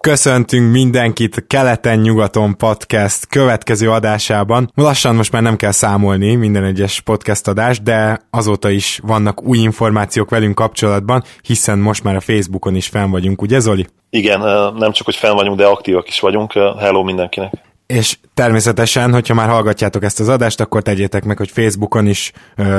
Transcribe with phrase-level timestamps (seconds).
[0.00, 4.70] Köszöntünk mindenkit Keleten-nyugaton podcast következő adásában.
[4.74, 9.58] Lassan most már nem kell számolni minden egyes podcast adást, de azóta is vannak új
[9.58, 13.86] információk velünk kapcsolatban, hiszen most már a Facebookon is fenn vagyunk, ugye Zoli?
[14.10, 14.40] Igen,
[14.74, 16.52] nem csak, hogy fenn vagyunk, de aktívak is vagyunk.
[16.78, 17.52] Hello mindenkinek!
[17.86, 22.32] És természetesen, hogyha már hallgatjátok ezt az adást, akkor tegyétek meg, hogy Facebookon is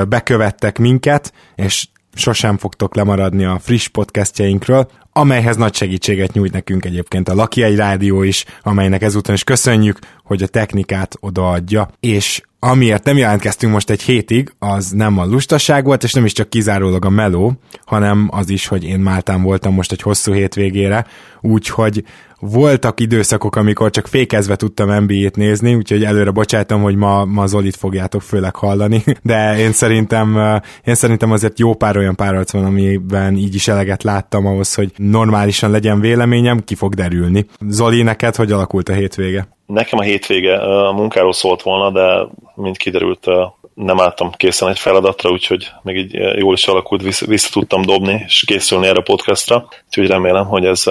[0.08, 7.28] bekövettek minket, és sosem fogtok lemaradni a friss podcastjainkről, amelyhez nagy segítséget nyújt nekünk egyébként
[7.28, 13.16] a Lakiai Rádió is, amelynek ezúton is köszönjük, hogy a technikát odaadja, és amiért nem
[13.16, 17.10] jelentkeztünk most egy hétig, az nem a lustaság volt, és nem is csak kizárólag a
[17.10, 17.52] meló,
[17.84, 21.06] hanem az is, hogy én Máltán voltam most egy hosszú hétvégére,
[21.40, 22.04] úgyhogy
[22.40, 27.76] voltak időszakok, amikor csak fékezve tudtam NBA-t nézni, úgyhogy előre bocsátom, hogy ma, ma Zolit
[27.76, 33.36] fogjátok főleg hallani, de én szerintem, én szerintem azért jó pár olyan párharc van, amiben
[33.36, 37.46] így is eleget láttam ahhoz, hogy normálisan legyen véleményem, ki fog derülni.
[37.68, 39.48] Zoli, neked hogy alakult a hétvége?
[39.72, 43.26] Nekem a hétvége a munkáról szólt volna, de mint kiderült,
[43.74, 48.22] nem álltam készen egy feladatra, úgyhogy még így jól is alakult, vissza, vissza tudtam dobni,
[48.26, 50.84] és készülni erre a podcastra, úgyhogy remélem, hogy ez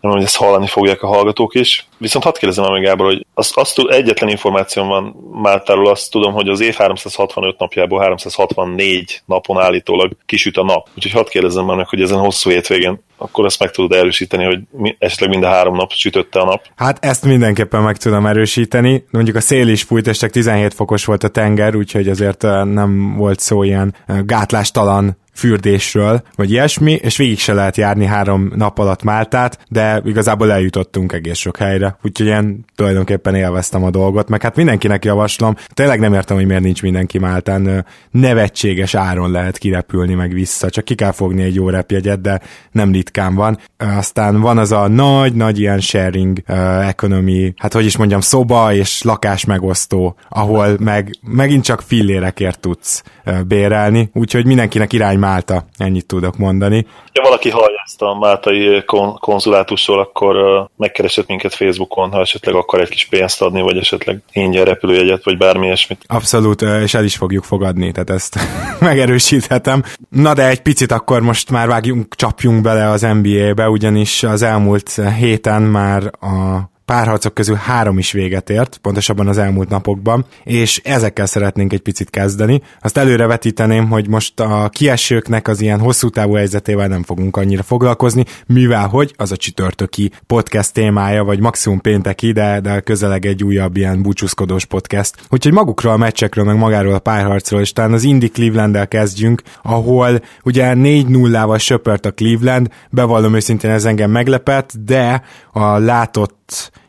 [0.00, 1.86] nem hogy ezt hallani fogják a hallgatók is.
[1.98, 6.48] Viszont hadd kérdezem meg Gábor, hogy azt, azt egyetlen információm van Máltáról, azt tudom, hogy
[6.48, 10.88] az év 365 napjából 364 napon állítólag kisüt a nap.
[10.96, 14.96] Úgyhogy hadd kérdezem meg, hogy ezen hosszú hétvégén akkor ezt meg tudod erősíteni, hogy mi,
[14.98, 16.62] esetleg mind a három nap sütötte a nap.
[16.76, 19.04] Hát ezt mindenképpen meg tudom erősíteni.
[19.10, 23.14] Mondjuk a szél is fújt, és csak 17 fokos volt a tenger, úgyhogy azért nem
[23.16, 23.94] volt szó ilyen
[24.24, 30.52] gátlástalan fürdésről, vagy ilyesmi, és végig se lehet járni három nap alatt Máltát, de igazából
[30.52, 36.00] eljutottunk egész sok helyre, úgyhogy én tulajdonképpen élveztem a dolgot, meg hát mindenkinek javaslom, tényleg
[36.00, 40.94] nem értem, hogy miért nincs mindenki Máltán, nevetséges áron lehet kirepülni meg vissza, csak ki
[40.94, 42.40] kell fogni egy jó repjegyet, de
[42.70, 43.58] nem ritkán van.
[43.76, 49.02] Aztán van az a nagy-nagy ilyen sharing uh, economy, hát hogy is mondjam, szoba és
[49.02, 53.02] lakás megosztó, ahol meg megint csak fillérekért tudsz
[53.46, 56.86] bérelni, úgyhogy mindenkinek irány Málta, ennyit tudok mondani.
[57.14, 62.54] Ha valaki hallja ezt a máltai kon- konzulátusról, akkor uh, megkeresett minket Facebookon, ha esetleg
[62.54, 66.04] akar egy kis pénzt adni, vagy esetleg ingyen repülőjegyet, vagy bármi ilyesmit.
[66.06, 68.38] Abszolút, és el is fogjuk fogadni, tehát ezt
[68.80, 69.82] megerősíthetem.
[70.08, 75.00] Na de egy picit akkor most már vágjunk, csapjunk bele az NBA-be, ugyanis az elmúlt
[75.18, 81.26] héten már a párharcok közül három is véget ért, pontosabban az elmúlt napokban, és ezekkel
[81.26, 82.62] szeretnénk egy picit kezdeni.
[82.80, 87.62] Azt előre vetíteném, hogy most a kiesőknek az ilyen hosszú távú helyzetével nem fogunk annyira
[87.62, 93.44] foglalkozni, mivel hogy az a csütörtöki podcast témája, vagy maximum pénteki, de, de közeleg egy
[93.44, 95.14] újabb ilyen búcsúzkodós podcast.
[95.28, 100.20] Úgyhogy magukról a meccsekről, meg magáról a párharcról, és talán az Indy cleveland kezdjünk, ahol
[100.42, 106.39] ugye 4-0-val söpört a Cleveland, bevallom őszintén ez engem meglepett, de a látott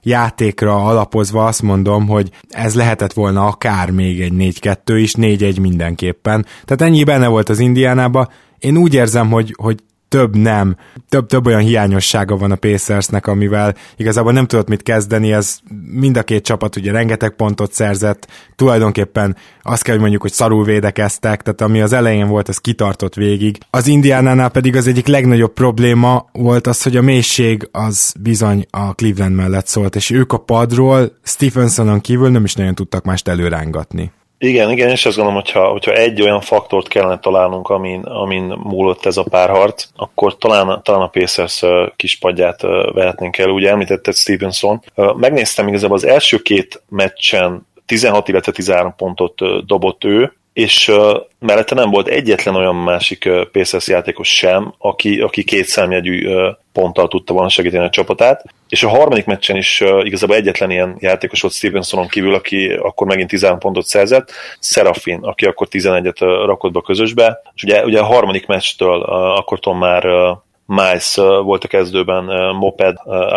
[0.01, 6.45] játékra alapozva azt mondom, hogy ez lehetett volna akár még egy 4-2 is, 4-1 mindenképpen.
[6.66, 8.27] Tehát ennyi benne volt az Indiánába.
[8.59, 9.79] Én úgy érzem, hogy, hogy
[10.11, 10.75] több nem,
[11.09, 15.59] több, több olyan hiányossága van a Pacersnek, amivel igazából nem tudott mit kezdeni, ez
[15.91, 20.63] mind a két csapat ugye rengeteg pontot szerzett, tulajdonképpen azt kell, hogy mondjuk, hogy szarul
[20.63, 23.57] védekeztek, tehát ami az elején volt, az kitartott végig.
[23.69, 28.93] Az Indiánánál pedig az egyik legnagyobb probléma volt az, hogy a mélység az bizony a
[28.93, 34.11] Cleveland mellett szólt, és ők a padról Stephensonon kívül nem is nagyon tudtak mást előrángatni.
[34.44, 39.06] Igen, igen, és azt gondolom, hogyha, hogyha egy olyan faktort kellene találnunk, amin, amin múlott
[39.06, 41.63] ez a párharc, akkor talán, talán a Pacers
[41.96, 42.62] kispadját
[42.94, 43.50] vehetnénk el.
[43.50, 44.84] Ugye említetted Stevenson.
[45.16, 51.75] Megnéztem igazából az első két meccsen 16, illetve 13 pontot dobott ő, és uh, mellette
[51.75, 57.07] nem volt egyetlen olyan másik uh, Pacers játékos sem, aki, aki két számjegyű uh, ponttal
[57.07, 61.41] tudta volna segíteni a csapatát, és a harmadik meccsen is uh, igazából egyetlen ilyen játékos
[61.41, 66.71] volt Stevensonon kívül, aki akkor megint 13 pontot szerzett, Serafin, aki akkor 11-et uh, rakott
[66.71, 70.37] be a közösbe, és ugye, ugye a harmadik meccstől uh, akkortól már uh,
[70.76, 72.23] Miles volt a kezdőben,
[72.56, 72.96] Moped,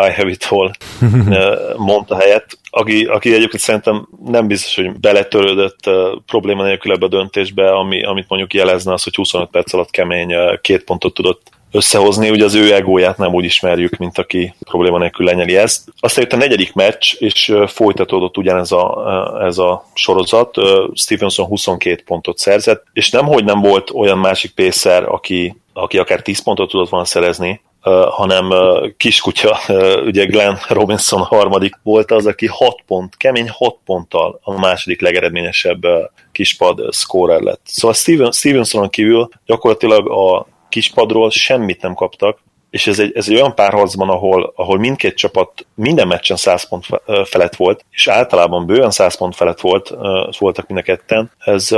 [0.09, 0.71] I have it all
[1.01, 5.91] uh, mondta helyett, aki, aki egyébként szerintem nem biztos, hogy beletörődött
[6.27, 10.35] probléma nélkül ebbe a döntésbe, ami, amit mondjuk jelezne az, hogy 25 perc alatt kemény
[10.61, 15.27] két pontot tudott összehozni, ugye az ő egóját nem úgy ismerjük, mint aki probléma nélkül
[15.27, 15.89] lenyeli ezt.
[16.01, 19.07] Aztán jött a negyedik meccs, és folytatódott ugyanez a,
[19.41, 20.57] ez a sorozat.
[20.95, 26.43] Stevenson 22 pontot szerzett, és nemhogy nem volt olyan másik pészer, aki, aki akár 10
[26.43, 27.61] pontot tudott volna szerezni,
[28.09, 28.53] hanem
[28.97, 29.59] kiskutya,
[30.07, 35.87] ugye Glenn Robinson harmadik volt az, aki 6 pont, kemény 6 ponttal a második legeredményesebb
[36.33, 37.61] kispad scorer lett.
[37.65, 42.39] Szóval Steven, Stevensonon kívül gyakorlatilag a kispadról semmit nem kaptak,
[42.71, 46.87] és ez egy, ez egy olyan párharcban, ahol, ahol mindkét csapat minden meccsen 100 pont
[47.25, 49.95] felett volt, és általában bőven 100 pont felett volt,
[50.39, 51.69] voltak mind a ketten, ez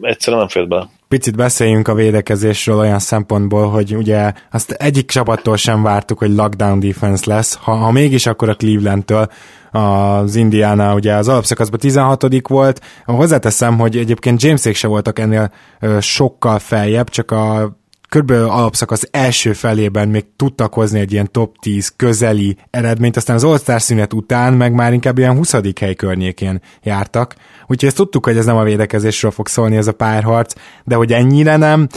[0.00, 0.88] egyszerűen nem fért bele.
[1.08, 6.80] Picit beszéljünk a védekezésről olyan szempontból, hogy ugye azt egyik csapattól sem vártuk, hogy lockdown
[6.80, 9.26] defense lesz, ha, ha mégis, akkor a Cleveland-től
[9.72, 12.80] az Indiana ugye az alapszakaszban 16 volt.
[13.04, 15.52] Hozzáteszem, hogy egyébként Jamesék se voltak ennél
[16.00, 17.80] sokkal feljebb, csak a
[18.12, 23.44] körülbelül alapszakasz első felében még tudtak hozni egy ilyen top 10 közeli eredményt, aztán az
[23.44, 25.54] All-Star szünet után meg már inkább ilyen 20.
[25.80, 27.34] hely környékén jártak.
[27.66, 30.54] Úgyhogy ezt tudtuk, hogy ez nem a védekezésről fog szólni ez a párharc,
[30.84, 31.88] de hogy ennyire nem,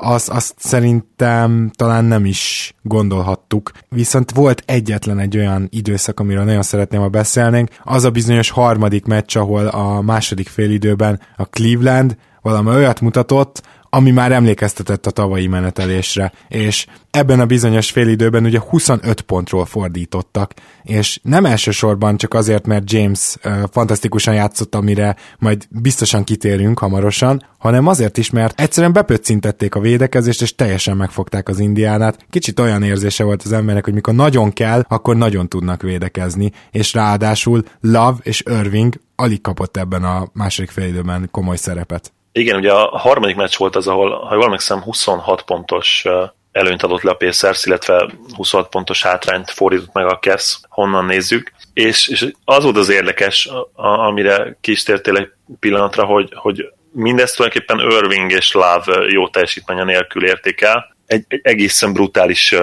[0.00, 3.70] azt, azt szerintem talán nem is gondolhattuk.
[3.88, 9.04] Viszont volt egyetlen egy olyan időszak, amiről nagyon szeretném, ha beszélnénk, az a bizonyos harmadik
[9.04, 13.62] meccs, ahol a második félidőben a Cleveland valami olyat mutatott,
[13.94, 20.54] ami már emlékeztetett a tavalyi menetelésre, és ebben a bizonyos félidőben ugye 25 pontról fordítottak,
[20.82, 27.46] és nem elsősorban csak azért, mert James uh, fantasztikusan játszott, amire majd biztosan kitérünk hamarosan,
[27.58, 32.26] hanem azért is, mert egyszerűen bepöccintették a védekezést, és teljesen megfogták az indiánát.
[32.30, 36.92] Kicsit olyan érzése volt az embernek, hogy mikor nagyon kell, akkor nagyon tudnak védekezni, és
[36.92, 42.12] ráadásul Love és Irving alig kapott ebben a második félidőben komoly szerepet.
[42.32, 46.04] Igen, ugye a harmadik meccs volt az, ahol, ha jól emlékszem, 26 pontos
[46.52, 51.52] előnyt adott le a Pacers, illetve 26 pontos hátrányt fordított meg a Cavs, honnan nézzük.
[51.74, 55.30] És, és az volt az érdekes, amire tértél egy
[55.60, 60.96] pillanatra, hogy, hogy mindezt tulajdonképpen Irving és Love jó teljesítménye nélkül érték el.
[61.06, 62.54] Egy, egy egészen brutális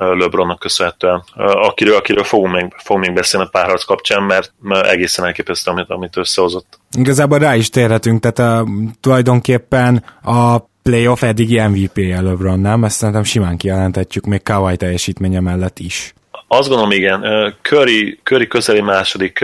[0.00, 4.52] LeBronnak köszönhetően, akiről, akiről fogunk még, fogunk még beszélni a párharc kapcsán, mert,
[4.82, 6.78] egészen elképesztő, amit, amit összehozott.
[6.98, 8.66] Igazából rá is térhetünk, tehát a,
[9.00, 12.84] tulajdonképpen a playoff eddigi MVP-je LeBron, nem?
[12.84, 16.14] Ezt szerintem simán kijelenthetjük még Kawhi teljesítménye mellett is.
[16.52, 17.24] Azt gondolom, igen.
[17.62, 19.40] Curry, Curry közeli második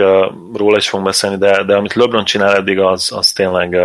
[0.53, 3.77] róla is fogunk beszélni, de, de amit LeBron csinál eddig, az, az tényleg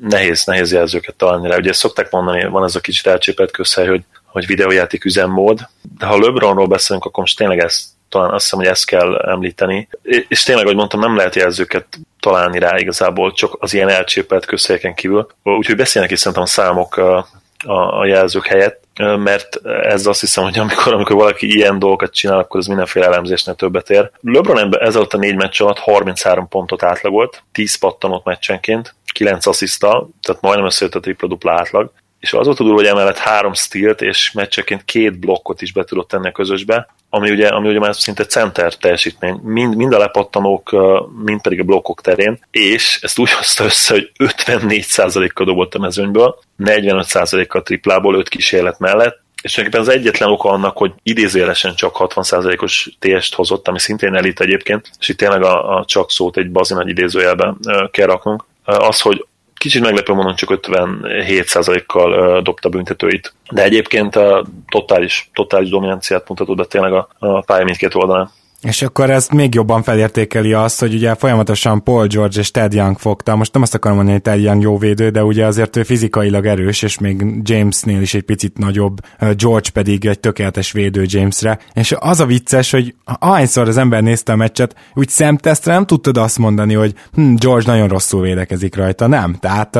[0.00, 1.56] nehéz, nehéz jelzőket találni rá.
[1.56, 4.02] Ugye szokták mondani, van ez a kicsit elcsépelt közhely, hogy
[4.36, 5.68] hogy videójáték üzemmód,
[5.98, 9.88] de ha LeBronról beszélünk, akkor most tényleg ezt, talán azt hiszem, hogy ezt kell említeni.
[10.28, 11.86] És tényleg, ahogy mondtam, nem lehet jelzőket
[12.20, 15.26] találni rá igazából, csak az ilyen elcsépelt közhelyeken kívül.
[15.42, 17.28] Úgyhogy beszélnek is szerintem számok a,
[17.64, 22.38] a, a jelzők helyett, mert ez azt hiszem, hogy amikor, amikor valaki ilyen dolgokat csinál,
[22.38, 24.10] akkor ez mindenféle elemzésnél többet ér.
[24.20, 30.08] LeBron ez alatt a négy meccs alatt 33 pontot átlagolt, 10 pattanott meccsenként, 9 asszisztal,
[30.22, 31.92] tehát majdnem összejött a tripla-dupla átlag,
[32.26, 36.08] és az volt a hogy emellett három stílt és meccseként két blokkot is be tudott
[36.08, 40.76] tenni a közösbe, ami ugye, ami ugye már szinte center teljesítmény, mind, mind a lepattanók,
[41.24, 46.38] mind pedig a blokkok terén, és ezt úgy hozta össze, hogy 54%-kal dobott a mezőnyből,
[46.58, 52.96] 45%-kal triplából, 5 kísérlet mellett, és tulajdonképpen az egyetlen oka annak, hogy idézélesen csak 60%-os
[52.98, 56.74] TS-t hozott, ami szintén elit egyébként, és itt tényleg a, a csak szót egy bazi
[56.74, 57.54] nagy idézőjelbe
[57.90, 59.26] kell raknunk, az, hogy
[59.66, 63.34] kicsit meglepő mondom, csak 57%-kal dobta büntetőit.
[63.50, 68.30] De egyébként a totális, totális dominanciát mutatott be tényleg a, a pálya mindkét oldalán.
[68.62, 72.98] És akkor ezt még jobban felértékeli azt, hogy ugye folyamatosan Paul George és Ted Young
[72.98, 73.36] fogta.
[73.36, 76.46] Most nem azt akarom mondani, hogy Ted Young jó védő, de ugye azért ő fizikailag
[76.46, 79.00] erős, és még Jamesnél is egy picit nagyobb,
[79.36, 81.58] George pedig egy tökéletes védő Jamesre.
[81.74, 86.16] És az a vicces, hogy ahányszor az ember nézte a meccset, úgy szemtesztre nem tudtad
[86.16, 89.06] azt mondani, hogy hm, George nagyon rosszul védekezik rajta.
[89.06, 89.36] Nem.
[89.40, 89.78] Tehát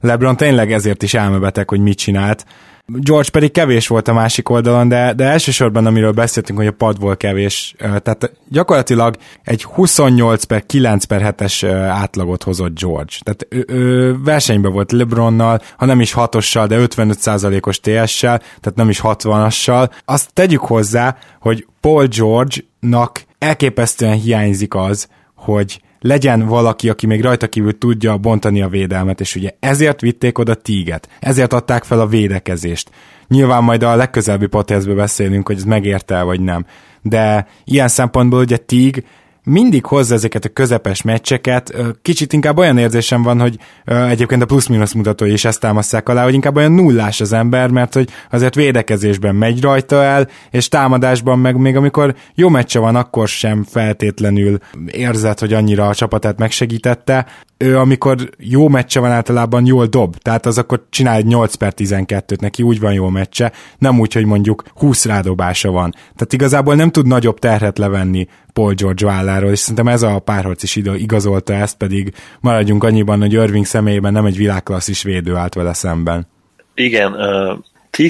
[0.00, 2.44] LeBron tényleg ezért is elmebeteg, hogy mit csinált
[2.86, 7.16] George pedig kevés volt a másik oldalon, de, de elsősorban amiről beszéltünk, hogy a padból
[7.16, 13.14] kevés, tehát gyakorlatilag egy 28 per 9 per 7-es átlagot hozott George.
[13.22, 18.88] Tehát ő, ő versenyben volt LeBronnal, ha nem is 6-ossal, de 55%-os TS-sel, tehát nem
[18.88, 19.90] is 60-assal.
[20.04, 27.48] Azt tegyük hozzá, hogy Paul George-nak elképesztően hiányzik az, hogy legyen valaki, aki még rajta
[27.48, 32.06] kívül tudja bontani a védelmet, és ugye ezért vitték oda Tíget, ezért adták fel a
[32.06, 32.90] védekezést.
[33.28, 36.66] Nyilván majd a legközelebbi podcastben beszélünk, hogy ez megérte vagy nem.
[37.02, 39.04] De ilyen szempontból ugye Tíg
[39.44, 41.74] mindig hozza ezeket a közepes meccseket.
[42.02, 46.34] Kicsit inkább olyan érzésem van, hogy egyébként a plusz-minusz mutatói is ezt támasztják alá, hogy
[46.34, 51.56] inkább olyan nullás az ember, mert hogy azért védekezésben megy rajta el, és támadásban meg
[51.56, 57.26] még amikor jó meccse van, akkor sem feltétlenül érzed, hogy annyira a csapatát megsegítette.
[57.56, 61.72] Ő amikor jó meccse van általában jól dob, tehát az akkor csinál egy 8 per
[61.76, 65.90] 12-t, neki úgy van jó meccse, nem úgy, hogy mondjuk 20 rádobása van.
[65.90, 70.62] Tehát igazából nem tud nagyobb terhet levenni Paul George válláról, és szerintem ez a párharc
[70.62, 75.72] is igazolta ezt, pedig maradjunk annyiban, hogy Irving személyében nem egy világklasszis védő állt vele
[75.72, 76.26] szemben.
[76.74, 77.58] Igen, uh,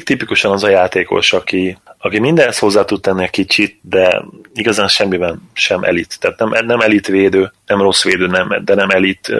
[0.04, 4.24] tipikusan az a játékos, aki aki mindenhez hozzá tud tenni egy kicsit, de
[4.54, 6.16] igazán semmiben sem elit.
[6.20, 9.34] Tehát nem, nem elit védő, nem rossz védő, nem, de nem elit,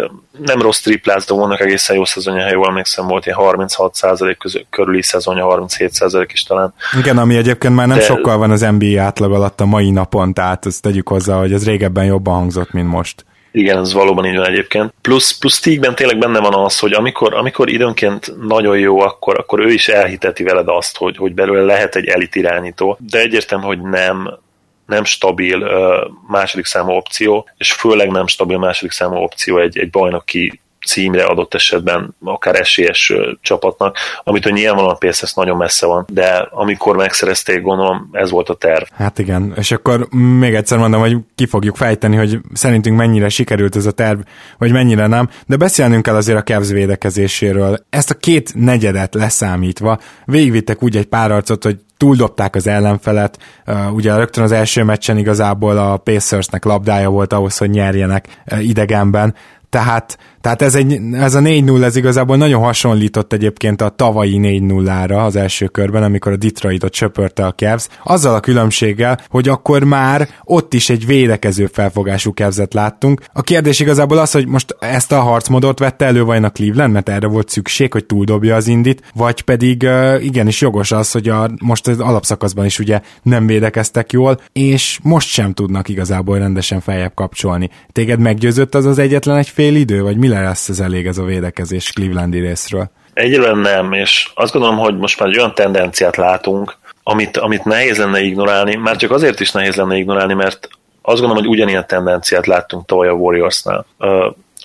[0.45, 5.03] nem rossz triplázó, vannak egészen jó szezonja, ha jól emlékszem, volt ilyen 36% közül, körüli
[5.03, 6.75] szezonja, 37% is talán.
[6.99, 10.35] Igen, ami egyébként már nem de, sokkal van az NBA átlag alatt a mai napon,
[10.35, 13.25] tehát ezt tegyük hozzá, hogy ez régebben jobban hangzott, mint most.
[13.57, 14.95] Igen, ez valóban így van egyébként.
[15.01, 19.61] Plusz, plusz Stigben tényleg benne van az, hogy amikor, amikor időnként nagyon jó, akkor, akkor
[19.61, 23.81] ő is elhiteti veled azt, hogy, hogy belőle lehet egy elit irányító, de egyértelmű, hogy
[23.81, 24.39] nem,
[24.87, 29.91] nem stabil uh, második számú opció, és főleg nem stabil második számú opció egy, egy
[29.91, 36.07] bajnoki címre adott esetben akár esélyes csapatnak, amit hogy nyilvánvalóan a PSS nagyon messze van,
[36.13, 38.85] de amikor megszerezték, gondolom ez volt a terv.
[38.95, 43.77] Hát igen, és akkor még egyszer mondom, hogy ki fogjuk fejteni, hogy szerintünk mennyire sikerült
[43.77, 44.19] ez a terv,
[44.59, 47.79] vagy mennyire nem, de beszélnünk kell azért a Cavs védekezéséről.
[47.91, 53.95] Ezt a két negyedet leszámítva végigvittek úgy egy pár arcot, hogy túldobták az ellenfelet, uh,
[53.95, 58.27] ugye rögtön az első meccsen igazából a Pacersnek labdája volt ahhoz, hogy nyerjenek
[58.59, 59.35] idegenben,
[59.71, 65.25] tehát, tehát ez, egy, ez a 4-0 ez igazából nagyon hasonlított egyébként a tavalyi 4-0-ra
[65.25, 70.29] az első körben, amikor a Detroitot csöpörte a Cavs, azzal a különbséggel, hogy akkor már
[70.43, 73.21] ott is egy védekező felfogású Cavs-et láttunk.
[73.33, 77.09] A kérdés igazából az, hogy most ezt a harcmodot vette elő vajon a Cleveland, mert
[77.09, 79.89] erre volt szükség, hogy túldobja az indit, vagy pedig
[80.21, 85.29] igenis jogos az, hogy a, most az alapszakaszban is ugye nem védekeztek jól, és most
[85.29, 87.71] sem tudnak igazából rendesen feljebb kapcsolni.
[87.93, 91.25] Téged meggyőzött az az egyetlen egy fél idő, vagy mi lesz ez elég ez a
[91.25, 92.91] védekezés Clevelandi részről?
[93.15, 97.99] Egyelőre nem, és azt gondolom, hogy most már egy olyan tendenciát látunk, amit, amit nehéz
[97.99, 100.69] lenne ignorálni, már csak azért is nehéz lenne ignorálni, mert
[101.03, 103.87] azt gondolom, hogy ugyanilyen tendenciát láttunk tavaly a Warriorsnál.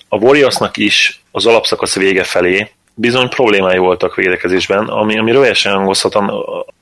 [0.08, 6.14] A Warriorsnak is az alapszakasz vége felé bizony problémái voltak védekezésben, ami, ami rövidesen hangozhat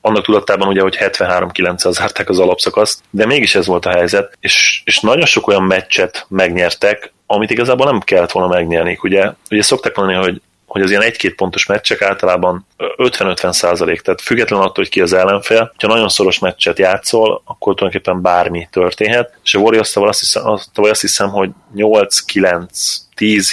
[0.00, 4.82] annak tudatában, ugye, hogy 73-9-el zárták az alapszakaszt, de mégis ez volt a helyzet, és,
[4.84, 8.98] és nagyon sok olyan meccset megnyertek, amit igazából nem kellett volna megnyerni.
[9.02, 14.20] Ugye, ugye szokták mondani, hogy hogy az ilyen egy-két pontos meccsek általában 50-50 százalék, tehát
[14.20, 19.38] független attól, hogy ki az ellenfél, ha nagyon szoros meccset játszol, akkor tulajdonképpen bármi történhet,
[19.42, 20.42] és a Warriors azt hiszem,
[20.74, 22.66] azt hiszem hogy 8-9-10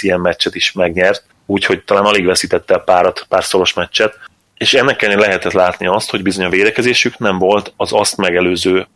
[0.00, 4.18] ilyen meccset is megnyert, úgyhogy talán alig veszítette el párat, pár szoros meccset,
[4.58, 8.86] és ennek ellenére lehetett látni azt, hogy bizony a védekezésük nem volt az azt megelőző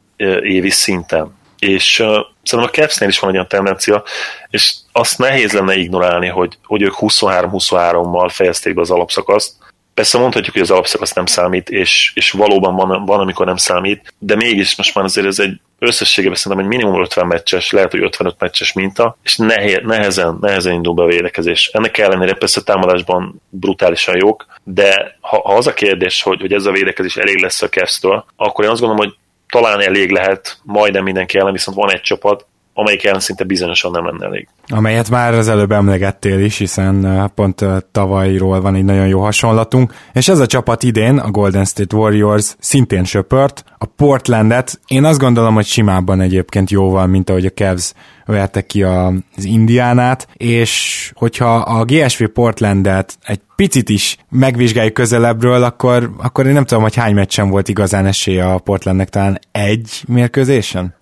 [0.42, 2.06] évi szinten és uh,
[2.42, 4.02] szerintem a Cavs-nél is van egy olyan tendencia,
[4.50, 9.52] és azt nehéz lenne ignorálni, hogy, hogy ők 23-23-mal fejezték be az alapszakaszt.
[10.00, 14.14] Persze mondhatjuk, hogy az alapszakasz nem számít, és, és valóban van, van, amikor nem számít,
[14.18, 18.02] de mégis most már azért ez egy összességében szerintem egy minimum 50 meccses, lehet, hogy
[18.02, 21.70] 55 meccses minta, és nehe, nehezen, nehezen indul be a védekezés.
[21.72, 26.66] Ennek ellenére persze támadásban brutálisan jók, de ha, ha az a kérdés, hogy, hogy ez
[26.66, 29.16] a védekezés elég lesz a Cavs-től, akkor én azt gondolom, hogy
[29.48, 32.46] talán elég lehet, majdnem mindenki ellen, viszont van egy csapat,
[32.80, 34.48] amelyik ellen szinte bizonyosan nem lenne elég.
[34.68, 40.28] Amelyet már az előbb emlegettél is, hiszen pont tavalyról van egy nagyon jó hasonlatunk, és
[40.28, 45.54] ez a csapat idén, a Golden State Warriors szintén söpört, a Portlandet, én azt gondolom,
[45.54, 47.92] hogy simábban egyébként jóval, mint ahogy a Cavs
[48.26, 56.10] verte ki az Indiánát, és hogyha a GSV Portlandet egy picit is megvizsgáljuk közelebbről, akkor,
[56.18, 60.98] akkor én nem tudom, hogy hány meccsen volt igazán esélye a Portlandnek, talán egy mérkőzésen?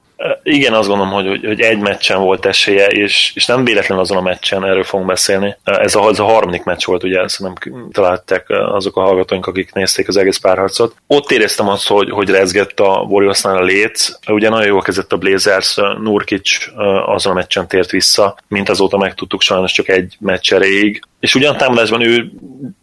[0.50, 4.20] Igen, azt gondolom, hogy, hogy egy meccsen volt esélye, és, és nem véletlen azon a
[4.20, 5.56] meccsen, erről fogunk beszélni.
[5.64, 10.08] Ez a, ez a harmadik meccs volt, ugye, szerintem találták azok a hallgatóink, akik nézték
[10.08, 10.94] az egész párharcot.
[11.06, 14.10] Ott éreztem azt, hogy, hogy rezgett a Warriorsnál a léc.
[14.28, 16.48] Ugye nagyon jól kezdett a Blazers, Nurkic
[17.06, 21.02] azon a meccsen tért vissza, mint azóta megtudtuk, sajnos csak egy meccs erejéig.
[21.20, 22.30] És ugyan támadásban ő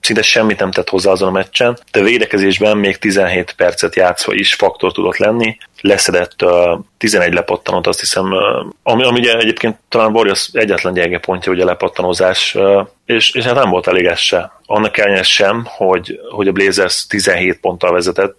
[0.01, 4.53] szinte semmit nem tett hozzá azon a meccsen, de védekezésben még 17 percet játszva is
[4.53, 5.57] faktor tudott lenni.
[5.81, 8.39] Leszedett uh, 11 lepattanót, azt hiszem, uh,
[8.83, 13.43] ami, ami ugye egyébként talán Warriors egyetlen gyenge pontja, ugye a lepattanózás, uh, és, és
[13.43, 14.51] hát nem volt elég ez se.
[14.65, 18.37] Annak ellenére sem, hogy, hogy a Blazers 17 ponttal vezetett,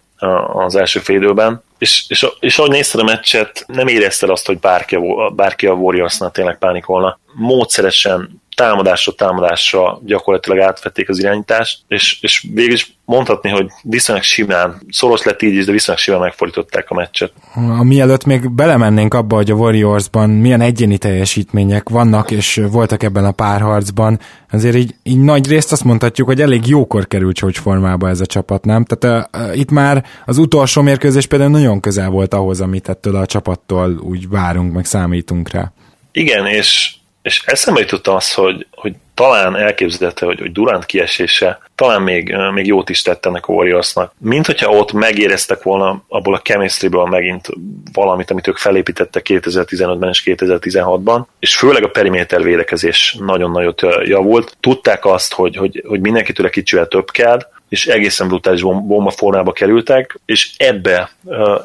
[0.53, 4.59] az első fél időben, és, és, és ahogy nézted a meccset, nem érezted azt, hogy
[4.59, 7.19] bárki a, bárki a Warriorsnál tényleg pánikolna.
[7.33, 14.81] Módszeresen támadásra támadásra gyakorlatilag átvették az irányítást, és, és végül is mondhatni, hogy viszonylag simán,
[14.89, 17.31] szoros lett így is, de viszonylag simán megfordították a meccset.
[17.53, 23.25] A mielőtt még belemennénk abba, hogy a Warriorsban milyen egyéni teljesítmények vannak, és voltak ebben
[23.25, 24.19] a párharcban,
[24.51, 28.65] azért így, így nagy részt azt mondhatjuk, hogy elég jókor került csúcsformába ez a csapat,
[28.65, 28.85] nem?
[28.85, 33.25] Tehát uh, itt már az utolsó mérkőzés például nagyon közel volt ahhoz, amit ettől a
[33.25, 35.71] csapattól úgy várunk, meg számítunk rá.
[36.11, 36.96] Igen, és
[37.27, 42.65] és eszembe jutott az, hogy, hogy talán elképzelhető, hogy, hogy Durant kiesése talán még, még
[42.65, 44.13] jót is tett ennek a Warriorsnak.
[44.17, 47.47] Mint hogyha ott megéreztek volna abból a chemistryből megint
[47.93, 54.57] valamit, amit ők felépítettek 2015-ben és 2016-ban, és főleg a periméter védekezés nagyon nagyot javult.
[54.59, 60.19] Tudták azt, hogy, hogy, hogy mindenkitől kicsivel több kell, és egészen brutális bomba formába kerültek,
[60.25, 61.09] és ebbe,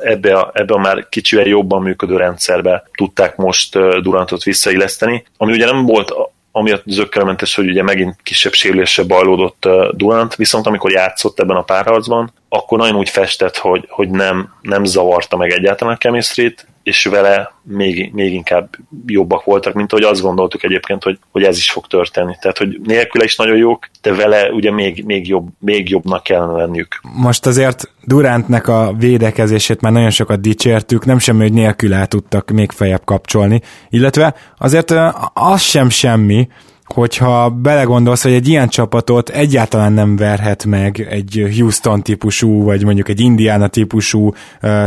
[0.03, 5.65] ebbe, a, ebbe a már kicsivel jobban működő rendszerbe tudták most Durantot visszailleszteni, ami ugye
[5.65, 6.15] nem volt
[6.53, 12.33] amiatt zöggelmentes, hogy ugye megint kisebb sérüléssel bajlódott Durant, viszont amikor játszott ebben a párharcban,
[12.49, 17.53] akkor nagyon úgy festett, hogy, hogy nem, nem zavarta meg egyáltalán a chemistry és vele
[17.63, 18.69] még, még inkább
[19.07, 22.37] jobbak voltak, mint ahogy azt gondoltuk egyébként, hogy, hogy ez is fog történni.
[22.41, 26.53] Tehát, hogy nélküle is nagyon jók, de vele ugye még, még, jobb, még jobbnak kellene
[26.53, 27.01] lenniük.
[27.03, 32.71] Most azért Durantnek a védekezését már nagyon sokat dicsértük, nem semmi, hogy nélküle tudtak még
[32.71, 33.61] fejebb kapcsolni,
[33.91, 34.95] illetve azért
[35.33, 36.49] az sem semmi,
[36.93, 43.09] hogyha belegondolsz, hogy egy ilyen csapatot egyáltalán nem verhet meg egy Houston típusú, vagy mondjuk
[43.09, 44.33] egy Indiana típusú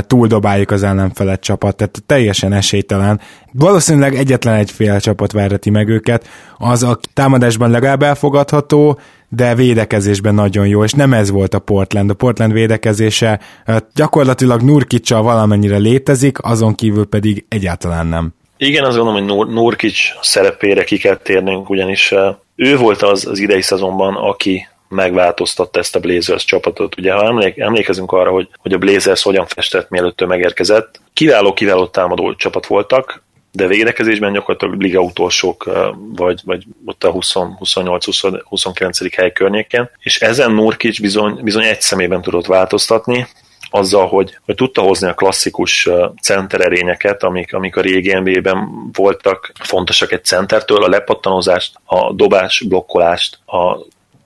[0.01, 3.19] túldobáljuk az ellenfelet csapat, tehát teljesen esélytelen.
[3.51, 10.33] Valószínűleg egyetlen egy fél csapat verheti meg őket, az a támadásban legalább elfogadható, de védekezésben
[10.33, 12.09] nagyon jó, és nem ez volt a Portland.
[12.09, 13.39] A Portland védekezése
[13.95, 18.33] gyakorlatilag Nurkicsal valamennyire létezik, azon kívül pedig egyáltalán nem.
[18.57, 22.13] Igen, azt gondolom, hogy Nurkic szerepére ki kell térnünk, ugyanis
[22.55, 26.97] ő volt az az idei szezonban, aki megváltoztatta ezt a Blazers csapatot.
[26.97, 31.87] Ugye, ha emlék, emlékezünk arra, hogy, hogy a Blazers hogyan festett, mielőtt ő megérkezett, kiváló-kiváló
[31.87, 35.69] támadó csapat voltak, de védekezésben gyakorlatilag liga utolsók,
[36.15, 39.11] vagy, vagy ott a 28-29.
[39.15, 43.27] hely környéken, és ezen Nurkic bizony, bizony egy szemében tudott változtatni,
[43.69, 45.89] azzal, hogy, hogy tudta hozni a klasszikus
[46.21, 53.39] centererényeket, amik, amik a régi NBA-ben voltak fontosak egy centertől, a lepattanozást, a dobás, blokkolást,
[53.45, 53.77] a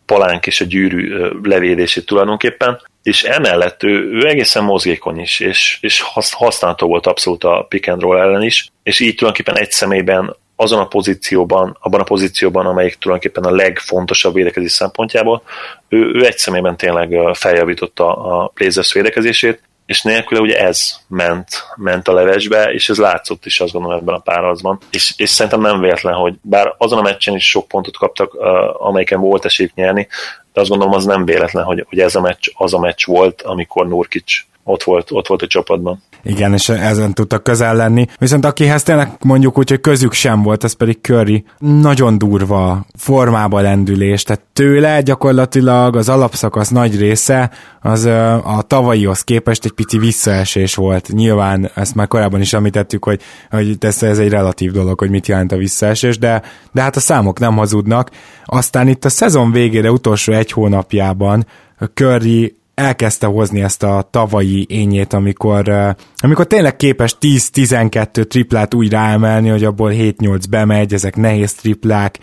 [0.06, 6.02] palánk és a gyűrű levédését tulajdonképpen, és emellett ő, ő egészen mozgékony is, és, és
[6.32, 10.80] használható volt abszolút a pick and roll ellen is, és így tulajdonképpen egy személyben azon
[10.80, 15.42] a pozícióban, abban a pozícióban, amelyik tulajdonképpen a legfontosabb védekezés szempontjából,
[15.90, 22.08] ő, ő egy személyben tényleg feljavította a Blazers védekezését, és nélküle ugye ez ment, ment
[22.08, 24.80] a levesbe, és ez látszott is azt gondolom ebben a párharcban.
[24.92, 28.34] És, és szerintem nem véletlen, hogy bár azon a meccsen is sok pontot kaptak,
[28.74, 30.08] amelyiken volt esélyük nyerni,
[30.54, 33.42] de azt gondolom az nem véletlen, hogy, hogy ez a meccs az a meccs volt,
[33.42, 34.32] amikor Nurkic
[34.64, 36.04] ott volt, ott volt a csapatban.
[36.24, 38.06] Igen, és ezen tudtak közel lenni.
[38.18, 41.44] Viszont akihez tényleg mondjuk úgy, hogy közük sem volt, az pedig Curry.
[41.58, 47.52] Nagyon durva formába lendülés, tehát tőle gyakorlatilag az alapszakasz nagy része
[47.82, 48.06] az
[48.44, 51.08] a tavalyihoz képest egy pici visszaesés volt.
[51.08, 55.28] Nyilván ezt már korábban is említettük, hogy, hogy ez, ez egy relatív dolog, hogy mit
[55.28, 58.10] jelent a visszaesés, de, de hát a számok nem hazudnak.
[58.46, 61.46] Aztán itt a szezon végére utolsó egy hónapjában
[61.94, 69.50] Curry elkezdte hozni ezt a tavalyi ényét, amikor, amikor tényleg képes 10-12 triplát úgy ráemelni,
[69.50, 72.18] hogy abból 7-8 bemegy, ezek nehéz triplák,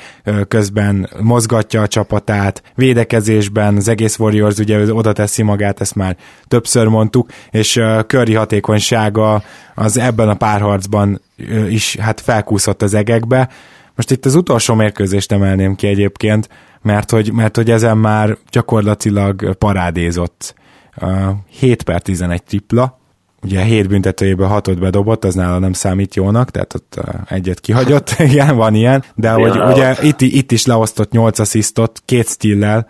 [0.49, 6.17] közben mozgatja a csapatát, védekezésben az egész Warriors ugye oda teszi magát, ezt már
[6.49, 9.43] többször mondtuk, és Curry hatékonysága
[9.75, 11.21] az ebben a párharcban
[11.69, 13.49] is hát felkúszott az egekbe.
[13.95, 16.49] Most itt az utolsó mérkőzést emelném ki egyébként,
[16.87, 20.55] mert hogy, mert hogy ezen már gyakorlatilag parádézott.
[21.01, 22.99] Uh, 7 per 11 tripla,
[23.47, 28.57] ugye 7 büntetőjéből 6 bedobott, az nála nem számít jónak, tehát ott egyet kihagyott, igen,
[28.57, 32.89] van ilyen, de hogy ugye itt, itt is leosztott 8 asszisztot, két stillel,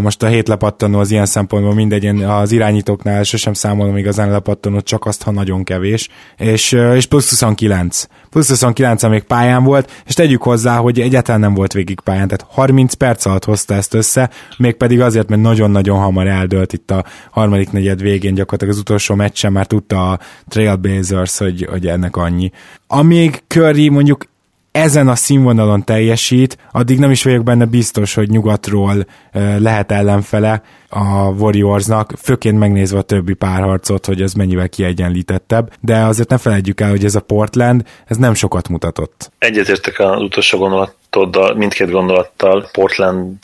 [0.00, 4.84] most a 7 lepattanó az ilyen szempontból mindegy, én az irányítóknál sosem számolom igazán lepattanót,
[4.84, 8.06] csak azt, ha nagyon kevés, és, és plusz 29.
[8.30, 12.46] Plusz 29 még pályán volt, és tegyük hozzá, hogy egyáltalán nem volt végig pályán, tehát
[12.54, 17.70] 30 perc alatt hozta ezt össze, mégpedig azért, mert nagyon-nagyon hamar eldőlt itt a harmadik
[17.70, 22.50] negyed végén, gyakorlatilag az utolsó meccsen már tudta a Trailblazers, hogy, hogy ennek annyi.
[22.86, 24.24] Amíg Curry mondjuk
[24.72, 29.06] ezen a színvonalon teljesít, addig nem is vagyok benne biztos, hogy nyugatról
[29.58, 36.28] lehet ellenfele a Warriorsnak, főként megnézve a többi párharcot, hogy ez mennyivel kiegyenlítettebb, de azért
[36.28, 39.30] ne felejtjük el, hogy ez a Portland, ez nem sokat mutatott.
[39.38, 43.36] Egyetértek az utolsó gondolatoddal, mindkét gondolattal, Portland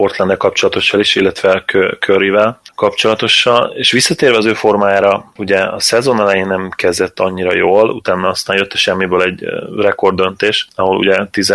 [0.00, 1.64] Portland kapcsolatossal is, illetve
[1.98, 7.90] Curryvel kapcsolatossal, és visszatérve az ő formájára, ugye a szezon elején nem kezdett annyira jól,
[7.90, 9.44] utána aztán jött a semmiből egy
[9.76, 11.54] rekorddöntés, ahol ugye 10,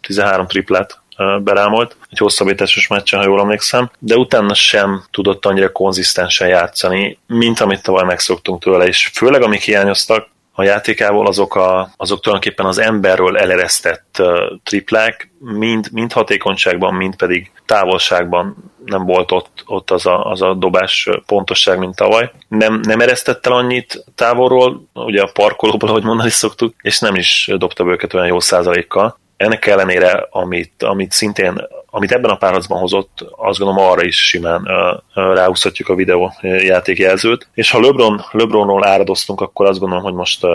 [0.00, 1.00] 13 triplet
[1.42, 7.60] berámolt, egy hosszabbításos meccsen, ha jól emlékszem, de utána sem tudott annyira konzisztensen játszani, mint
[7.60, 12.78] amit tavaly megszoktunk tőle, és főleg amik hiányoztak, a játékából, azok, a, azok tulajdonképpen az
[12.78, 20.06] emberről eleresztett uh, triplák, mind, mind hatékonyságban, mind pedig távolságban nem volt ott, ott az,
[20.06, 22.30] a, az a dobás pontosság, mint tavaly.
[22.48, 27.50] Nem, nem eresztett el annyit távolról, ugye a parkolóból, ahogy mondani szoktuk, és nem is
[27.56, 29.18] dobta őket olyan jó százalékkal.
[29.36, 34.68] Ennek ellenére, amit, amit szintén, amit ebben a párharcban hozott, azt gondolom arra is simán
[35.14, 37.48] ráúszhatjuk a videó játékjelzőt.
[37.54, 40.46] És ha LeBron, LeBronról áradoztunk, akkor azt gondolom, hogy most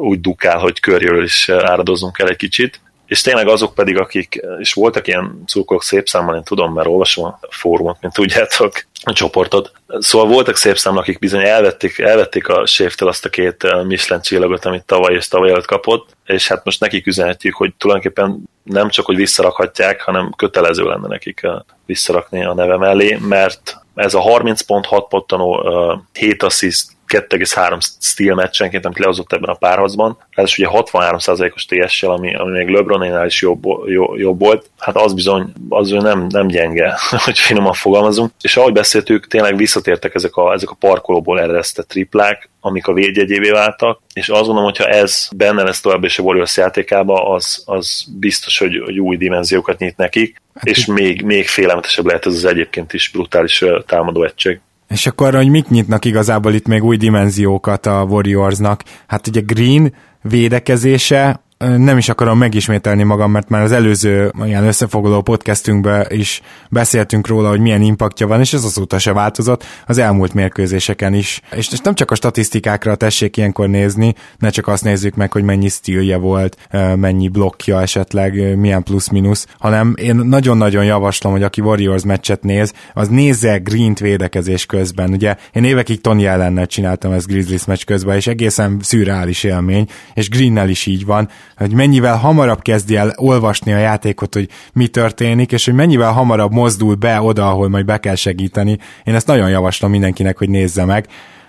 [0.00, 2.80] úgy dukál, hogy körjöről is áradozzunk el egy kicsit
[3.12, 7.24] és tényleg azok pedig, akik, és voltak ilyen cukok szép számmal, én tudom, mert olvasom
[7.24, 8.72] a fórumot, mint tudjátok,
[9.04, 9.72] a csoportot.
[9.98, 14.22] Szóval voltak szép számmal, akik bizony elvették, elvették a séftől azt a két eh, Michelin
[14.22, 18.88] csillagot, amit tavaly és tavaly előtt kapott, és hát most nekik üzenhetjük, hogy tulajdonképpen nem
[18.88, 21.52] csak, hogy visszarakhatják, hanem kötelező lenne nekik eh,
[21.86, 25.64] visszarakni a neve mellé, mert ez a 30.6 pottanó,
[26.12, 30.18] 7 assziszt, 2,3 steel meccsenként, amit lehozott ebben a párharcban.
[30.30, 34.70] Ez ugye 63%-os TS-sel, ami, ami még LeBronénál is jobb, jobb, jobb, volt.
[34.78, 38.30] Hát az bizony, az nem, nem gyenge, hogy finoman fogalmazunk.
[38.40, 43.50] És ahogy beszéltük, tényleg visszatértek ezek a, ezek a parkolóból eresztett triplák, amik a védjegyévé
[43.50, 48.04] váltak, és azt gondolom, hogyha ez benne lesz tovább és a Warriors játékába, az, az
[48.18, 52.44] biztos, hogy, hogy új dimenziókat nyit nekik, hát és még, még félelmetesebb lehet ez az
[52.44, 54.60] egyébként is brutális támadó egység.
[54.92, 58.82] És akkor, hogy mik nyitnak igazából itt még új dimenziókat a Warriorsnak?
[59.06, 61.42] Hát ugye Green védekezése,
[61.76, 67.48] nem is akarom megismételni magam, mert már az előző ilyen összefoglaló podcastünkben is beszéltünk róla,
[67.48, 71.40] hogy milyen impaktja van, és ez azóta se változott az elmúlt mérkőzéseken is.
[71.56, 75.68] És nem csak a statisztikákra tessék ilyenkor nézni, ne csak azt nézzük meg, hogy mennyi
[75.68, 76.56] stílje volt,
[76.96, 83.08] mennyi blokkja esetleg, milyen plusz-minusz, hanem én nagyon-nagyon javaslom, hogy aki Warriors meccset néz, az
[83.08, 85.10] nézze Green-t védekezés közben.
[85.10, 90.28] Ugye én évekig Tony ellennel csináltam ezt Grizzlies meccs közben, és egészen szürreális élmény, és
[90.28, 95.52] Greennel is így van, hogy mennyivel hamarabb kezdi el olvasni a játékot, hogy mi történik,
[95.52, 98.78] és hogy mennyivel hamarabb mozdul be oda, ahol majd be kell segíteni.
[99.04, 101.06] Én ezt nagyon javaslom mindenkinek, hogy nézze meg.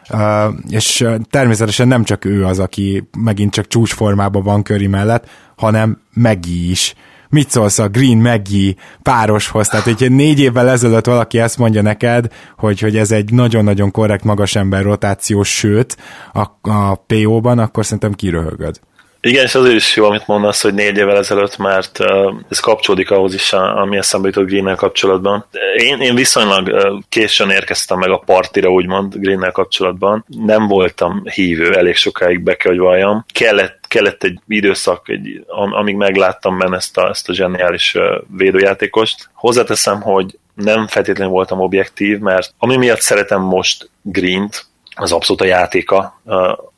[0.10, 0.20] Uh,
[0.70, 6.70] és természetesen nem csak ő az, aki megint csak csúcsformában van köri mellett, hanem Megi
[6.70, 6.96] is.
[7.30, 9.68] Mit szólsz a Green Maggie pároshoz?
[9.68, 14.24] Tehát, hogyha négy évvel ezelőtt valaki ezt mondja neked, hogy, hogy ez egy nagyon-nagyon korrekt
[14.24, 15.98] magasember rotáció, sőt,
[16.34, 18.80] a, a PO-ban, akkor szerintem kiröhögöd.
[19.26, 22.00] Igen, és azért is jó, amit mondasz, hogy négy évvel ezelőtt, mert
[22.50, 25.46] ez kapcsolódik ahhoz is, ami eszembe jutott green kapcsolatban.
[25.76, 30.26] Én, én viszonylag későn érkeztem meg a partira, úgymond green kapcsolatban.
[30.28, 33.26] Nem voltam hívő, elég sokáig be kell, hogy valljam.
[33.34, 37.98] Kellett kellett egy időszak, egy, amíg megláttam benne ezt a, ezt a zseniális
[38.38, 39.30] védőjátékost.
[39.34, 45.46] Hozzáteszem, hogy nem feltétlenül voltam objektív, mert ami miatt szeretem most Green-t, az abszolút a
[45.46, 46.22] játéka,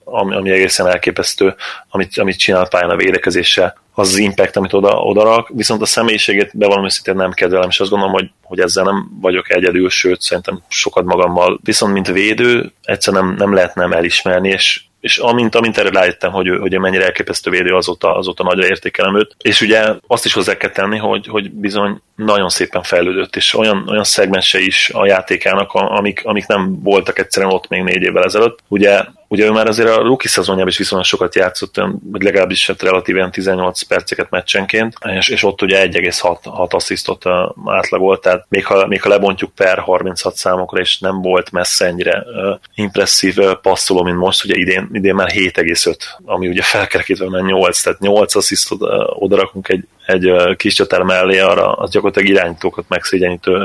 [0.06, 1.56] ami, ami egészen elképesztő,
[1.89, 6.58] amit, amit csinál pályán a védekezéssel, az az impact, amit oda, odarak, viszont a személyiségét
[6.58, 10.62] bevallom őszintén nem kedvelem, és azt gondolom, hogy, hogy ezzel nem vagyok egyedül, sőt, szerintem
[10.68, 11.60] sokat magammal.
[11.63, 16.32] Viszont, mint védő, egyszerűen nem, nem lehet nem elismerni, és és amint, amint erre rájöttem,
[16.32, 19.36] hogy, hogy mennyire elképesztő védő, azóta, azóta nagyra értékelem őt.
[19.41, 23.86] És ugye azt is hozzá kell tenni, hogy, hogy bizony nagyon szépen fejlődött, és olyan,
[23.89, 28.60] olyan szegmense is a játékának, amik, amik nem voltak egyszerűen ott még négy évvel ezelőtt.
[28.68, 31.76] Ugye Ugye ő már azért a rookie szezonjában is viszonylag sokat játszott,
[32.12, 37.24] vagy legalábbis hát relatíven 18 perceket meccsenként, és, és ott ugye 1,6 asszisztot
[37.66, 42.18] átlagolt, tehát még ha, még ha lebontjuk per 36 számokra, és nem volt messze ennyire
[42.18, 47.42] uh, impresszív uh, passzoló, mint most, ugye idén, idén már 7,5, ami ugye felkerekítve már
[47.42, 48.90] 8, tehát 8 asszisztot uh,
[49.24, 53.58] odarakunk egy, egy kis csatár mellé, arra az gyakorlatilag irányítókat megszégyenítő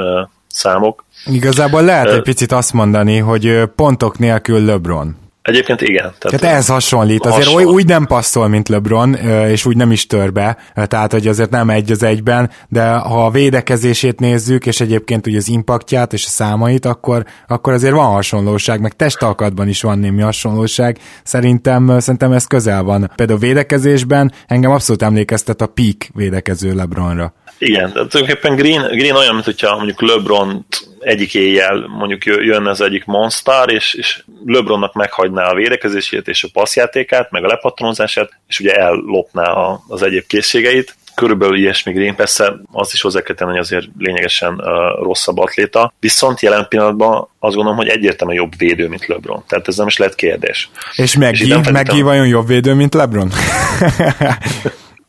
[0.46, 1.04] számok.
[1.26, 5.16] Igazából lehet egy picit azt mondani, hogy pontok nélkül LeBron.
[5.50, 6.12] Egyébként igen.
[6.18, 7.26] Tehát, tehát ez hasonlít.
[7.26, 7.72] Azért hasonl.
[7.72, 9.14] úgy nem passzol, mint LeBron,
[9.48, 13.24] és úgy nem is tör be, tehát hogy azért nem egy az egyben, de ha
[13.24, 18.06] a védekezését nézzük, és egyébként ugye az impaktját és a számait, akkor, akkor azért van
[18.06, 20.98] hasonlóság, meg testalkatban is van némi hasonlóság.
[21.22, 23.12] Szerintem, szerintem ez közel van.
[23.14, 27.32] Például a védekezésben engem abszolút emlékeztet a peak védekező LeBronra.
[27.60, 30.66] Igen, tehát tulajdonképpen Green, Green olyan, mint hogyha mondjuk LeBron
[31.00, 36.48] egyik éjjel mondjuk jönne az egyik monster, és, és LeBronnak meghagyná a védekezését és a
[36.52, 40.94] passzjátékát, meg a lepattanózását, és ugye ellopná a, az egyéb készségeit.
[41.14, 44.66] Körülbelül ilyesmi Green, persze azt is hozzá kell tenni, hogy azért lényegesen uh,
[45.02, 49.44] rosszabb atléta, viszont jelen pillanatban azt gondolom, hogy egyértelműen jobb védő, mint LeBron.
[49.48, 50.70] Tehát ez nem is lehet kérdés.
[50.96, 53.30] És Meggi, és Meggi vajon jobb védő, mint LeBron?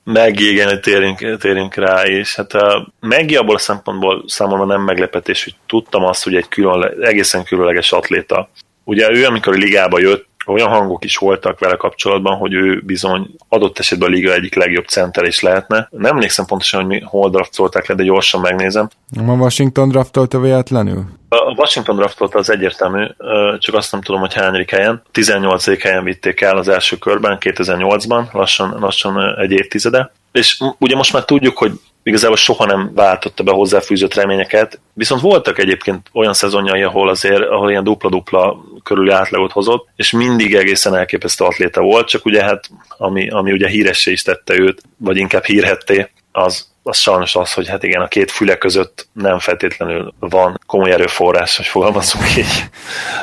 [0.04, 5.44] meg igen, térjünk, térjünk rá, és hát a Meggi abból a szempontból számomra nem meglepetés,
[5.44, 8.50] hogy tudtam azt, hogy egy külön, egészen különleges atléta.
[8.84, 13.30] Ugye ő, amikor a ligába jött, olyan hangok is voltak vele kapcsolatban, hogy ő bizony
[13.50, 15.88] adott esetben a liga egyik legjobb center is lehetne.
[15.92, 18.90] Nem emlékszem pontosan, hogy mi hol draftolták le, de gyorsan megnézem.
[19.18, 21.04] A Washington draftolta véletlenül?
[21.30, 23.06] A Washington draftolta az egyértelmű,
[23.58, 25.02] csak azt nem tudom, hogy hányadik helyen.
[25.12, 25.82] 18.
[25.82, 30.12] helyen vitték el az első körben, 2008-ban, lassan, lassan egy évtizede.
[30.32, 31.72] És ugye most már tudjuk, hogy
[32.04, 37.70] igazából soha nem váltotta be hozzáfűzött reményeket, viszont voltak egyébként olyan szezonjai, ahol azért, ahol
[37.70, 43.30] ilyen dupla-dupla körüli átlagot hozott, és mindig egészen elképesztő atléta volt, csak ugye hát, ami,
[43.30, 47.84] ami ugye híressé is tette őt, vagy inkább hírhetté, az, az sajnos az, hogy hát
[47.84, 52.66] igen, a két füle között nem feltétlenül van komoly erőforrás, hogy fogalmazunk így.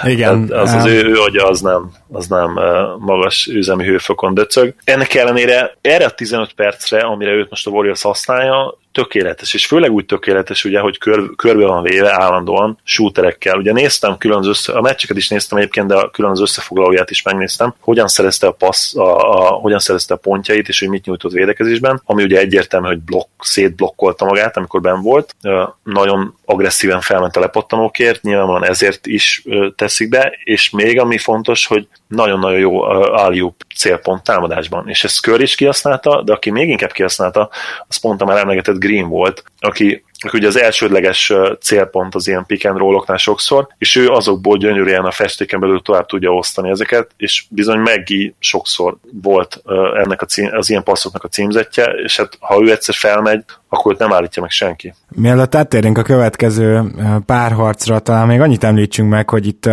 [0.03, 0.47] Igen.
[0.47, 2.53] Tehát az, az ő, ő agya az nem, az nem
[2.99, 4.75] magas üzemi hőfokon döcög.
[4.85, 9.91] Ennek ellenére erre a 15 percre, amire őt most a Warriors használja, tökéletes, és főleg
[9.91, 13.59] úgy tökéletes, ugye, hogy kör, körbe van véve állandóan shooterekkel.
[13.59, 17.11] Ugye néztem külön az össze, a meccseket is néztem egyébként, de a külön az összefoglalóját
[17.11, 21.05] is megnéztem, hogyan szerezte a passz, a, a, hogyan szerezte a pontjait, és hogy mit
[21.05, 25.35] nyújtott védekezésben, ami ugye egyértelmű, hogy blokk, szétblokkolta magát, amikor ben volt.
[25.83, 29.45] Nagyon agresszíven felment a lepottanókért, nyilvánvalóan ezért is
[29.77, 35.41] teszik be, és még ami fontos, hogy nagyon-nagyon jó álljuk célpont támadásban, és ezt Kör
[35.41, 37.51] is kihasználta, de aki még inkább kihasználta,
[37.89, 42.65] az pont a már emlegetett Green volt, aki ugye az elsődleges célpont az ilyen pick
[42.65, 47.45] and roll sokszor, és ő azokból gyönyörűen a festéken belül tovább tudja osztani ezeket, és
[47.49, 49.63] bizony Meggi sokszor volt
[49.95, 53.97] ennek a cím, az ilyen passzoknak a címzetje, és hát ha ő egyszer felmegy, akkor
[53.99, 54.95] nem állítja meg senki.
[55.15, 56.83] Mielőtt áttérünk a következő
[57.27, 59.69] párharcra, talán még annyit említsünk meg, hogy itt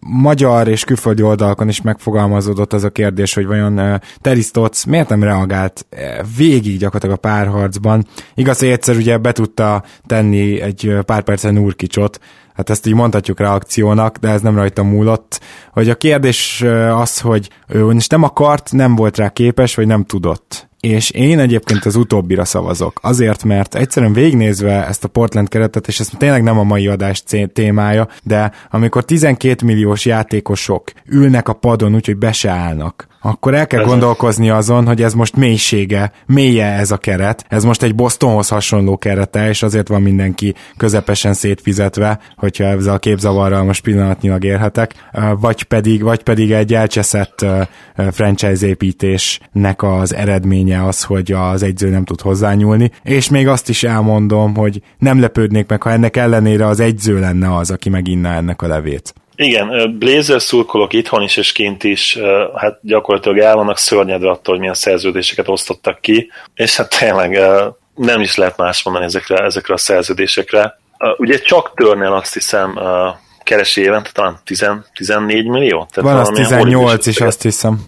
[0.00, 5.86] magyar és külföldi oldalakon is megfogalmazódott az a kérdés, hogy vajon Teristoc miért nem reagált
[6.36, 8.06] végig gyakorlatilag a párharcban.
[8.34, 12.20] Igaz, hogy egyszer ugye be tudta tenni egy pár percen Nurkicsot,
[12.54, 15.40] hát ezt így mondhatjuk reakciónak, de ez nem rajta múlott,
[15.72, 20.04] hogy a kérdés az, hogy ő most nem akart, nem volt rá képes, vagy nem
[20.04, 20.67] tudott.
[20.80, 22.98] És én egyébként az utóbbira szavazok.
[23.02, 27.22] Azért, mert egyszerűen végignézve ezt a Portland keretet, és ez tényleg nem a mai adás
[27.52, 33.54] témája, de amikor 12 milliós játékosok ülnek a padon úgy, hogy be se állnak, akkor
[33.54, 37.82] el kell ez gondolkozni azon, hogy ez most mélysége, mélye ez a keret, ez most
[37.82, 43.82] egy Bostonhoz hasonló kerete, és azért van mindenki közepesen szétfizetve, hogyha ezzel a képzavarral most
[43.82, 44.94] pillanatnyilag érhetek,
[45.40, 47.46] vagy pedig, vagy pedig egy elcseszett
[48.10, 53.82] franchise építésnek az eredménye az, hogy az egyző nem tud hozzányúlni, és még azt is
[53.82, 58.62] elmondom, hogy nem lepődnék meg, ha ennek ellenére az egyző lenne az, aki meginná ennek
[58.62, 59.14] a levét.
[59.40, 62.18] Igen, Blazer szurkolók itthon is és kint is,
[62.54, 67.40] hát gyakorlatilag el vannak szörnyedve attól, hogy milyen szerződéseket osztottak ki, és hát tényleg
[67.94, 70.78] nem is lehet más mondani ezekre, ezekre a szerződésekre.
[71.16, 72.78] Ugye csak törnél azt hiszem
[73.42, 75.88] keresi évente talán 10, 14 millió?
[75.92, 77.80] Tehát van az 18 is, azt hiszem.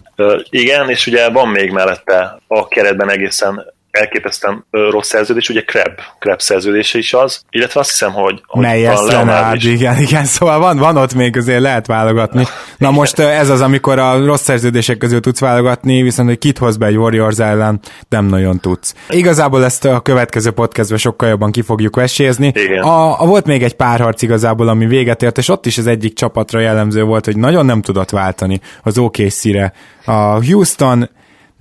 [0.49, 6.41] Igen, és ugye van még mellette a keretben egészen elképesztően rossz szerződés, ugye Kreb, Kreb
[6.41, 10.97] szerződése is az, illetve azt hiszem, hogy, hogy Melyes Leonard, igen, igen, szóval van, van
[10.97, 12.41] ott még azért lehet válogatni.
[12.41, 12.93] Na igen.
[12.93, 16.85] most ez az, amikor a rossz szerződések közül tudsz válogatni, viszont hogy kit hoz be
[16.85, 18.95] egy Warriors ellen, nem nagyon tudsz.
[19.09, 22.53] Igazából ezt a következő podcastben sokkal jobban ki fogjuk vesézni.
[22.81, 26.13] A, a, volt még egy párharc igazából, ami véget ért, és ott is az egyik
[26.13, 29.73] csapatra jellemző volt, hogy nagyon nem tudott váltani az OKC-re.
[30.05, 31.09] A Houston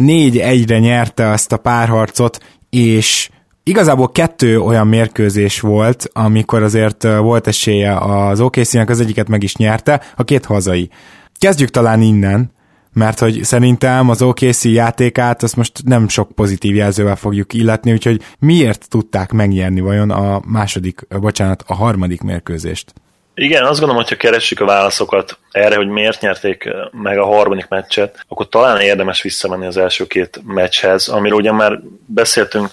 [0.01, 2.39] négy egyre nyerte azt a párharcot,
[2.71, 3.31] és
[3.63, 9.57] igazából kettő olyan mérkőzés volt, amikor azért volt esélye az okc az egyiket meg is
[9.57, 10.91] nyerte, a két hazai.
[11.39, 12.53] Kezdjük talán innen,
[12.93, 18.23] mert hogy szerintem az OKC játékát azt most nem sok pozitív jelzővel fogjuk illetni, úgyhogy
[18.39, 22.93] miért tudták megnyerni vajon a második, bocsánat, a harmadik mérkőzést?
[23.41, 28.25] Igen, azt gondolom, hogyha keressük a válaszokat erre, hogy miért nyerték meg a harmadik meccset,
[28.29, 32.69] akkor talán érdemes visszamenni az első két meccshez, amiről ugye már beszéltünk,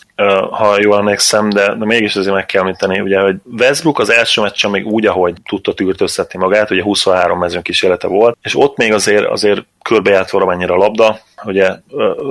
[0.52, 4.42] ha jól emlékszem, de, de mégis azért meg kell említeni, ugye, hogy Westbrook az első
[4.42, 8.94] meccsen még úgy, ahogy tudta tűrtőztetni magát, ugye 23 mezőn kísérlete volt, és ott még
[8.94, 11.70] azért, azért körbejárt valamennyire a labda, ugye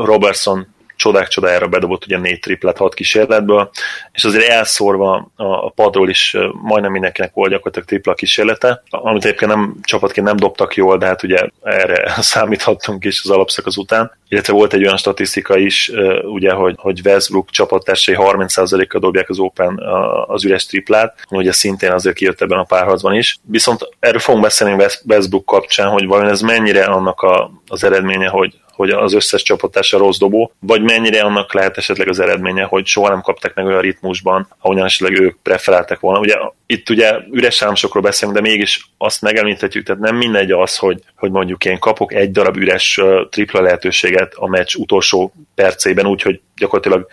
[0.04, 3.70] Robertson csodák csodájára bedobott ugye négy triplet hat kísérletből,
[4.12, 9.76] és azért elszórva a padról is majdnem mindenkinek volt gyakorlatilag tripla kísérlete, amit egyébként nem
[9.82, 14.18] csapatként nem dobtak jól, de hát ugye erre számíthattunk is az alapszakasz után.
[14.28, 19.80] Illetve volt egy olyan statisztika is, ugye, hogy, hogy Westbrook csapattársai 30%-kal dobják az Open
[20.26, 23.38] az üres triplát, ugye szintén azért kijött ebben a párharcban is.
[23.42, 28.54] Viszont erről fogunk beszélni Westbrook kapcsán, hogy vajon ez mennyire annak a, az eredménye, hogy,
[28.76, 33.08] hogy az összes csapatása rossz dobó, vagy mennyire annak lehet esetleg az eredménye, hogy soha
[33.08, 36.18] nem kaptak meg olyan ritmusban, ahogyan esetleg ők preferáltak volna.
[36.18, 36.34] Ugye
[36.66, 41.30] itt ugye üres számsokról beszélünk, de mégis azt megemlíthetjük, tehát nem mindegy az, hogy, hogy
[41.30, 47.06] mondjuk én kapok egy darab üres tripla lehetőséget a meccs utolsó percében, úgyhogy gyakorlatilag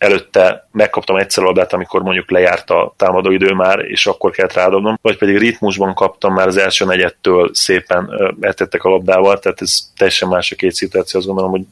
[0.00, 4.98] előtte megkaptam egyszer labdát, amikor mondjuk lejárt a támadó idő már, és akkor kellett rádobnom,
[5.02, 10.28] vagy pedig ritmusban kaptam már az első negyedtől szépen eltettek a labdával, tehát ez teljesen
[10.28, 11.62] más a két szituáció, azt gondolom, hogy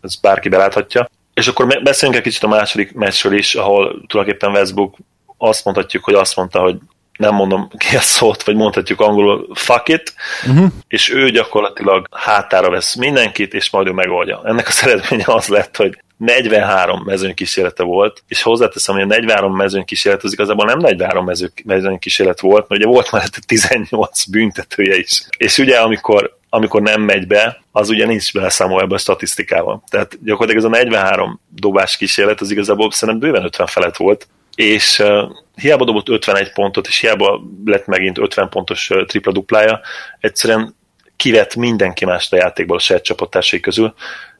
[0.00, 1.08] ez bárki beláthatja.
[1.34, 4.96] És akkor beszéljünk egy kicsit a második meccsről is, ahol tulajdonképpen Westbrook
[5.38, 6.76] azt mondhatjuk, hogy azt mondta, hogy
[7.18, 10.14] nem mondom ki a szót, vagy mondhatjuk angolul fuck it,
[10.46, 10.66] uh-huh.
[10.88, 14.40] és ő gyakorlatilag hátára vesz mindenkit, és majd ő megoldja.
[14.44, 20.22] Ennek az eredménye az lett, hogy 43 mezőnykísérlete volt, és hozzáteszem, hogy a 43 mezőnykísérlet
[20.22, 25.22] az igazából nem 43 mező, mezőnykísérlet volt, mert ugye volt már 18 büntetője is.
[25.38, 29.82] És ugye amikor, amikor nem megy be, az ugye nincs beleszámolva ebbe a statisztikával.
[29.88, 34.98] Tehát gyakorlatilag ez a 43 dobás kísérlet az igazából szerintem bőven 50 felett volt, és
[34.98, 39.80] uh, hiába dobott 51 pontot, és hiába lett megint 50 pontos uh, tripla duplája,
[40.20, 40.74] egyszerűen
[41.16, 43.94] kivett mindenki mást a játékból a saját csapattársai közül,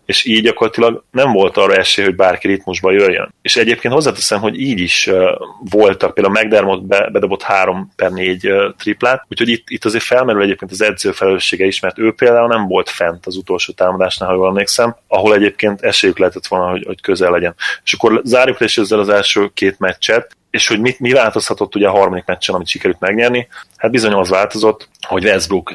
[0.07, 3.35] és így gyakorlatilag nem volt arra esély, hogy bárki ritmusba jöjjön.
[3.43, 5.11] És egyébként hozzáteszem, hogy így is
[5.71, 10.43] voltak, például McDermott be, bedobott 3 per 4 uh, triplát, úgyhogy itt, itt azért felmerül
[10.43, 14.35] egyébként az edző felelőssége is, mert ő például nem volt fent az utolsó támadásnál, ha
[14.35, 17.55] jól emlékszem, ahol egyébként esélyük lehetett volna, hogy, hogy közel legyen.
[17.85, 21.75] És akkor zárjuk le is ezzel az első két meccset, és hogy mit, mi változhatott
[21.75, 23.49] ugye a harmadik meccsen, amit sikerült megnyerni?
[23.77, 25.73] Hát bizony az változott, hogy Westbrook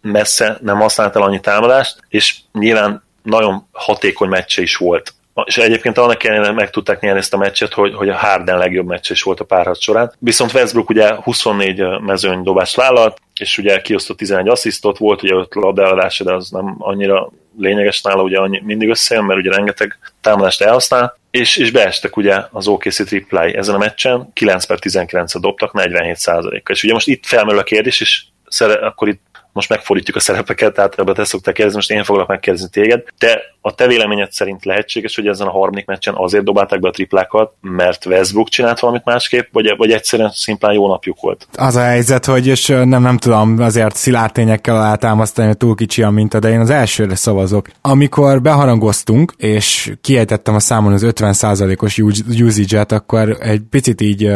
[0.00, 5.12] messze nem használt el annyi támadást, és nyilván nagyon hatékony meccse is volt.
[5.44, 8.86] És egyébként annak ellenére meg tudták nyerni ezt a meccset, hogy, hogy a Harden legjobb
[8.86, 10.12] meccse is volt a párharc során.
[10.18, 15.54] Viszont Westbrook ugye 24 mezőny dobást vállalt, és ugye kiosztott 11 asszisztot, volt ugye 5
[15.54, 20.62] labdaeladása, de az nem annyira lényeges nála, ugye annyi, mindig összejön, mert ugye rengeteg támadást
[20.62, 25.72] elhasznál, és, és beestek ugye az OKC triplái ezen a meccsen, 9 per 19 dobtak,
[25.72, 30.16] 47 kal És ugye most itt felmerül a kérdés, és szere, akkor itt most megfordítjuk
[30.16, 33.02] a szerepeket, általában te szoktál kérdezni, most én foglak megkérdezni téged.
[33.18, 36.90] Te a te véleményed szerint lehetséges, hogy ezen a harmadik meccsen azért dobálták be a
[36.90, 41.48] triplákat, mert Westbrook csinált valamit másképp, vagy, vagy egyszerűen szimplán jó napjuk volt?
[41.54, 46.02] Az a helyzet, hogy és nem, nem tudom azért szilárd tényekkel alátámasztani, hogy túl kicsi
[46.02, 47.68] a minta, de én az elsőre szavazok.
[47.80, 51.98] Amikor beharangoztunk, és kiejtettem a számon az 50%-os
[52.42, 54.30] usage-et, akkor egy picit így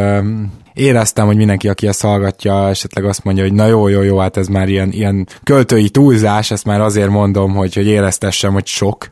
[0.74, 4.36] éreztem, hogy mindenki, aki ezt hallgatja, esetleg azt mondja, hogy na jó, jó, jó, hát
[4.36, 9.10] ez már ilyen, ilyen költői túlzás, ezt már azért mondom, hogy, hogy éreztessem, hogy sok.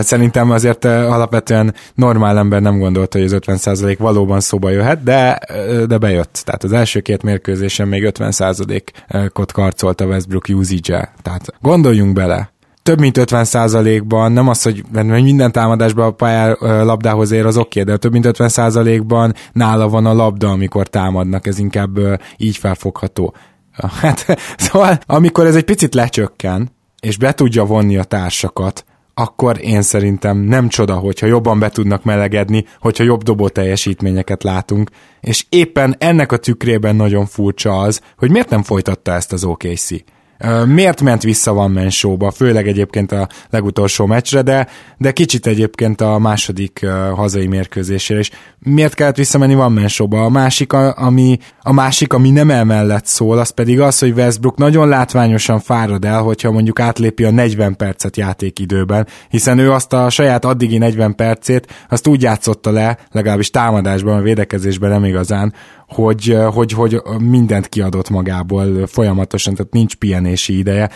[0.00, 5.38] Szerintem azért alapvetően normál ember nem gondolta, hogy az 50% valóban szóba jöhet, de,
[5.86, 6.42] de bejött.
[6.44, 11.12] Tehát az első két mérkőzésen még 50%-ot karcolt a Westbrook usage-e.
[11.22, 12.50] Tehát gondoljunk bele,
[12.88, 17.92] több mint 50%-ban, nem az, hogy minden támadásban a pályá labdához ér, az oké, okay,
[17.92, 21.98] de több mint 50%-ban nála van a labda, amikor támadnak, ez inkább
[22.36, 23.34] így felfogható.
[24.00, 26.70] Hát, szóval, amikor ez egy picit lecsökken,
[27.00, 32.04] és be tudja vonni a társakat, akkor én szerintem nem csoda, hogyha jobban be tudnak
[32.04, 38.30] melegedni, hogyha jobb dobó teljesítményeket látunk, és éppen ennek a tükrében nagyon furcsa az, hogy
[38.30, 39.90] miért nem folytatta ezt az OKC.
[40.66, 44.66] Miért ment vissza Van Man Show-ba, főleg egyébként a legutolsó meccsre, de,
[44.98, 48.30] de kicsit egyébként a második hazai mérkőzésére is.
[48.58, 50.24] Miért kellett visszamenni Van Man Show-ba?
[50.24, 54.88] A másik, ami, a másik, ami nem emellett szól, az pedig az, hogy Westbrook nagyon
[54.88, 60.44] látványosan fárad el, hogyha mondjuk átlépi a 40 percet játékidőben, hiszen ő azt a saját
[60.44, 65.52] addigi 40 percét, azt úgy játszotta le, legalábbis támadásban, a védekezésben nem igazán,
[65.88, 70.90] hogy, hogy, hogy mindent kiadott magából folyamatosan, tehát nincs pihenési ideje,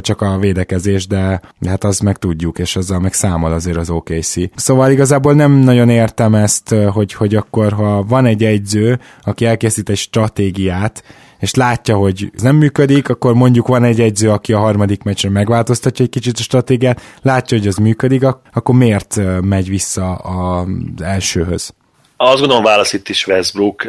[0.00, 4.34] csak a védekezés, de hát azt meg tudjuk, és azzal meg számol azért az OKC.
[4.54, 9.88] Szóval igazából nem nagyon értem ezt, hogy, hogy akkor, ha van egy egyző, aki elkészít
[9.88, 11.02] egy stratégiát,
[11.38, 15.32] és látja, hogy ez nem működik, akkor mondjuk van egy egyző, aki a harmadik meccsen
[15.32, 18.22] megváltoztatja egy kicsit a stratégiát, látja, hogy az működik,
[18.52, 20.66] akkor miért megy vissza az
[21.02, 21.74] elsőhöz?
[22.16, 23.86] Azt gondolom válasz itt is Westbrook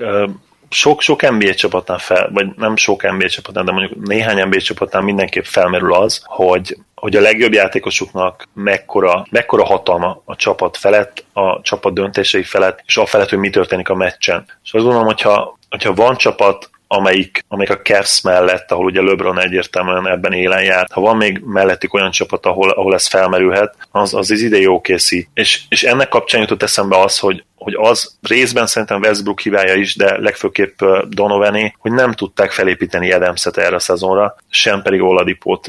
[0.69, 5.43] sok-sok NBA csapatnál fel, vagy nem sok NBA csapatnál, de mondjuk néhány NBA csapatnál mindenképp
[5.43, 11.93] felmerül az, hogy hogy a legjobb játékosuknak mekkora, mekkora hatalma a csapat felett, a csapat
[11.93, 14.45] döntései felett, és a felett, hogy mi történik a meccsen.
[14.63, 19.39] És azt gondolom, hogyha, hogyha van csapat, amelyik, amelyik a Cavs mellett, ahol ugye LeBron
[19.39, 24.13] egyértelműen ebben élen járt, ha van még mellettük olyan csapat, ahol, ahol ez felmerülhet, az
[24.13, 25.11] az, az idei OKC.
[25.33, 29.95] És, és ennek kapcsán jutott eszembe az, hogy hogy az részben szerintem Westbrook hibája is,
[29.95, 35.67] de legfőképp Donované, hogy nem tudták felépíteni Adams-et erre a szezonra, sem pedig Oladipót.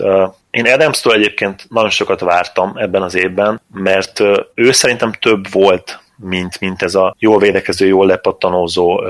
[0.51, 4.21] Én Adams-tól egyébként nagyon sokat vártam ebben az évben, mert
[4.55, 9.01] ő szerintem több volt, mint, mint ez a jól védekező, jól lepattanózó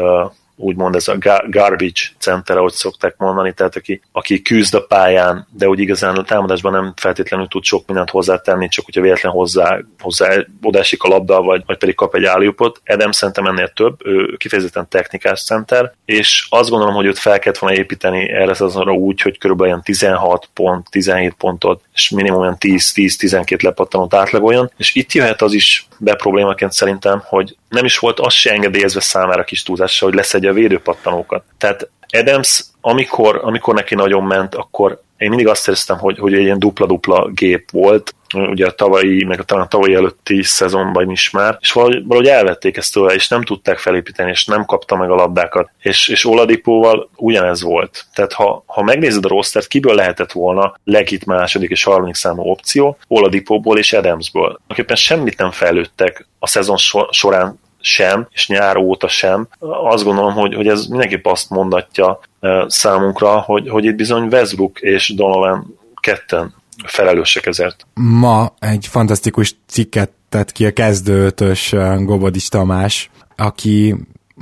[0.57, 5.69] úgymond ez a garbage center, ahogy szokták mondani, tehát aki, aki küzd a pályán, de
[5.69, 10.37] úgy igazán a támadásban nem feltétlenül tud sok mindent hozzátenni, csak hogyha véletlen hozzá, hozzá
[10.63, 12.81] odásik a labda, vagy, vagy pedig kap egy állópot.
[12.85, 17.59] Edem szerintem ennél több, ő kifejezetten technikás center, és azt gondolom, hogy őt fel kellett
[17.59, 22.57] volna építeni erre azonra úgy, hogy körülbelül olyan 16 pont, 17 pontot, és minimum olyan
[22.61, 28.21] 10-10-12 lepattanót átlagoljon, és itt jöhet az is be problémaként szerintem, hogy nem is volt
[28.21, 31.45] az se engedélyezve számára kis túlzással, hogy leszedje a védőpattanókat.
[31.59, 36.41] Tehát Adams, amikor, amikor neki nagyon ment, akkor én mindig azt éreztem, hogy, hogy egy
[36.41, 41.31] ilyen dupla-dupla gép volt, ugye a tavalyi, meg a talán a tavalyi előtti szezonban is
[41.31, 45.11] már, és valahogy, valahogy elvették ezt tőle, és nem tudták felépíteni, és nem kapta meg
[45.11, 45.71] a labdákat.
[45.83, 48.05] És, és Oladipóval ugyanez volt.
[48.15, 52.97] Tehát ha, ha megnézed a rostert, kiből lehetett volna legit második és harmadik számú opció,
[53.09, 54.61] Oladipóból és Adamsból.
[54.67, 56.77] Akiben semmit nem fejlődtek a szezon
[57.11, 59.49] során sem, és nyár óta sem.
[59.59, 62.20] Azt gondolom, hogy, hogy ez mindenképp azt mondatja
[62.66, 67.87] számunkra, hogy, hogy itt bizony Westbrook és Donovan ketten felelősek ezért.
[67.95, 73.95] Ma egy fantasztikus cikket tett ki a kezdőtös Gobodis Tamás, aki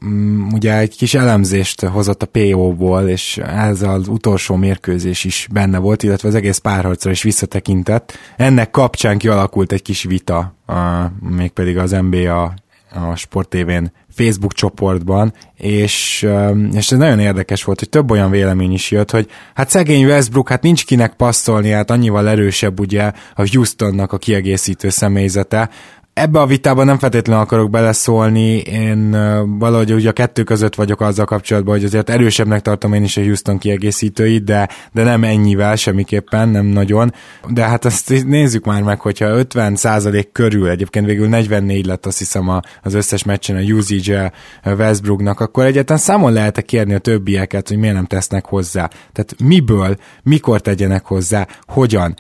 [0.07, 5.79] mm, ugye egy kis elemzést hozott a PO-ból, és ez az utolsó mérkőzés is benne
[5.79, 8.19] volt, illetve az egész párharcra is visszatekintett.
[8.37, 12.55] Ennek kapcsán kialakult egy kis vita, a, mégpedig az NBA
[12.95, 16.27] a Sport TV-n Facebook csoportban, és,
[16.73, 20.49] és ez nagyon érdekes volt, hogy több olyan vélemény is jött, hogy hát szegény Westbrook,
[20.49, 25.71] hát nincs kinek passzolni, hát annyival erősebb ugye a Houstonnak a kiegészítő személyzete,
[26.15, 29.11] Ebbe a vitában nem feltétlenül akarok beleszólni, én
[29.59, 33.23] valahogy ugye a kettő között vagyok azzal kapcsolatban, hogy azért erősebbnek tartom én is a
[33.23, 37.15] Houston kiegészítőit, de, de nem ennyivel semmiképpen, nem nagyon.
[37.49, 42.61] De hát azt nézzük már meg, hogyha 50% körül, egyébként végül 44 lett azt hiszem
[42.83, 44.33] az összes meccsen a usage
[44.65, 48.91] Westbrooknak, akkor egyáltalán számon lehet-e kérni a többieket, hogy miért nem tesznek hozzá?
[49.13, 52.15] Tehát miből, mikor tegyenek hozzá, hogyan?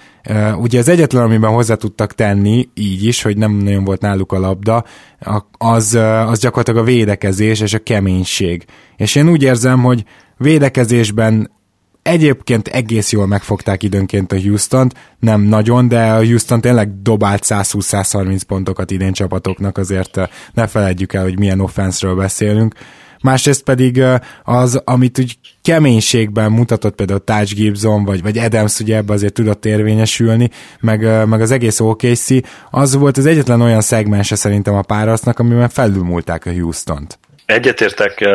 [0.57, 4.39] Ugye az egyetlen, amiben hozzá tudtak tenni, így is, hogy nem nagyon volt náluk a
[4.39, 4.85] labda,
[5.59, 5.95] az,
[6.27, 8.65] az gyakorlatilag a védekezés és a keménység.
[8.97, 10.05] És én úgy érzem, hogy
[10.37, 11.51] védekezésben
[12.03, 18.41] egyébként egész jól megfogták időnként a Houston-t, nem nagyon, de a Houston tényleg dobált 120-130
[18.47, 20.21] pontokat idén csapatoknak, azért
[20.55, 22.75] ne feledjük el, hogy milyen offenszről beszélünk
[23.25, 24.03] másrészt pedig
[24.45, 29.65] az, amit úgy keménységben mutatott például Taj Gibson, vagy, vagy Adams ugye ebbe azért tudott
[29.65, 30.51] érvényesülni,
[30.81, 32.29] meg, meg az egész OKC,
[32.71, 37.19] az volt az egyetlen olyan szegmense szerintem a párasznak, amiben felülmúlták a Houston-t.
[37.47, 38.29] Egyetértek,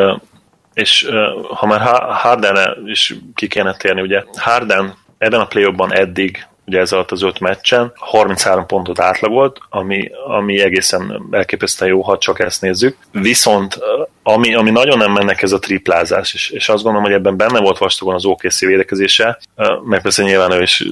[0.74, 1.08] és
[1.54, 6.92] ha már Harden is ki kéne térni, ugye Harden ebben a play eddig ugye ez
[6.92, 12.62] alatt az öt meccsen, 33 pontot átlagolt, ami, ami egészen elképesztően jó, ha csak ezt
[12.62, 12.96] nézzük.
[13.12, 13.78] Viszont
[14.22, 17.60] ami, ami nagyon nem mennek ez a triplázás, és, és azt gondolom, hogy ebben benne
[17.60, 19.38] volt vastagon az OKC védekezése,
[19.84, 20.84] meg persze nyilván ő is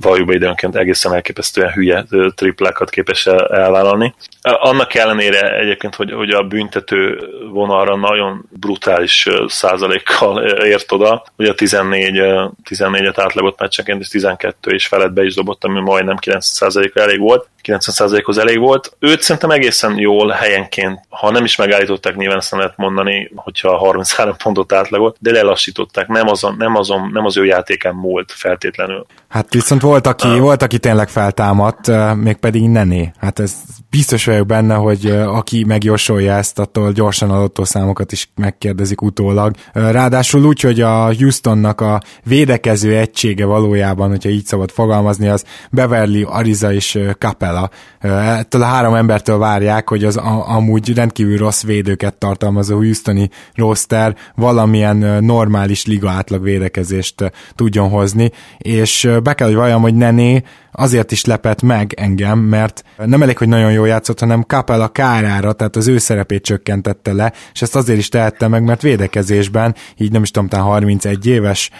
[0.00, 4.14] valljuk időnként egészen elképesztően hülye triplákat képes elvállalni.
[4.42, 11.54] Annak ellenére egyébként, hogy, hogy a büntető vonalra nagyon brutális százalékkal ért oda, ugye a
[11.54, 12.22] 14,
[12.70, 17.20] 14-et átlagot meccsenként, és 12 és felett be is dobott, ami majdnem 9 százalékra elég
[17.20, 17.48] volt.
[17.68, 18.96] 90%-hoz elég volt.
[18.98, 24.34] Őt szerintem egészen jól helyenként, ha nem is megállították, nyilván ezt lehet mondani, hogyha 33
[24.42, 29.06] pontot átlagolt, de lelassították, nem, azon, nem, azon, nem az ő játékán múlt feltétlenül.
[29.28, 30.38] Hát viszont volt, aki, uh.
[30.38, 33.12] volt, aki tényleg feltámadt, mégpedig Nené.
[33.20, 33.54] Hát ez
[33.90, 39.54] biztos vagyok benne, hogy aki megjósolja ezt, attól gyorsan adott számokat is megkérdezik utólag.
[39.72, 46.22] Ráadásul úgy, hogy a Houstonnak a védekező egysége valójában, hogyha így szabad fogalmazni, az Beverly,
[46.22, 52.14] Ariza és Capella ettől a három embertől várják, hogy az a, amúgy rendkívül rossz védőket
[52.14, 59.82] tartalmazó Houstoni roster valamilyen normális liga átlag védekezést tudjon hozni, és be kell, hogy valljam,
[59.82, 60.42] hogy Nené
[60.72, 65.52] azért is lepett meg engem, mert nem elég, hogy nagyon jól játszott, hanem a kárára,
[65.52, 70.12] tehát az ő szerepét csökkentette le, és ezt azért is tehette meg, mert védekezésben, így
[70.12, 71.70] nem is tudom, 31 éves,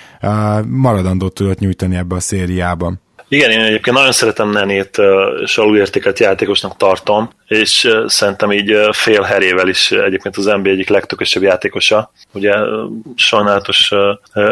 [0.66, 3.00] maradandót tudott nyújtani ebbe a szériában.
[3.30, 4.96] Igen, én egyébként nagyon szeretem Nenét,
[5.42, 11.42] és alulértékelt játékosnak tartom, és szerintem így fél herével is egyébként az NBA egyik legtökösebb
[11.42, 12.12] játékosa.
[12.32, 12.54] Ugye
[13.16, 13.92] sajnálatos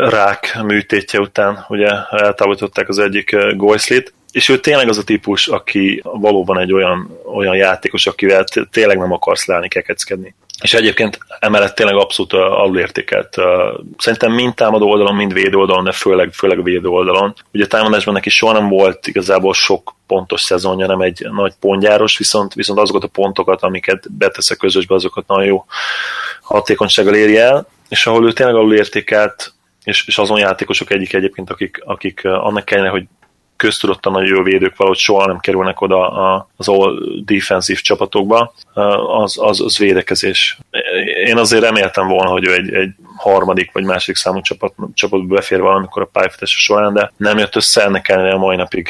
[0.09, 6.03] rák műtétje után ugye eltávolították az egyik Goyslit, és ő tényleg az a típus, aki
[6.05, 10.35] valóban egy olyan, olyan játékos, akivel tényleg nem akarsz leállni, kekeckedni.
[10.62, 13.36] És egyébként emellett tényleg abszolút alulértékelt.
[13.98, 17.34] Szerintem mind támadó oldalon, mind védő oldalon, de főleg, főleg védő oldalon.
[17.52, 22.54] Ugye támadásban neki soha nem volt igazából sok pontos szezonja, nem egy nagy pontjáros, viszont,
[22.54, 25.64] viszont azokat a pontokat, amiket betesz a közösbe, azokat nagyon jó
[26.40, 29.52] hatékonysággal éri el, és ahol ő tényleg alulértékelt,
[29.84, 33.04] és, és azon játékosok egyik egyébként, akik, akik annak kellene, hogy
[33.57, 36.09] köztudottan nagyon jó védők valahogy soha nem kerülnek oda
[36.57, 36.94] az all
[37.24, 38.54] defensív csapatokba,
[39.18, 40.59] az, az, az védekezés.
[41.24, 45.61] Én azért reméltem volna, hogy ő egy, egy harmadik vagy második számú csapat, csapatba befér
[45.61, 48.88] valamikor a pályafutása során, de nem jött össze, ennek ellenére a mai napig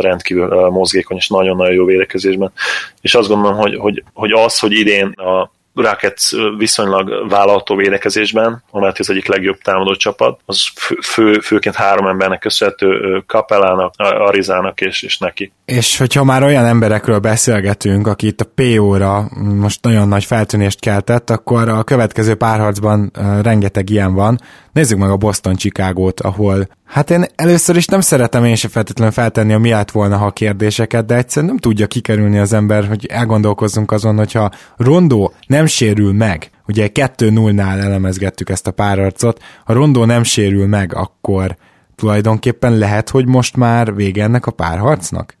[0.00, 2.52] rendkívül mozgékony és nagyon-nagyon jó védekezésben.
[3.00, 8.98] És azt gondolom, hogy, hogy, hogy az, hogy idén a Rockets viszonylag vállalható védekezésben, amelyet
[8.98, 10.62] az egyik legjobb támadó csapat, az
[11.02, 15.52] fő, főként három embernek köszönhető, Kapellának, Arizának és, és neki.
[15.64, 21.30] És hogyha már olyan emberekről beszélgetünk, aki itt a PO-ra most nagyon nagy feltűnést keltett,
[21.30, 23.10] akkor a következő párharcban
[23.42, 24.40] rengeteg ilyen van.
[24.72, 29.52] Nézzük meg a Boston-Chicagót, ahol hát én először is nem szeretem én se feltétlenül feltenni
[29.52, 33.92] a mi lett volna, ha kérdéseket, de egyszerűen nem tudja kikerülni az ember, hogy elgondolkozzunk
[33.92, 40.22] azon, hogyha Rondó nem sérül meg, ugye 2-0-nál elemezgettük ezt a párharcot, ha Rondó nem
[40.22, 41.56] sérül meg, akkor
[41.96, 45.36] tulajdonképpen lehet, hogy most már vége ennek a párharcnak?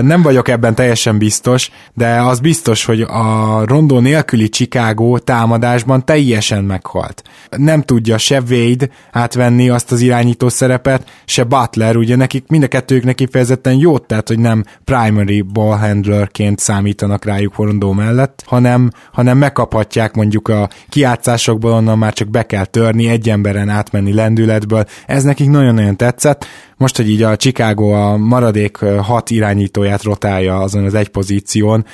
[0.00, 6.64] Nem vagyok ebben teljesen biztos, de az biztos, hogy a rondó nélküli Chicago támadásban teljesen
[6.64, 7.22] meghalt.
[7.56, 12.68] Nem tudja se Wade átvenni azt az irányító szerepet, se Butler, ugye nekik mind a
[12.68, 19.38] kettőjüknek kifejezetten jót tett, hogy nem primary ball handlerként számítanak rájuk rondó mellett, hanem, hanem
[19.38, 24.84] megkaphatják mondjuk a kiátszásokból, onnan már csak be kell törni, egy emberen átmenni lendületből.
[25.06, 26.46] Ez nekik nagyon-nagyon tetszett.
[26.80, 31.84] Most, hogy így a Chicago a maradék hat irányítóját rotálja azon az egy pozíción,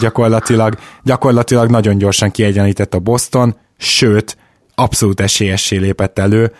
[0.00, 4.36] gyakorlatilag, gyakorlatilag nagyon gyorsan kiegyenlített a Boston, sőt,
[4.74, 6.52] abszolút esélyessé lépett elő,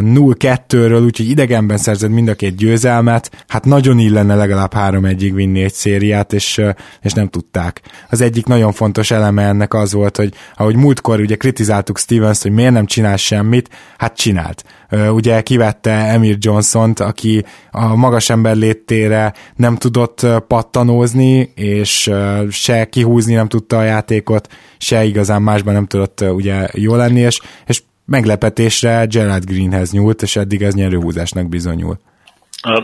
[0.00, 5.72] 0-2-ről, úgyhogy idegenben szerzett mind a két győzelmet, hát nagyon illene legalább 3-1-ig vinni egy
[5.72, 6.62] szériát, és,
[7.02, 7.80] és nem tudták.
[8.10, 12.50] Az egyik nagyon fontos eleme ennek az volt, hogy ahogy múltkor ugye kritizáltuk Stevens, hogy
[12.50, 13.68] miért nem csinál semmit,
[13.98, 14.64] hát csinált.
[15.10, 22.10] Ugye kivette Emir Johnson-t, aki a magas ember léttére nem tudott pattanózni, és
[22.50, 24.48] se kihúzni nem tudta a játékot,
[24.78, 30.36] se igazán másban nem tudott ugye jó lenni, és, és meglepetésre Gerard Greenhez nyúlt, és
[30.36, 31.98] eddig ez nyerőhúzásnak bizonyul.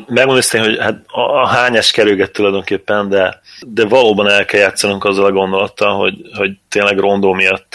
[0.06, 5.32] Megmondom hogy hát a hányás kerülget tulajdonképpen, de, de valóban el kell játszanunk azzal a
[5.32, 7.72] gondolattal, hogy, hogy tényleg Rondó miatt,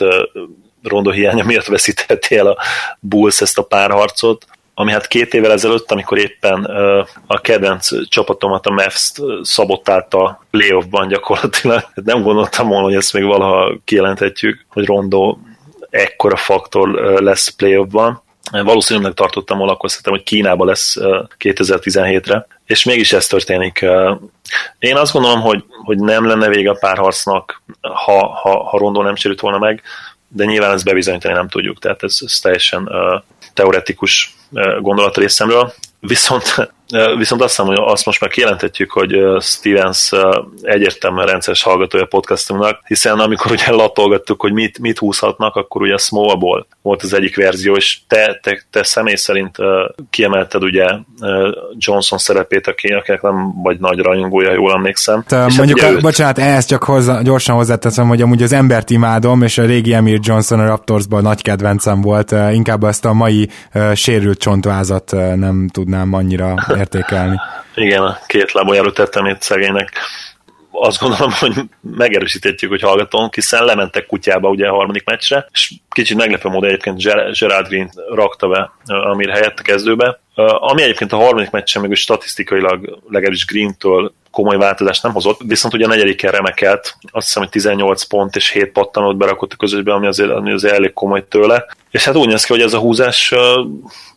[0.84, 2.58] Rondó hiánya miatt veszítette el a
[3.00, 6.64] Bulls ezt a párharcot, ami hát két évvel ezelőtt, amikor éppen
[7.28, 11.84] a kedvenc csapatomat, a Mavs-t szabottálta playoffban gyakorlatilag.
[11.94, 15.40] Nem gondoltam volna, hogy ezt még valaha kijelenthetjük, hogy Rondó
[15.90, 16.90] ekkora faktor
[17.22, 18.22] lesz playoffban.
[18.52, 20.96] Valószínűleg tartottam volna, akkor hogy Kínába lesz
[21.40, 23.86] 2017-re, és mégis ez történik.
[24.80, 29.16] Én azt gondolom, hogy, hogy nem lenne vége a párharcnak, ha, ha, ha Rondó nem
[29.16, 29.82] sérült volna meg,
[30.28, 33.22] de nyilván ezt bebizonyítani nem tudjuk, tehát ez, ez teljesen uh,
[33.54, 35.74] teoretikus uh, gondolat részemről.
[36.00, 36.72] Viszont
[37.18, 40.12] Viszont azt hiszem, hogy azt most már kijelentetjük, hogy Stevens
[40.62, 45.94] egyértelműen rendszeres hallgatója a podcastunknak, hiszen amikor ugye latolgattuk, hogy mit, mit húzhatnak, akkor ugye
[45.94, 49.56] a Smallból volt az egyik verzió, és te, te, te személy szerint
[50.10, 50.86] kiemelted ugye
[51.78, 55.24] Johnson szerepét, aki, akinek nem vagy nagy rajongója, jól emlékszem.
[55.28, 56.02] Te, hát mondjuk, hát a, őt...
[56.02, 60.20] bocsánat, ehhez csak hozzá, gyorsan hozzáteszem, hogy amúgy az embert imádom, és a régi Emir
[60.22, 63.50] Johnson a Raptorsban nagy kedvencem volt, inkább ezt a mai
[63.94, 67.36] sérült csontvázat nem tudnám annyira értékelni.
[67.76, 69.92] Igen, a két lábon tettem itt szegénynek.
[70.72, 76.18] Azt gondolom, hogy megerősíthetjük, hogy hallgatom, hiszen lementek kutyába ugye a harmadik meccsre, és kicsit
[76.18, 76.98] meglepő módon egyébként
[77.40, 83.00] Gerard Green rakta be Amir helyett a kezdőbe, ami egyébként a harmadik meccsen még statisztikailag
[83.08, 88.04] legalábbis Green-től komoly változást nem hozott, viszont ugye a negyediken remekelt, azt hiszem, hogy 18
[88.04, 91.66] pont és 7 pattanót berakott a közösbe, ami azért, ami azért elég komoly tőle.
[91.92, 93.34] És hát úgy néz ki, hogy ez a húzás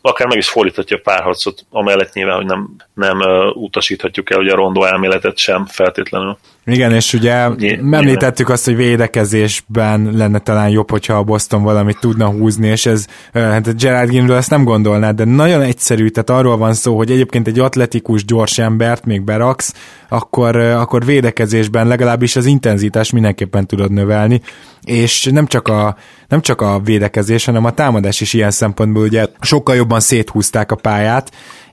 [0.01, 3.19] akár meg is fordíthatja a párharcot, amellett nyilván, hogy nem, nem
[3.53, 6.37] utasíthatjuk el ugye a rondó elméletet sem feltétlenül.
[6.65, 11.99] Igen, és ugye Ny- említettük azt, hogy védekezésben lenne talán jobb, hogyha a Boston valamit
[11.99, 16.57] tudna húzni, és ez, hát Gerard Gimről ezt nem gondolnád, de nagyon egyszerű, tehát arról
[16.57, 19.73] van szó, hogy egyébként egy atletikus, gyors embert még beraksz,
[20.09, 24.41] akkor, akkor védekezésben legalábbis az intenzitás mindenképpen tudod növelni,
[24.83, 25.95] és nem csak a,
[26.27, 30.75] nem csak a védekezés, hanem a támadás is ilyen szempontból ugye sokkal jobban széthúzták a
[30.75, 31.31] pályát,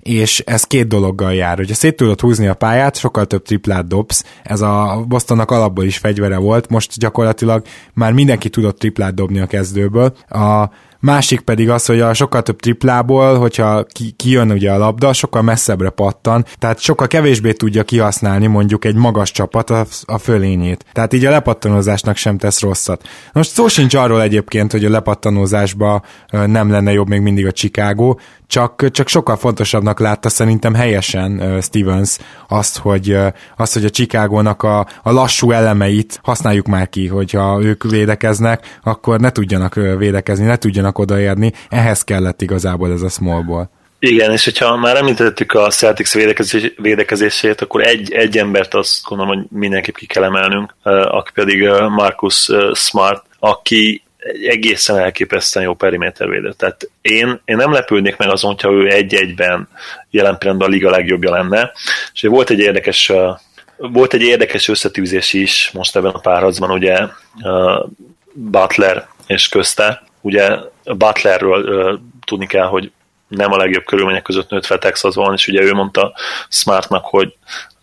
[0.08, 1.56] és ez két dologgal jár.
[1.56, 5.98] Hogyha szét tudod húzni a pályát, sokkal több triplát dobsz, ez a Bostonnak alapból is
[5.98, 7.62] fegyvere volt, most gyakorlatilag
[7.94, 10.16] már mindenki tudott triplát dobni a kezdőből.
[10.28, 10.70] A
[11.00, 15.42] másik pedig az, hogy a sokkal több triplából, hogyha ki, kijön ugye a labda, sokkal
[15.42, 20.84] messzebbre pattan, tehát sokkal kevésbé tudja kihasználni mondjuk egy magas csapat a, a fölényét.
[20.92, 23.08] Tehát így a lepattanózásnak sem tesz rosszat.
[23.32, 28.14] Most szó sincs arról egyébként, hogy a lepattanózásba nem lenne jobb még mindig a Chicago,
[28.48, 32.18] csak, csak sokkal fontosabbnak látta szerintem helyesen Stevens
[32.48, 33.16] azt, hogy,
[33.56, 39.20] azt, hogy a Chicagónak a, a lassú elemeit használjuk már ki, hogyha ők védekeznek, akkor
[39.20, 43.70] ne tudjanak védekezni, ne tudjanak odaérni, ehhez kellett igazából ez a smallból.
[43.98, 49.36] Igen, és hogyha már említettük a Celtics védekezés, védekezését, akkor egy, egy embert azt gondolom,
[49.36, 54.02] hogy mindenképp ki kell emelnünk, aki pedig Marcus Smart, aki
[54.48, 56.52] egészen elképesztően jó perimétervédő.
[56.52, 59.68] Tehát én, én nem lepődnék meg azon, hogyha ő egy-egyben
[60.10, 61.72] jelen pillanatban a liga legjobbja lenne.
[62.12, 63.12] És volt egy érdekes
[63.78, 66.98] volt egy érdekes összetűzés is most ebben a párharcban, ugye
[68.32, 70.02] Butler és közte.
[70.20, 70.56] Ugye
[70.96, 72.92] Butlerről tudni kell, hogy
[73.28, 76.12] nem a legjobb körülmények között nőtt fel Texasban, és ugye ő mondta
[76.48, 77.34] Smartnak, hogy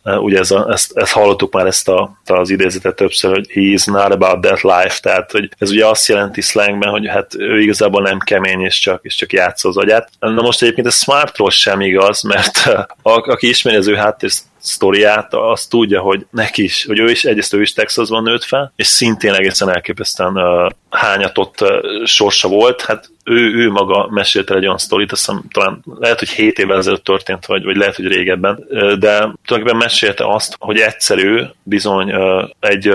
[0.06, 3.86] ugye ez a, ezt, ezt hallottuk már ezt a, az idézetet többször, hogy he is
[3.86, 8.02] not about that life, tehát hogy ez ugye azt jelenti slangben, hogy hát ő igazából
[8.02, 10.10] nem kemény, és csak, és csak játsza az agyát.
[10.20, 12.66] Na most egyébként ez Smartról sem igaz, mert
[13.02, 17.26] a, aki ismeri az ő háttér sztoriát, azt tudja, hogy neki is, hogy ő is,
[17.26, 21.70] egyrészt ő is Texasban nőtt fel, és szintén egészen elképesztően uh, hányatott uh,
[22.06, 22.82] sorsa volt.
[22.82, 26.78] Hát ő, ő maga mesélte egy olyan sztorit, azt hiszem talán lehet, hogy 7 évvel
[26.78, 28.66] ezelőtt történt, vagy, vagy lehet, hogy régebben,
[29.00, 32.14] de tulajdonképpen mesélte azt, hogy egyszerű bizony
[32.60, 32.94] egy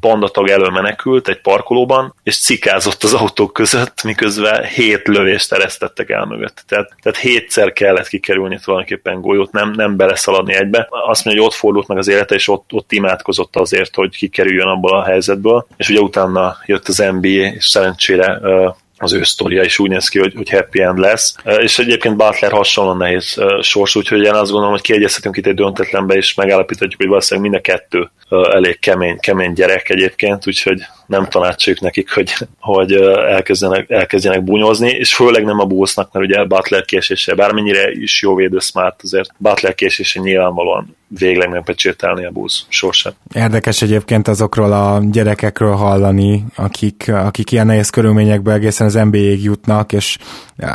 [0.00, 6.24] bandatag elől menekült egy parkolóban, és cikázott az autók között, miközben hét lövést eresztettek el
[6.24, 6.64] mögött.
[6.66, 10.88] Tehát, tehát hétszer kellett kikerülni tulajdonképpen golyót, nem, nem beleszaladni egybe.
[10.90, 14.68] Azt mondja, hogy ott fordult meg az élete, és ott, ott imádkozott azért, hogy kikerüljön
[14.68, 18.40] abból a helyzetből, és ugye utána jött az NBA, és szerencsére
[18.98, 21.34] az ő sztoria is úgy néz ki, hogy, hogy happy end lesz.
[21.60, 26.14] És egyébként Butler hasonlóan nehéz sors, úgyhogy én azt gondolom, hogy kiegyezhetünk itt egy döntetlenbe,
[26.14, 31.82] és megállapíthatjuk, hogy valószínűleg mind a kettő elég kemény, kemény gyerek egyébként, úgyhogy nem tanácsoljuk
[31.82, 32.92] nekik, hogy, hogy
[33.28, 38.34] elkezdjenek, elkezdjenek bunyozni, és főleg nem a Bullsnak, mert ugye Butler késése, bármennyire is jó
[38.34, 43.16] védő Smart, azért Butler késése nyilvánvalóan végleg nem pecsételni a Bulls sorsát.
[43.34, 49.92] Érdekes egyébként azokról a gyerekekről hallani, akik, akik ilyen nehéz körülményekben egészen az NBA-ig jutnak,
[49.92, 50.18] és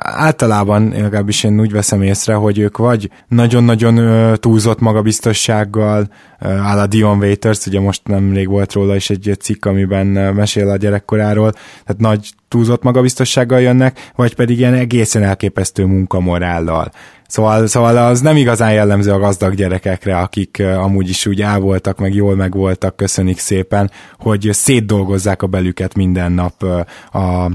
[0.01, 6.07] általában legalábbis én úgy veszem észre, hogy ők vagy nagyon-nagyon túlzott magabiztossággal,
[6.39, 10.77] áll a Dion Waiters, ugye most nemrég volt róla is egy cikk, amiben mesél a
[10.77, 16.91] gyerekkoráról, tehát nagy túlzott magabiztossággal jönnek, vagy pedig ilyen egészen elképesztő munkamorállal.
[17.31, 22.13] Szóval, szóval az nem igazán jellemző a gazdag gyerekekre, akik amúgy is úgy el meg
[22.13, 26.63] jól meg voltak, köszönik szépen, hogy szétdolgozzák a belüket minden nap
[27.11, 27.51] a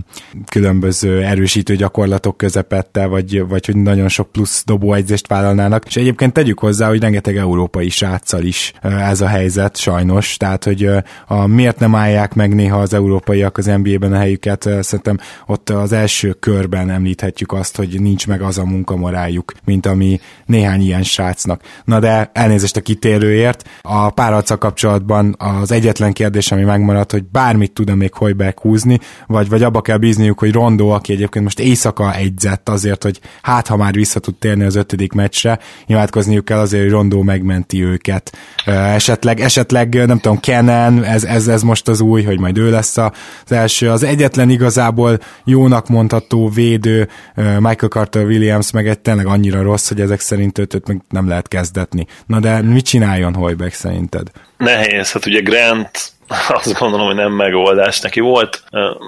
[0.49, 5.87] különböző erősítő gyakorlatok közepette, vagy, vagy hogy nagyon sok plusz dobóegyzést vállalnának.
[5.87, 10.37] És egyébként tegyük hozzá, hogy rengeteg európai sráccal is ez a helyzet, sajnos.
[10.37, 10.89] Tehát, hogy
[11.27, 15.93] a, miért nem állják meg néha az európaiak az NBA-ben a helyüket, szerintem ott az
[15.93, 21.63] első körben említhetjük azt, hogy nincs meg az a munkamoráljuk, mint ami néhány ilyen srácnak.
[21.85, 23.69] Na de elnézést a kitérőért.
[23.83, 29.49] A párharccal kapcsolatban az egyetlen kérdés, ami megmaradt, hogy bármit tud-e még Hojberg húzni, vagy,
[29.49, 33.77] vagy abba kell bízniuk, hogy Rondó, aki egyébként most éjszaka egyzett azért, hogy hát ha
[33.77, 38.33] már vissza tud térni az ötödik meccsre, nyilatkozniuk kell azért, hogy Rondó megmenti őket.
[38.65, 42.97] Esetleg, esetleg nem tudom, Kennen, ez, ez, ez most az új, hogy majd ő lesz
[42.97, 43.13] az
[43.49, 43.91] első.
[43.91, 49.89] Az egyetlen igazából jónak mondható védő Michael Carter Williams, meg egy tényleg annyira annyira rossz,
[49.89, 52.07] hogy ezek szerint őt, őt meg nem lehet kezdetni.
[52.27, 54.31] Na de mit csináljon Hojbeck szerinted?
[54.57, 56.15] Nehéz, hát ugye Grant
[56.49, 58.01] azt gondolom, hogy nem megoldás.
[58.01, 58.65] Neki volt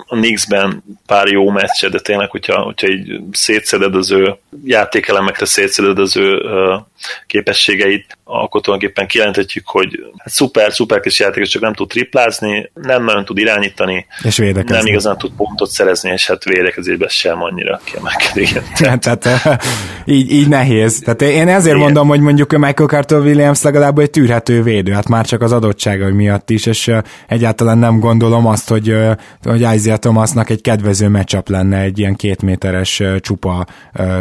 [0.06, 5.98] a Knicksben pár jó meccse, de tényleg, hogyha, hogyha így szétszeded az ő játékelemekre, szétszeded
[5.98, 6.42] az ő
[7.26, 13.04] képességeit, akkor tulajdonképpen kijelenthetjük, hogy hát szuper, szuper kis játékos, csak nem tud triplázni, nem
[13.04, 14.76] nagyon tud irányítani, és védekezni.
[14.76, 18.62] nem igazán tud pontot szerezni, és hát védekezésben sem annyira kiemelkedik.
[19.00, 19.56] Tehát eh,
[20.04, 20.98] így, így nehéz.
[20.98, 21.78] Tehát én ezért Igen.
[21.78, 26.12] mondom, hogy mondjuk Michael Carter Williams legalább egy tűrhető védő, hát már csak az adottságai
[26.12, 31.08] miatt is, és eh, egyáltalán nem gondolom azt, hogy, eh, hogy Isaiah Thomasnak egy kedvező
[31.08, 33.66] meccsap lenne egy ilyen kétméteres csupa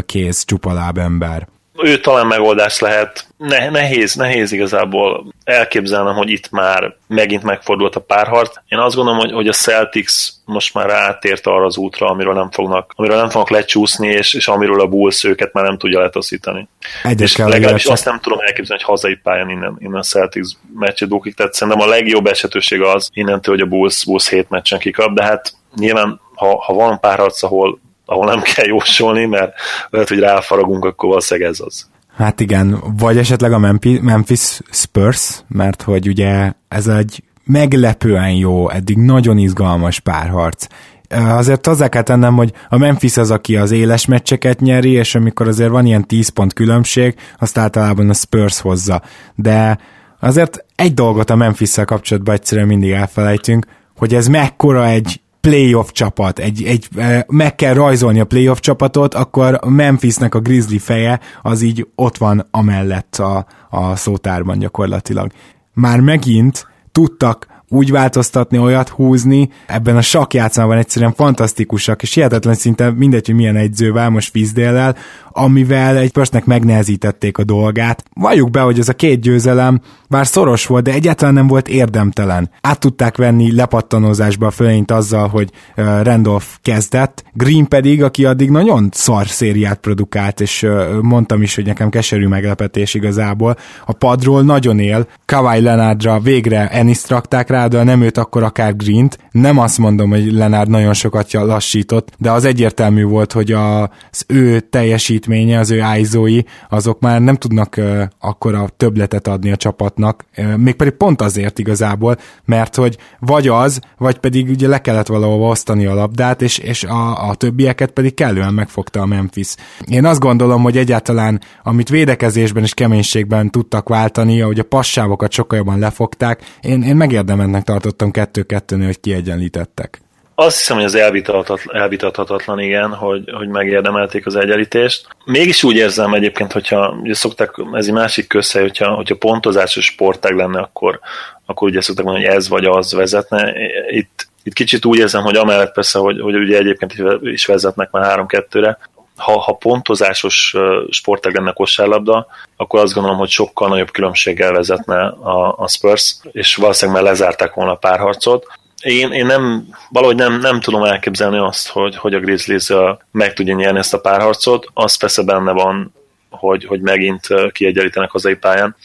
[0.05, 1.47] kéz, csupa lábember
[1.83, 3.27] ő talán megoldás lehet.
[3.37, 8.55] Ne, nehéz, nehéz igazából elképzelnem, hogy itt már megint megfordult a párharc.
[8.67, 10.13] Én azt gondolom, hogy, hogy a Celtics
[10.45, 14.47] most már átért arra az útra, amiről nem fognak, amiről nem fognak lecsúszni, és, és
[14.47, 16.67] amiről a Bulls őket már nem tudja letaszítani.
[17.03, 21.09] Egyes és legalábbis azt nem tudom elképzelni, hogy hazai pályán innen, innen a Celtics meccset
[21.09, 25.13] bukik, tehát szerintem a legjobb esetőség az innentől, hogy a Bulls, Bulls 7 meccsen kikap,
[25.13, 27.79] de hát nyilván ha, ha van párharc, ahol
[28.09, 29.53] ahol nem kell jósolni, mert
[29.89, 31.89] lehet, hogy ráfaragunk, akkor valószínűleg ez az.
[32.15, 38.97] Hát igen, vagy esetleg a Memphis Spurs, mert hogy ugye ez egy meglepően jó, eddig
[38.97, 40.67] nagyon izgalmas párharc.
[41.09, 45.47] Azért hozzá kell tennem, hogy a Memphis az, aki az éles meccseket nyeri, és amikor
[45.47, 49.01] azért van ilyen 10 pont különbség, azt általában a Spurs hozza.
[49.35, 49.79] De
[50.19, 53.65] azért egy dolgot a Memphis-szel kapcsolatban egyszerűen mindig elfelejtünk,
[53.97, 56.87] hogy ez mekkora egy playoff csapat, egy, egy,
[57.27, 62.47] meg kell rajzolni a playoff csapatot, akkor Memphisnek a Grizzly feje az így ott van
[62.51, 65.31] amellett a, a szótárban gyakorlatilag.
[65.73, 72.91] Már megint tudtak úgy változtatni, olyat húzni, ebben a sakjátszában egyszerűen fantasztikusak, és hihetetlen szinte
[72.91, 74.95] mindegy, hogy milyen egyzővel, most Fizdéllel,
[75.31, 78.03] amivel egy pörsnek megnehezítették a dolgát.
[78.13, 82.49] Valljuk be, hogy ez a két győzelem bár szoros volt, de egyáltalán nem volt érdemtelen.
[82.61, 88.89] Át tudták venni lepattanózásba a fölényt azzal, hogy Randolph kezdett, Green pedig, aki addig nagyon
[88.93, 90.67] szar szériát produkált, és
[91.01, 93.55] mondtam is, hogy nekem keserű meglepetés igazából,
[93.85, 98.75] a padról nagyon él, Kawai Leonardra végre Ennis rakták rá, de nem őt, akkor akár
[98.75, 99.17] Green-t.
[99.31, 104.59] Nem azt mondom, hogy Lenard nagyon sokat lassított, de az egyértelmű volt, hogy az ő
[104.59, 109.95] teljesít teljesítménye, az ő ájzói, azok már nem tudnak uh, akkora többletet adni a csapatnak,
[110.37, 115.47] uh, mégpedig pont azért igazából, mert hogy vagy az, vagy pedig ugye le kellett valahova
[115.47, 119.55] osztani a labdát, és, és a, a többieket pedig kellően megfogta a Memphis.
[119.85, 125.57] Én azt gondolom, hogy egyáltalán, amit védekezésben és keménységben tudtak váltani, ahogy a passávokat sokkal
[125.57, 130.01] jobban lefogták, én, én megérdementnek tartottam kettő-kettőnél, hogy kiegyenlítettek.
[130.39, 135.07] Azt hiszem, hogy az elvitathatatlan, elvitathatatlan igen, hogy, hogy megérdemelték az egyenlítést.
[135.25, 140.35] Mégis úgy érzem egyébként, hogyha ugye szokták, ez egy másik közhely, hogyha, hogyha pontozásos sportág
[140.35, 140.99] lenne, akkor,
[141.45, 143.53] akkor ugye szokták mondani, hogy ez vagy az vezetne.
[143.89, 148.19] Itt, itt kicsit úgy érzem, hogy amellett persze, hogy, hogy ugye egyébként is vezetnek már
[148.27, 148.77] 3-2-re,
[149.15, 150.55] ha, ha pontozásos
[150.89, 152.27] sportág lenne kosárlabda,
[152.57, 157.53] akkor azt gondolom, hogy sokkal nagyobb különbséggel vezetne a, a Spurs, és valószínűleg már lezárták
[157.53, 158.47] volna a párharcot
[158.87, 162.71] én, én nem, valahogy nem, nem tudom elképzelni azt, hogy, hogy a Grizzlies
[163.11, 164.67] meg tudja nyerni ezt a párharcot.
[164.73, 165.93] Az persze benne van,
[166.29, 168.75] hogy, hogy megint kiegyenlítenek hazai pályán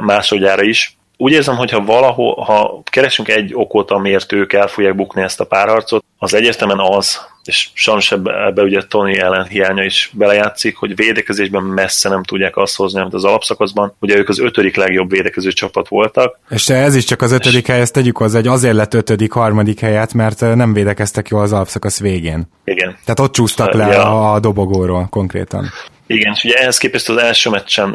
[0.00, 0.96] másodjára is.
[1.22, 5.40] Úgy érzem, hogy ha valahol, ha keresünk egy okot, amiért ők el fogják bukni ezt
[5.40, 10.76] a párharcot, az egyértelműen az, és sajnos ebbe, ebbe ugye Tony ellen hiánya is belejátszik,
[10.76, 13.94] hogy védekezésben messze nem tudják azt hozni, amit az alapszakaszban.
[14.00, 16.38] Ugye ők az ötödik legjobb védekező csapat voltak.
[16.50, 19.80] És ez is csak az ötödik hely, ezt tegyük hozzá, hogy azért lett ötödik, harmadik
[19.80, 22.48] helyet, mert nem védekeztek jól az alapszakasz végén.
[22.64, 22.96] Igen.
[23.04, 24.32] Tehát ott csúsztak le ja.
[24.32, 25.70] a dobogóról konkrétan.
[26.06, 27.90] Igen, és ugye ehhez képest az első meccsen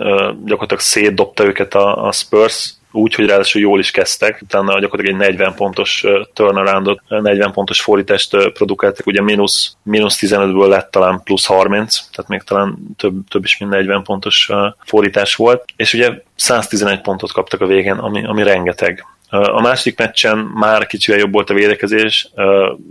[0.45, 5.27] gyakorlatilag szétdobta őket a, a Spurs, úgy, hogy ráadásul jól is kezdtek, utána gyakorlatilag egy
[5.27, 11.99] 40 pontos turnaroundot, 40 pontos fordítást produkáltak, ugye mínusz, mínusz 15-ből lett talán plusz 30,
[12.11, 14.49] tehát még talán több, több is, mint 40 pontos
[14.85, 19.05] fordítás volt, és ugye 111 pontot kaptak a végén, ami, ami rengeteg.
[19.29, 22.29] A második meccsen már kicsivel jobb volt a védekezés,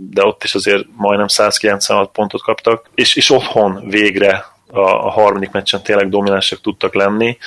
[0.09, 5.51] de ott is azért majdnem 196 pontot kaptak, és, és otthon végre a, a harmadik
[5.51, 7.37] meccsen tényleg dominánsak tudtak lenni,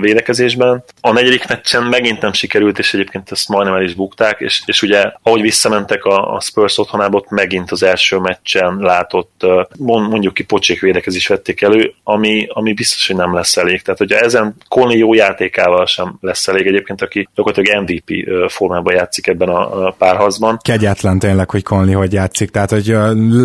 [0.00, 0.84] védekezésben.
[1.00, 4.82] A negyedik meccsen megint nem sikerült, és egyébként ezt majdnem el is bukták, és, és
[4.82, 9.46] ugye ahogy visszamentek a, a Spurs otthonába, ott megint az első meccsen látott,
[9.76, 13.82] mondjuk ki pocsék védekezés vették elő, ami, ami biztos, hogy nem lesz elég.
[13.82, 19.26] Tehát, hogyha ezen Conley jó játékával sem lesz elég egyébként, aki gyakorlatilag MVP formában játszik
[19.26, 20.58] ebben a, a párharcban.
[20.62, 22.50] Kegyetlen tényleg, hogy Conley hogy játszik.
[22.50, 22.86] Tehát, hogy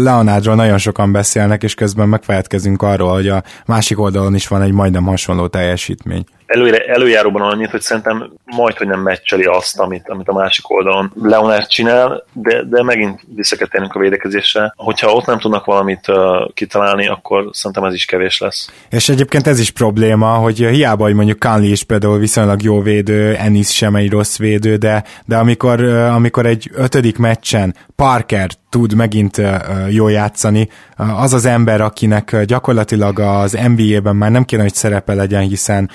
[0.03, 4.71] Leonardról nagyon sokan beszélnek, és közben megfeledkezünk arról, hogy a másik oldalon is van egy
[4.71, 6.20] majdnem hasonló teljesítmény.
[6.21, 6.40] день.
[6.51, 11.11] Előre, előjáróban annyit, hogy szerintem majd, hogy nem meccseli azt, amit, amit a másik oldalon
[11.21, 14.73] Leonard csinál, de, de megint vissza kell térnünk a védekezésre.
[14.75, 16.17] Hogyha ott nem tudnak valamit uh,
[16.53, 18.71] kitalálni, akkor szerintem ez is kevés lesz.
[18.89, 23.35] És egyébként ez is probléma, hogy hiába, hogy mondjuk Kanli is például viszonylag jó védő,
[23.35, 29.41] Ennis sem egy rossz védő, de, de amikor, amikor egy ötödik meccsen Parker tud megint
[29.89, 30.69] jól játszani.
[30.95, 35.89] Az az ember, akinek gyakorlatilag az NBA-ben már nem kéne, hogy szerepe legyen, hiszen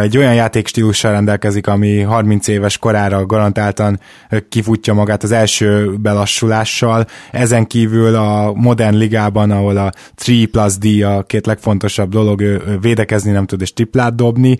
[0.00, 4.00] egy olyan játékstílussal rendelkezik, ami 30 éves korára garantáltan
[4.48, 7.06] kifutja magát az első belassulással.
[7.30, 9.92] Ezen kívül a modern ligában, ahol a
[10.26, 14.58] 3 plus D a két legfontosabb dolog, ő védekezni nem tud és triplát dobni.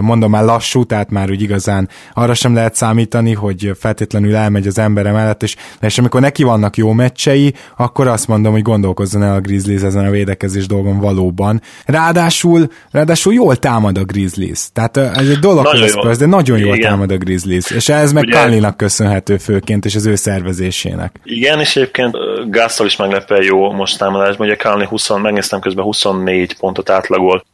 [0.00, 4.78] Mondom már lassú, tehát már úgy igazán arra sem lehet számítani, hogy feltétlenül elmegy az
[4.78, 9.34] embere mellett, és, és amikor neki vannak jó meccsei, akkor azt mondom, hogy gondolkozzon el
[9.34, 11.62] a Grizzlies ezen a védekezés dolgon valóban.
[11.84, 14.68] Ráadásul, ráadásul jól támad a Grizzlies.
[14.78, 16.90] Tehát ez egy dolog, nagyon Spurs, de nagyon jól Igen.
[16.90, 17.70] támad a Grizzlies.
[17.70, 21.20] És ez meg Kallinak köszönhető főként, és az ő szervezésének.
[21.24, 22.16] Igen, és egyébként
[22.50, 24.46] Gásztal is meglepően jó most támadásban.
[24.46, 27.44] Ugye Kalni 20, megnéztem közben 24 pontot átlagolt,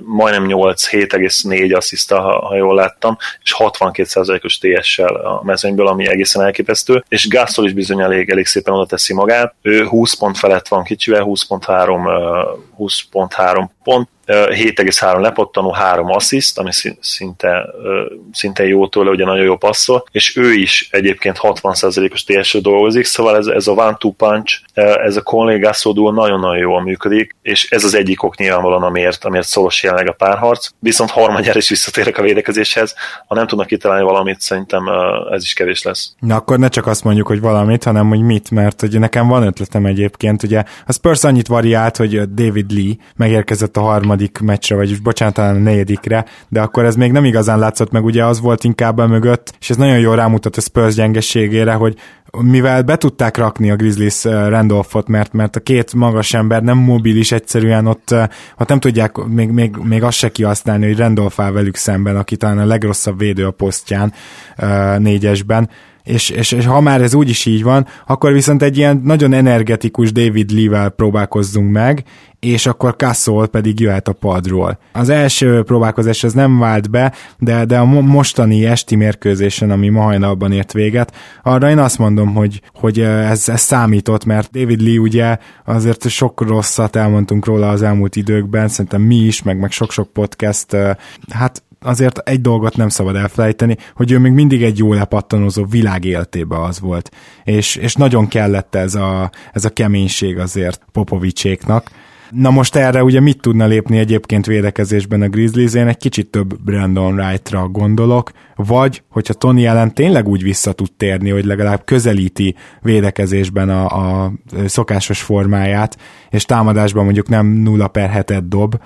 [0.00, 6.42] majdnem 8, 7,4 assziszta, ha, ha jól láttam, és 62%-os TS-sel a mezőnyből, ami egészen
[6.42, 9.54] elképesztő, és Gászol is bizony elég, elég szépen oda teszi magát.
[9.62, 17.66] Ő 20 pont felett van kicsivel, 20.3 20.3 pont, 7,3 lepottanó, 3 assziszt, ami szinte,
[18.32, 23.36] szinte jó tőle, ugye nagyon jó passzol, és ő is egyébként 60%-os ts dolgozik, szóval
[23.36, 27.94] ez, ez a one-two punch, ez a Conley Gasol nagyon-nagyon jól működik, és ez az
[27.94, 32.94] egyik ok nyilvánvalóan, amiért, amiért szoros jelenleg a párharc, viszont harmadjára is visszatérek a védekezéshez,
[33.26, 34.82] ha nem tudnak kitalálni valamit, szerintem
[35.32, 36.14] ez is kevés lesz.
[36.18, 39.42] Na akkor ne csak azt mondjuk, hogy valamit, hanem hogy mit, mert ugye nekem van
[39.42, 45.02] ötletem egyébként, ugye a Spurs annyit variált, hogy David Lee megérkezett a harmadik meccsre, vagy
[45.02, 48.64] bocsánat, talán a negyedikre, de akkor ez még nem igazán látszott meg, ugye az volt
[48.64, 51.96] inkább mögött, és ez nagyon jól rámutat a Spurs gyengeségére, hogy
[52.42, 56.78] mivel be tudták rakni a Grizzlies uh, Randolphot, mert, mert a két magas ember nem
[56.78, 58.14] mobilis, egyszerűen ott,
[58.58, 62.36] ott nem tudják még, még, még azt se kihasználni, hogy Randolph áll velük szemben, aki
[62.36, 64.12] talán a legrosszabb védő a posztján
[64.58, 65.70] uh, négyesben,
[66.08, 69.32] és, és, és ha már ez úgy is így van, akkor viszont egy ilyen nagyon
[69.32, 72.04] energetikus David Lee-vel próbálkozzunk meg,
[72.40, 74.78] és akkor Kassol pedig jöhet a padról.
[74.92, 80.02] Az első próbálkozás az nem vált be, de, de a mostani esti mérkőzésen, ami ma
[80.02, 85.00] hajnalban ért véget, arra én azt mondom, hogy, hogy ez, ez számított, mert David Lee
[85.00, 90.12] ugye azért sok rosszat elmondtunk róla az elmúlt időkben, szerintem mi is, meg, meg sok-sok
[90.12, 90.76] podcast,
[91.30, 96.04] hát azért egy dolgot nem szabad elfelejteni, hogy ő még mindig egy jó lepattanozó világ
[96.04, 97.10] életébe az volt.
[97.44, 101.90] És, és nagyon kellett ez a, ez a keménység azért Popovicséknak.
[102.30, 105.74] Na most erre ugye mit tudna lépni egyébként védekezésben a Grizzlies?
[105.74, 110.92] Én egy kicsit több Brandon Wright-ra gondolok, vagy hogyha Tony ellen tényleg úgy vissza tud
[110.96, 113.84] térni, hogy legalább közelíti védekezésben a,
[114.24, 114.32] a
[114.66, 115.96] szokásos formáját,
[116.30, 118.80] és támadásban mondjuk nem 0 per 7 dob,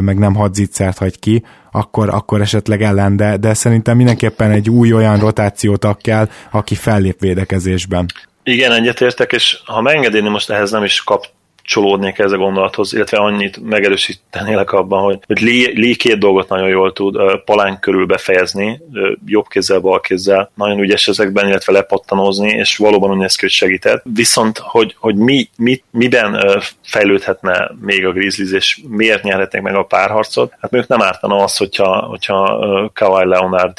[0.00, 4.70] meg nem 6 zicsert hagy ki, akkor, akkor esetleg ellen, de, de szerintem mindenképpen egy
[4.70, 8.06] új olyan rotációt kell, aki fellép védekezésben.
[8.42, 11.24] Igen, egyetértek, és ha megengedni, most ehhez nem is kap
[11.68, 16.68] kapcsolódnék ez a gondolathoz, illetve annyit megerősítenélek abban, hogy, hogy Lee, Lee két dolgot nagyon
[16.68, 18.80] jól tud palánk körül befejezni,
[19.26, 23.50] jobb kézzel, bal kézzel, nagyon ügyes ezekben, illetve lepattanózni, és valóban úgy néz ki, hogy
[23.50, 24.02] segített.
[24.14, 29.82] Viszont, hogy, hogy mi, mi, miben fejlődhetne még a Grizzlies, és miért nyerhetnék meg a
[29.82, 33.78] párharcot, hát még nem ártana az, hogyha, hogyha Kawhi Leonard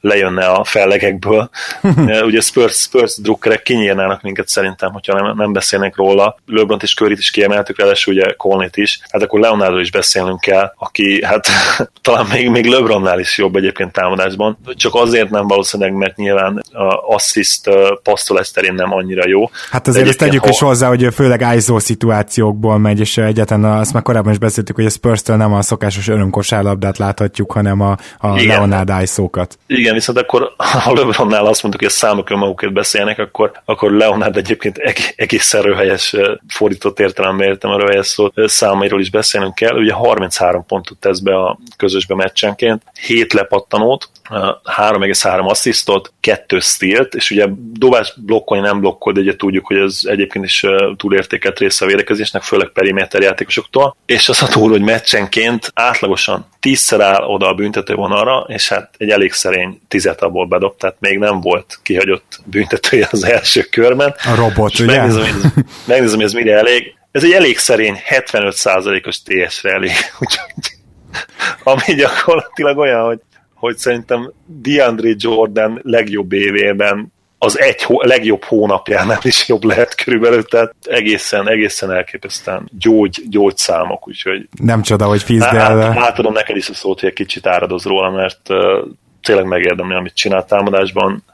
[0.00, 1.50] lejönne a fellegekből.
[2.28, 6.36] Ugye Spurs, Spurs drukkerek kinyírnának minket szerintem, hogyha nem, nem beszélnek róla.
[6.46, 10.40] LeBron és curry is is kiemeltük, ráadásul ugye Colnit is, hát akkor Leonardo is beszélnünk
[10.40, 11.46] kell, aki hát
[12.02, 17.14] talán még, még LeBronnál is jobb egyébként támadásban, csak azért nem valószínűleg, mert nyilván a
[17.14, 17.70] assist
[18.02, 19.50] passzolás terén nem annyira jó.
[19.70, 20.48] Hát azért ezt tegyük ha...
[20.48, 24.86] is hozzá, hogy főleg ISO szituációkból megy, és egyáltalán azt már korábban is beszéltük, hogy
[24.86, 29.58] a spurs nem a szokásos örömkosárlabdát láthatjuk, hanem a, a Leonard ISO-kat.
[29.66, 30.54] Igen, viszont akkor
[30.84, 34.78] ha LeBronnál azt mondtuk, hogy a számok önmagukért beszélnek, akkor, akkor Leonard egyébként
[35.16, 36.16] egészen röhelyes
[36.48, 39.76] fordított ért értelemben értem a rövejes szót, számairól is beszélnünk kell.
[39.76, 47.30] Ugye 33 pontot tesz be a közösbe meccsenként, 7 lepattanót, 3,3 asszisztot, 2 stílt, és
[47.30, 50.64] ugye dobás blokkolni nem blokkol, de ugye tudjuk, hogy ez egyébként is
[50.96, 57.00] túlértékelt része a védekezésnek, főleg periméter játékosoktól, és az a túl, hogy meccsenként átlagosan tízszer
[57.00, 61.40] áll oda a büntetővonalra, és hát egy elég szerény tizet abból bedob, tehát még nem
[61.40, 64.14] volt kihagyott büntetője az első körben.
[64.24, 64.96] A robot, és ugye?
[64.96, 66.94] Megnézem, hogy ez, megnézem, hogy ez mire elég.
[67.10, 70.76] Ez egy elég szerény 75%-os TS-re elég, úgyhogy
[71.62, 73.18] ami gyakorlatilag olyan, hogy
[73.58, 80.44] hogy szerintem DeAndre Jordan legjobb évében az egy hó, legjobb hónapjánál is jobb lehet körülbelül,
[80.44, 84.48] tehát egészen, egészen elképesztően gyógy, gyógyszámok, úgyhogy...
[84.62, 85.78] Nem csoda, hogy Fizdel...
[85.78, 88.58] Hát, átadom neked is a szót, hogy egy kicsit áradoz róla, mert uh,
[89.22, 91.24] tényleg megérdemli, amit csinált támadásban,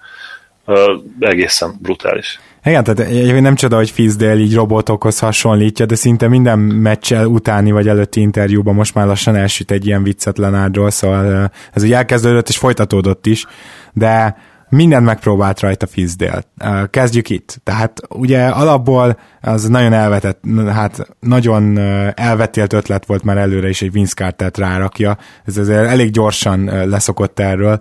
[0.66, 2.40] uh, egészen brutális.
[2.64, 7.88] Igen, tehát nem csoda, hogy Fizdale így robotokhoz hasonlítja, de szinte minden meccsel utáni vagy
[7.88, 12.56] előtti interjúban most már lassan elsüt egy ilyen viccet Lenardról, szóval ez ugye elkezdődött és
[12.56, 13.46] folytatódott is,
[13.92, 14.36] de
[14.68, 16.42] mindent megpróbált rajta Fizdale.
[16.90, 17.60] Kezdjük itt.
[17.64, 21.78] Tehát ugye alapból az nagyon elvetett, hát nagyon
[22.14, 25.18] elvetélt ötlet volt már előre is, egy Vince Carter-t rárakja.
[25.44, 27.80] Ez azért elég gyorsan leszokott erről,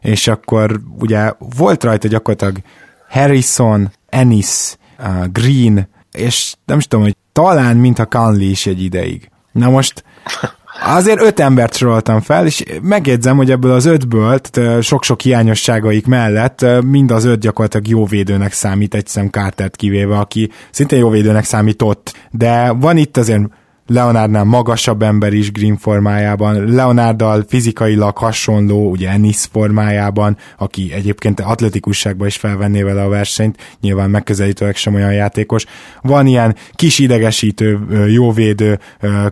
[0.00, 2.56] és akkor ugye volt rajta gyakorlatilag
[3.08, 4.76] Harrison, Ennis,
[5.32, 9.30] Green, és nem is tudom, hogy talán mintha Conley is egy ideig.
[9.52, 10.04] Na most
[10.86, 16.66] Azért öt embert soroltam fel, és megjegyzem, hogy ebből az ötből, tehát sok-sok hiányosságaik mellett
[16.84, 21.44] mind az öt gyakorlatilag jó védőnek számít, egy szem Cartert kivéve, aki szintén jó védőnek
[21.44, 23.42] számított, de van itt azért
[23.86, 32.26] Leonardnál magasabb ember is Green formájában, Leonarddal fizikailag hasonló, ugye Ennis formájában, aki egyébként atletikusságban
[32.26, 35.64] is felvenné vele a versenyt, nyilván megközelítőleg sem olyan játékos.
[36.02, 37.78] Van ilyen kis idegesítő,
[38.08, 38.78] jóvédő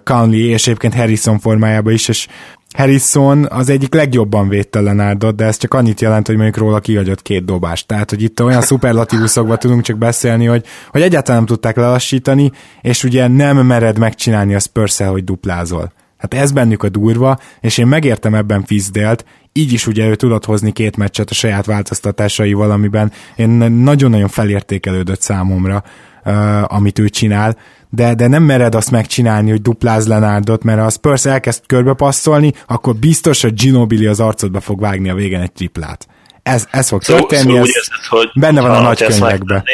[0.04, 2.26] Conley, és egyébként Harrison formájában is, és
[2.72, 7.22] Harrison az egyik legjobban védte Lenárdot, de ez csak annyit jelent, hogy mondjuk róla kihagyott
[7.22, 7.86] két dobást.
[7.86, 12.50] Tehát, hogy itt olyan szuperlatívuszokban tudunk csak beszélni, hogy, hogy egyáltalán nem tudták lelassítani,
[12.80, 15.92] és ugye nem mered megcsinálni a spurs hogy duplázol.
[16.16, 20.44] Hát ez bennük a durva, és én megértem ebben Fizdelt, így is ugye ő tudott
[20.44, 25.84] hozni két meccset a saját változtatásaival, amiben én nagyon-nagyon felértékelődött számomra,
[26.24, 27.56] uh, amit ő csinál,
[27.94, 31.92] de, de nem mered azt megcsinálni, hogy dupláz Lenárdot, mert ha a Spurs elkezd körbe
[31.92, 36.06] passzolni, akkor biztos, hogy Ginobili az arcodba fog vágni a végén egy triplát.
[36.42, 39.64] Ez, ez fog szóval, történni, szóval ez érzed, hogy benne van a nagy könyvekben.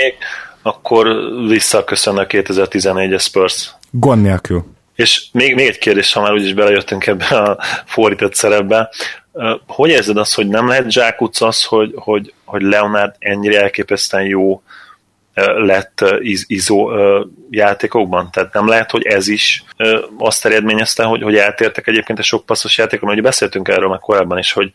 [0.62, 1.06] Akkor
[1.48, 3.74] visszaköszön a 2014-es Spurs.
[3.90, 4.64] Gond nélkül.
[4.94, 8.90] És még, még egy kérdés, ha már úgyis belejöttünk ebbe a fordított szerepbe.
[9.66, 14.62] Hogy érzed azt, hogy nem lehet zsákutc az, hogy, hogy, hogy Leonard ennyire elképesztően jó
[15.56, 16.04] lett
[16.46, 16.90] izó
[17.50, 18.28] játékokban.
[18.32, 19.64] Tehát nem lehet, hogy ez is
[20.18, 23.12] azt eredményezte, hogy, hogy eltértek egyébként a sok passzos játékokban.
[23.12, 24.72] Ugye beszéltünk erről már korábban is, hogy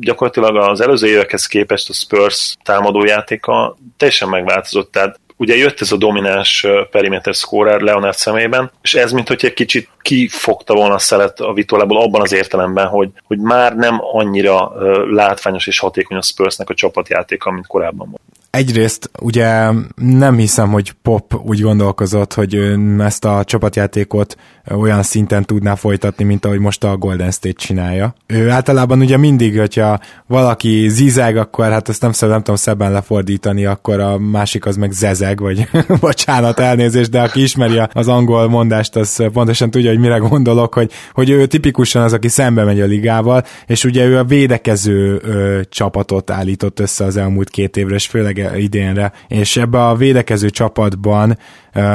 [0.00, 4.92] gyakorlatilag az előző évekhez képest a Spurs támadójátéka teljesen megváltozott.
[4.92, 9.52] Tehát ugye jött ez a domináns perimeter scorer Leonard szemében, és ez mint hogy egy
[9.52, 14.72] kicsit kifogta volna a szelet a vitolából abban az értelemben, hogy, hogy már nem annyira
[15.10, 18.22] látványos és hatékony a Spursnek a csapatjátéka, mint korábban volt
[18.56, 24.36] egyrészt ugye nem hiszem, hogy Pop úgy gondolkozott, hogy ezt a csapatjátékot
[24.70, 28.14] olyan szinten tudná folytatni, mint ahogy most a Golden State csinálja.
[28.26, 32.92] Ő általában ugye mindig, hogyha valaki zizeg, akkor hát ezt nem, szem, nem tudom szebben
[32.92, 35.68] lefordítani, akkor a másik az meg zezeg, vagy
[36.00, 40.92] bocsánat, elnézést, de aki ismeri az angol mondást, az pontosan tudja, hogy mire gondolok, hogy,
[41.12, 45.60] hogy ő tipikusan az, aki szembe megy a ligával, és ugye ő a védekező ö,
[45.68, 51.38] csapatot állított össze az elmúlt két évre, és főleg idénre, és ebbe a védekező csapatban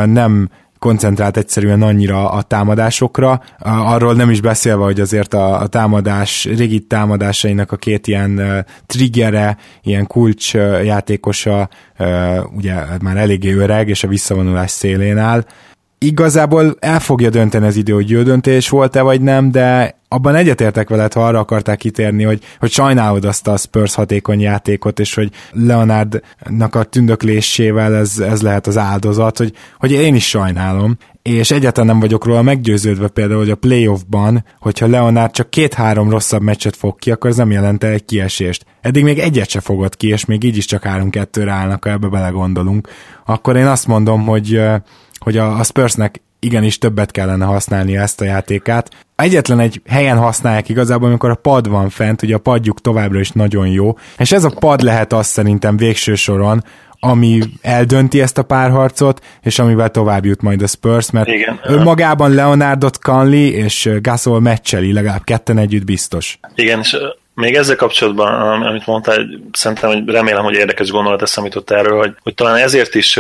[0.06, 0.50] nem
[0.80, 7.72] koncentrált egyszerűen annyira a támadásokra, arról nem is beszélve, hogy azért a, támadás, régi támadásainak
[7.72, 11.70] a két ilyen triggere, ilyen kulcs játékosa,
[12.56, 15.46] ugye már eléggé öreg, és a visszavonulás szélén áll,
[15.98, 20.90] igazából el fogja dönteni az idő, hogy jó döntés volt-e vagy nem, de abban egyetértek
[20.90, 25.32] veled, ha arra akarták kitérni, hogy, hogy sajnálod azt a Spurs hatékony játékot, és hogy
[25.52, 31.90] Leonardnak a tündöklésével ez, ez lehet az áldozat, hogy, hogy én is sajnálom, és egyáltalán
[31.90, 37.00] nem vagyok róla meggyőződve például, hogy a playoffban, hogyha Leonard csak két-három rosszabb meccset fog
[37.00, 38.66] ki, akkor ez nem jelente egy kiesést.
[38.82, 42.08] Eddig még egyet se fogott ki, és még így is csak három-kettőre állnak, ha ebbe
[42.08, 42.88] belegondolunk.
[43.26, 44.62] Akkor én azt mondom, hogy
[45.24, 48.90] hogy a, a Spursnek igenis többet kellene használni ezt a játékát.
[49.16, 53.32] Egyetlen egy helyen használják igazából, amikor a pad van fent, ugye a padjuk továbbra is
[53.32, 56.64] nagyon jó, és ez a pad lehet azt szerintem végső soron,
[57.00, 61.60] ami eldönti ezt a párharcot, és amivel tovább jut majd a Spurs, mert Igen.
[61.64, 66.40] önmagában Leonardot Conley és Gasol meccseli, legalább ketten együtt biztos.
[66.56, 66.98] Igen, és
[67.34, 72.14] még ezzel kapcsolatban, amit mondtál, szerintem, hogy remélem, hogy érdekes gondolat eszem jutott erről, hogy,
[72.22, 73.20] hogy talán ezért is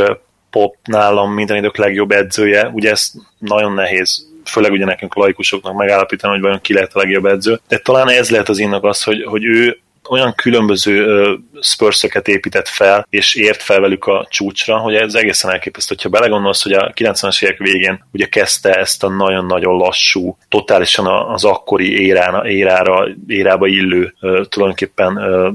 [0.51, 6.33] Pop nálam minden idők legjobb edzője, ugye ez nagyon nehéz főleg ugye nekünk laikusoknak megállapítani,
[6.33, 7.59] hogy vajon ki lehet a legjobb edző.
[7.67, 9.79] De talán ez lehet az innak az, hogy, hogy ő
[10.09, 11.25] olyan különböző
[11.61, 15.95] spurs épített fel, és ért fel velük a csúcsra, hogy ez egészen elképesztő.
[16.01, 21.45] Ha belegondolsz, hogy a 90-es évek végén ugye kezdte ezt a nagyon-nagyon lassú, totálisan az
[21.45, 24.13] akkori érána, érára, érába illő
[24.49, 25.13] tulajdonképpen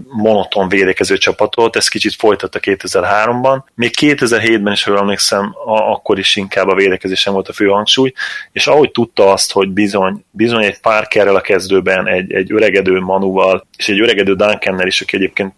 [0.08, 3.62] monoton védekező csapatot, ez kicsit folytatta 2003-ban.
[3.74, 8.12] Még 2007-ben is, ha emlékszem, akkor is inkább a védekezésen volt a fő hangsúly,
[8.52, 13.00] és ahogy tudta azt, hogy bizony, bizony egy pár kerrel a kezdőben, egy, egy öregedő
[13.00, 15.54] Manuval, és egy öregedő Duncannel is, aki egyébként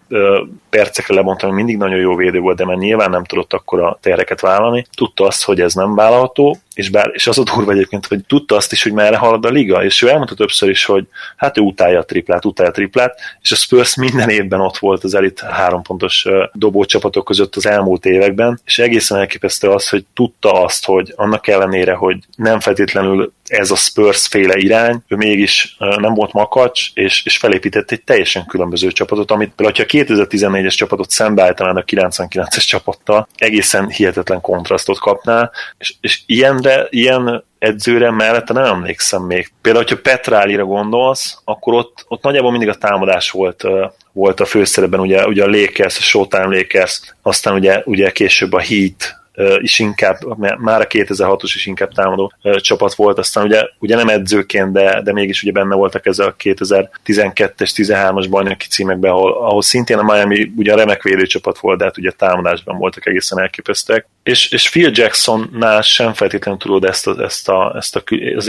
[0.71, 1.15] percekre
[1.49, 4.87] hogy mindig nagyon jó védő volt, de már nyilván nem tudott akkor a tereket vállalni.
[4.97, 8.57] Tudta azt, hogy ez nem vállalható, és, bár, és az a durva egyébként, hogy tudta
[8.57, 11.07] azt is, hogy merre halad a liga, és ő elmondta többször is, hogy
[11.37, 15.05] hát ő utálja a triplát, utálja a triplát, és a Spurs minden évben ott volt
[15.05, 20.53] az elit három pontos dobócsapatok között az elmúlt években, és egészen elképesztő az, hogy tudta
[20.53, 26.15] azt, hogy annak ellenére, hogy nem feltétlenül ez a Spurs féle irány, ő mégis nem
[26.15, 31.11] volt makacs, és, és felépített egy teljesen különböző csapatot, amit például, ha a 2014-es csapatot
[31.11, 36.21] szembeállítanál a 99-es csapattal, egészen hihetetlen kontrasztot kapná, és, és
[36.69, 39.53] ilyenre, ilyen edzőre mellette nem emlékszem még.
[39.63, 43.65] Például, hogyha Petrálira gondolsz, akkor ott, ott nagyjából mindig a támadás volt,
[44.13, 48.61] volt a főszerepben, ugye, ugye a Lakers, a Showtime Lakers, aztán ugye, ugye később a
[48.61, 49.19] Heat,
[49.59, 54.73] is inkább, már a 2006-os is inkább támadó csapat volt, aztán ugye, ugye nem edzőként,
[54.73, 59.99] de, de mégis ugye benne voltak ez a 2012-es, 13-as bajnoki címekben, ahol, ahol szintén
[59.99, 64.07] a Miami ugye a remek védőcsapat volt, de hát ugye támadásban voltak egészen elképesztőek.
[64.29, 68.03] És, és Phil Jacksonnál sem feltétlenül tudod ezt a, ezt a, ezt a,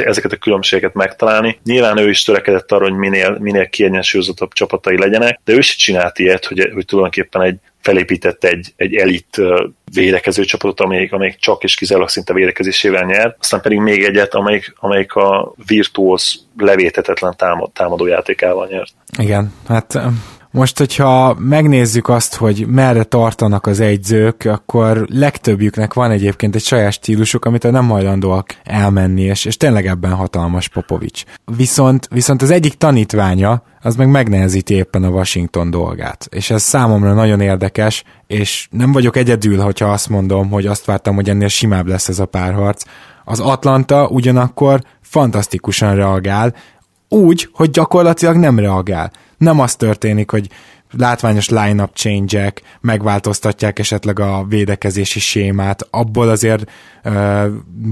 [0.05, 1.59] ezeket a különbségeket megtalálni.
[1.63, 6.19] Nyilván ő is törekedett arra, hogy minél, minél kiegyensúlyozottabb csapatai legyenek, de ő is csinált
[6.19, 9.41] ilyet, hogy, hogy tulajdonképpen egy felépített egy, egy elit
[9.93, 14.73] védekező csapatot, amelyik, amelyik csak és kizárólag szinte védekezésével nyer, aztán pedig még egyet, amelyik,
[14.79, 18.91] amelyik a virtuóz levétetetlen támad, támadójátékával nyert.
[19.17, 19.99] Igen, hát
[20.51, 26.91] most, hogyha megnézzük azt, hogy merre tartanak az egyzők, akkor legtöbbjüknek van egyébként egy saját
[26.91, 31.23] stílusuk, amit nem hajlandóak elmenni, és, és tényleg ebben hatalmas Popovics.
[31.57, 36.27] Viszont, viszont az egyik tanítványa, az meg megnehezíti éppen a Washington dolgát.
[36.29, 41.15] És ez számomra nagyon érdekes, és nem vagyok egyedül, hogyha azt mondom, hogy azt vártam,
[41.15, 42.83] hogy ennél simább lesz ez a párharc.
[43.23, 46.53] Az Atlanta ugyanakkor fantasztikusan reagál,
[47.09, 50.49] úgy, hogy gyakorlatilag nem reagál nem az történik, hogy
[50.91, 56.71] látványos line-up change megváltoztatják esetleg a védekezési sémát, abból azért
[57.03, 57.45] uh,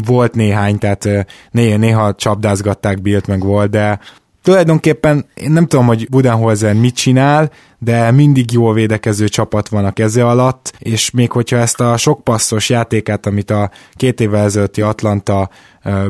[0.06, 1.20] volt néhány, tehát uh,
[1.52, 4.00] néha, néha csapdázgatták Bilt meg volt, de
[4.48, 9.92] tulajdonképpen én nem tudom, hogy Budenholzer mit csinál, de mindig jól védekező csapat van a
[9.92, 14.82] keze alatt, és még hogyha ezt a sok passzos játékát, amit a két évvel ezelőtti
[14.82, 15.50] Atlanta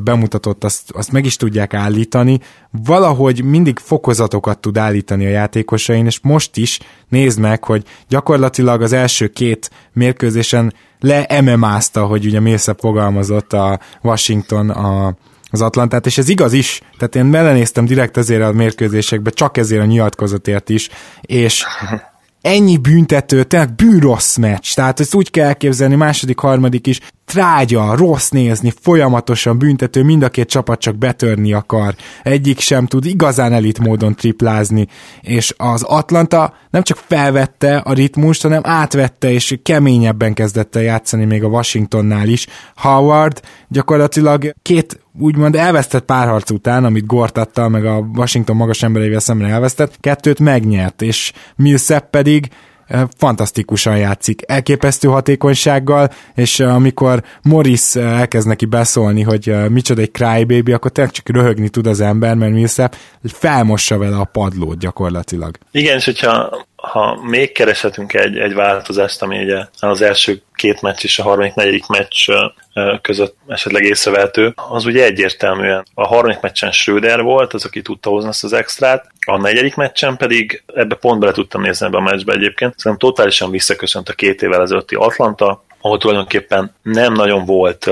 [0.03, 2.39] bemutatott, azt, azt meg is tudják állítani,
[2.71, 6.79] valahogy mindig fokozatokat tud állítani a játékosain, és most is
[7.09, 13.79] nézd meg, hogy gyakorlatilag az első két mérkőzésen le MMA-zta, hogy ugye Millsap fogalmazott a
[14.01, 15.15] Washington a
[15.50, 19.82] az Atlantát, és ez igaz is, tehát én belenéztem direkt ezért a mérkőzésekbe, csak ezért
[19.82, 20.89] a nyilatkozatért is,
[21.22, 21.64] és
[22.41, 27.00] ennyi büntető, tényleg bűnrossz meccs, tehát ezt úgy kell elképzelni, második, harmadik is,
[27.32, 33.05] trágya, rossz nézni, folyamatosan büntető, mind a két csapat csak betörni akar, egyik sem tud
[33.05, 34.88] igazán elit módon triplázni,
[35.21, 41.25] és az Atlanta nem csak felvette a ritmust, hanem átvette, és keményebben kezdett el játszani
[41.25, 42.47] még a Washingtonnál is.
[42.75, 49.49] Howard gyakorlatilag két úgymond elvesztett párharc után, amit Gortattal meg a Washington magas embereivel szemben
[49.49, 52.49] elvesztett, kettőt megnyert, és Millsap pedig
[53.17, 60.91] fantasztikusan játszik, elképesztő hatékonysággal, és amikor Morris elkezd neki beszólni, hogy micsoda egy crybaby, akkor
[60.91, 65.57] tényleg csak röhögni tud az ember, mert Millsap felmossa vele a padlót gyakorlatilag.
[65.71, 71.03] Igen, és hogyha ha még kereshetünk egy, egy változást, ami ugye az első két meccs
[71.03, 72.29] és a harmadik, negyedik meccs
[73.01, 78.29] között esetleg észrevehető, az ugye egyértelműen a harmadik meccsen Schröder volt, az, aki tudta hozni
[78.29, 82.33] ezt az extrát, a negyedik meccsen pedig ebbe pont bele tudtam nézni ebbe a meccsbe
[82.33, 87.89] egyébként, szerintem totálisan visszaköszönt a két évvel ezelőtti Atlanta, ahol tulajdonképpen nem nagyon volt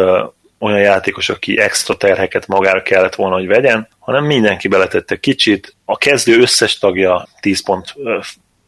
[0.60, 5.76] olyan játékos, aki extra terheket magára kellett volna, hogy vegyen, hanem mindenki beletette kicsit.
[5.86, 7.96] A kezdő összes tagja 10 pont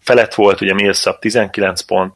[0.08, 2.14] felett volt, ugye Millsap 19 pont,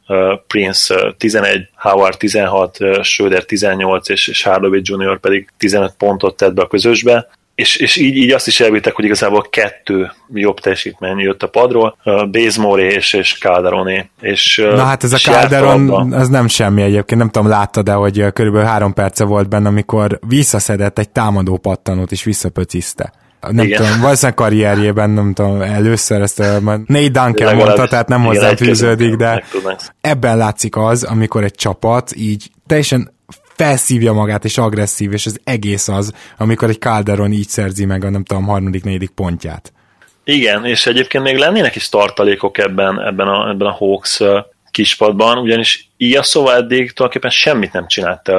[0.47, 5.19] Prince uh, 11, Howard 16, uh, Schroeder 18, és, és Hardaway Jr.
[5.19, 9.05] pedig 15 pontot tett be a közösbe, és, és így, így azt is elvittek, hogy
[9.05, 11.97] igazából kettő jobb teljesítmény jött a padról,
[12.31, 14.09] Bazemore és, és Calderoné.
[14.21, 18.25] És, Na hát ez a Calderon, ez nem semmi egyébként, nem tudom, láttad de hogy
[18.33, 23.13] körülbelül három perce volt benne, amikor visszaszedett egy támadó pattanót, és visszapöciszte
[23.49, 23.83] nem igen.
[23.83, 29.15] tudom, valószínűleg karrierjében, nem tudom, először ezt a Nate Duncan mondta, tehát nem hozzá fűződik,
[29.15, 29.43] de
[30.01, 33.13] ebben látszik az, amikor egy csapat így teljesen
[33.55, 38.09] felszívja magát, és agresszív, és az egész az, amikor egy Calderon így szerzi meg a
[38.09, 39.73] nem tudom, harmadik, negyedik pontját.
[40.23, 44.21] Igen, és egyébként még lennének is tartalékok ebben, ebben a, ebben a Hawks
[44.71, 45.89] kispadban, ugyanis
[46.21, 48.31] szóval eddig tulajdonképpen semmit nem csinált.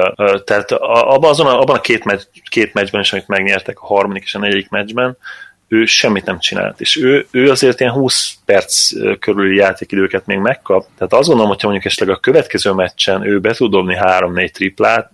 [0.45, 4.35] Tehát abban, azon, abban a két, meccs, két meccsben is, amit megnyertek, a harmadik és
[4.35, 5.17] a negyedik meccsben,
[5.67, 6.81] ő semmit nem csinált.
[6.81, 10.85] És ő, ő azért ilyen 20 perc körüli játékidőket még megkap.
[10.97, 15.11] Tehát azt gondolom, hogyha mondjuk esetleg a következő meccsen ő be tud dobni 3-4 triplát,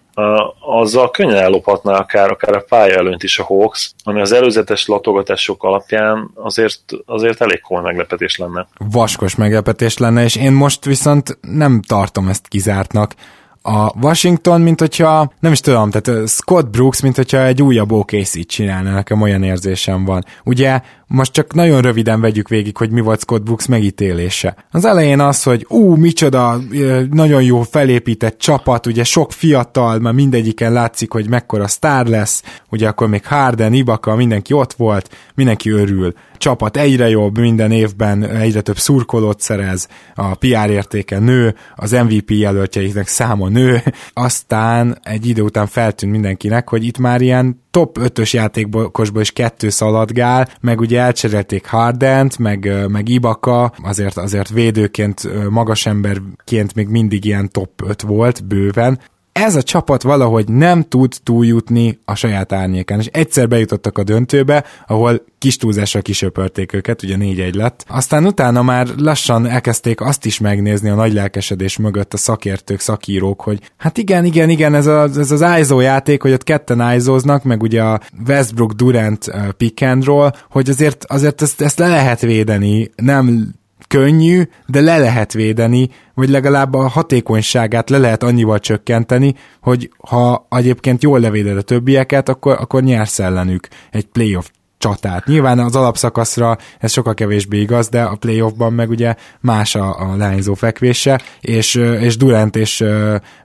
[0.60, 5.64] azzal könnyen ellophatná akár, akár a pálya előnt is a Hawks, ami az előzetes latogatások
[5.64, 8.68] alapján azért, azért elég komoly meglepetés lenne.
[8.78, 13.14] Vaskos meglepetés lenne, és én most viszont nem tartom ezt kizártnak
[13.62, 18.48] a Washington, mint hogyha, nem is tudom, tehát Scott Brooks, mint hogyha egy újabb OKC-t
[18.48, 20.26] csinálna, nekem olyan érzésem van.
[20.44, 24.56] Ugye most csak nagyon röviden vegyük végig, hogy mi volt Scott Brooks megítélése.
[24.72, 26.60] Az elején az, hogy ú, micsoda,
[27.10, 32.88] nagyon jó felépített csapat, ugye sok fiatal, már mindegyiken látszik, hogy mekkora sztár lesz, ugye
[32.88, 36.14] akkor még Harden, Ibaka, mindenki ott volt, mindenki örül.
[36.38, 42.31] Csapat egyre jobb, minden évben egyre több szurkolót szerez, a PR értéke nő, az MVP
[42.31, 43.81] jelöltjeiknek száma nő,
[44.14, 49.69] aztán egy idő után feltűnt mindenkinek, hogy itt már ilyen top 5-ös játékosból is kettő
[49.69, 57.26] szaladgál, meg ugye elcserélték Hardent, meg, meg Ibaka, azért, azért védőként, magas emberként még mindig
[57.26, 59.00] ilyen top 5 volt bőven,
[59.40, 64.64] ez a csapat valahogy nem tud túljutni a saját árnyékán, és egyszer bejutottak a döntőbe,
[64.88, 67.86] ahol kis túlzásra kisöpörték őket, ugye 4-1 lett.
[67.88, 73.41] Aztán utána már lassan elkezdték azt is megnézni a nagy lelkesedés mögött a szakértők, szakírók,
[73.41, 77.44] hogy hát igen, igen, igen, ez, a, ez az ISO játék, hogy ott ketten ISO-znak,
[77.44, 81.88] meg ugye a Westbrook Durant uh, pick and roll, hogy azért, azért ezt, ezt le
[81.88, 83.57] lehet védeni, nem
[83.90, 90.48] könnyű, de le lehet védeni, vagy legalább a hatékonyságát le lehet annyival csökkenteni, hogy ha
[90.49, 94.49] egyébként jól levéded a többieket, akkor, akkor nyersz ellenük egy playoff
[94.80, 95.26] csatát.
[95.26, 100.15] Nyilván az alapszakaszra ez sokkal kevésbé igaz, de a playoffban meg ugye más a, a
[100.15, 102.84] lányzó fekvése, és, és Durant és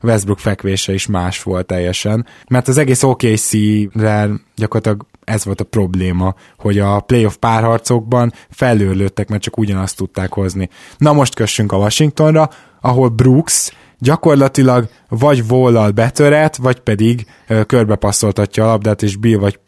[0.03, 6.35] Westbrook fekvése is más volt teljesen, mert az egész OKC-re gyakorlatilag ez volt a probléma,
[6.59, 10.69] hogy a playoff párharcokban felőlődtek, mert csak ugyanazt tudták hozni.
[10.97, 12.51] Na most kössünk a Washingtonra,
[12.81, 17.27] ahol Brooks gyakorlatilag vagy vollal betörett, vagy pedig
[17.67, 19.59] körbepasszoltatja a labdát, és Bill vagy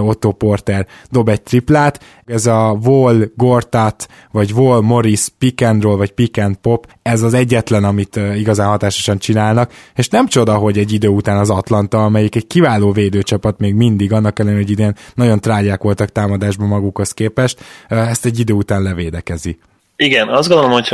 [0.00, 2.04] Otto Porter dob egy triplát.
[2.26, 7.22] Ez a Wall Gortat, vagy Wall Morris pick and roll, vagy pick and pop, ez
[7.22, 12.04] az egyetlen, amit igazán hatásosan csinálnak, és nem csoda, hogy egy idő után az Atlanta,
[12.04, 17.12] amelyik egy kiváló védőcsapat még mindig, annak ellenére, hogy idén nagyon trágyák voltak támadásban magukhoz
[17.12, 19.58] képest, ezt egy idő után levédekezi.
[19.96, 20.88] Igen, azt gondolom, hogy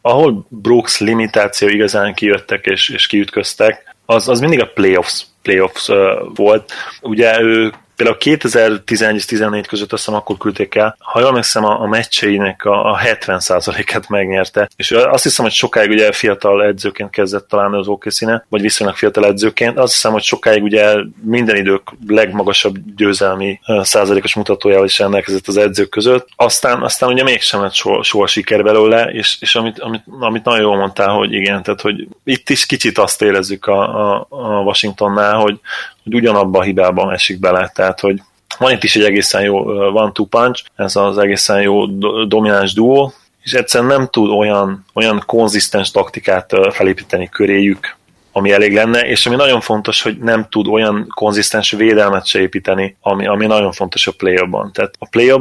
[0.00, 5.96] ahol Brooks limitáció igazán kijöttek és, és kiütköztek, az, az mindig a playoffs, playoffs uh,
[6.34, 6.72] volt.
[7.00, 11.86] Ugye ő például 2011-14 között azt hiszem akkor küldték el, ha jól megszem a, a
[11.86, 14.68] meccseinek a, a 70%-et megnyerte.
[14.76, 19.26] És azt hiszem, hogy sokáig ugye fiatal edzőként kezdett talán az okc vagy viszonylag fiatal
[19.26, 19.78] edzőként.
[19.78, 25.88] Azt hiszem, hogy sokáig ugye minden idők legmagasabb győzelmi százalékos mutatójával is rendelkezett az edzők
[25.88, 26.28] között.
[26.36, 30.60] Aztán, aztán ugye mégsem lett soha, soha siker belőle, és, és amit, amit, amit nagyon
[30.60, 35.34] jól mondtál, hogy igen, tehát hogy itt is kicsit azt érezzük a, a, a Washingtonnál,
[35.34, 35.60] hogy,
[36.04, 37.70] hogy ugyanabban a hibában esik bele.
[37.74, 38.22] Tehát, hogy
[38.58, 39.56] van itt is egy egészen jó
[39.92, 41.86] one-two punch, ez az egészen jó
[42.24, 43.12] domináns duó,
[43.42, 47.96] és egyszerűen nem tud olyan, olyan konzisztens taktikát felépíteni köréjük,
[48.36, 52.96] ami elég lenne, és ami nagyon fontos, hogy nem tud olyan konzisztens védelmet se építeni,
[53.00, 54.34] ami, ami nagyon fontos a play
[54.72, 55.32] Tehát a play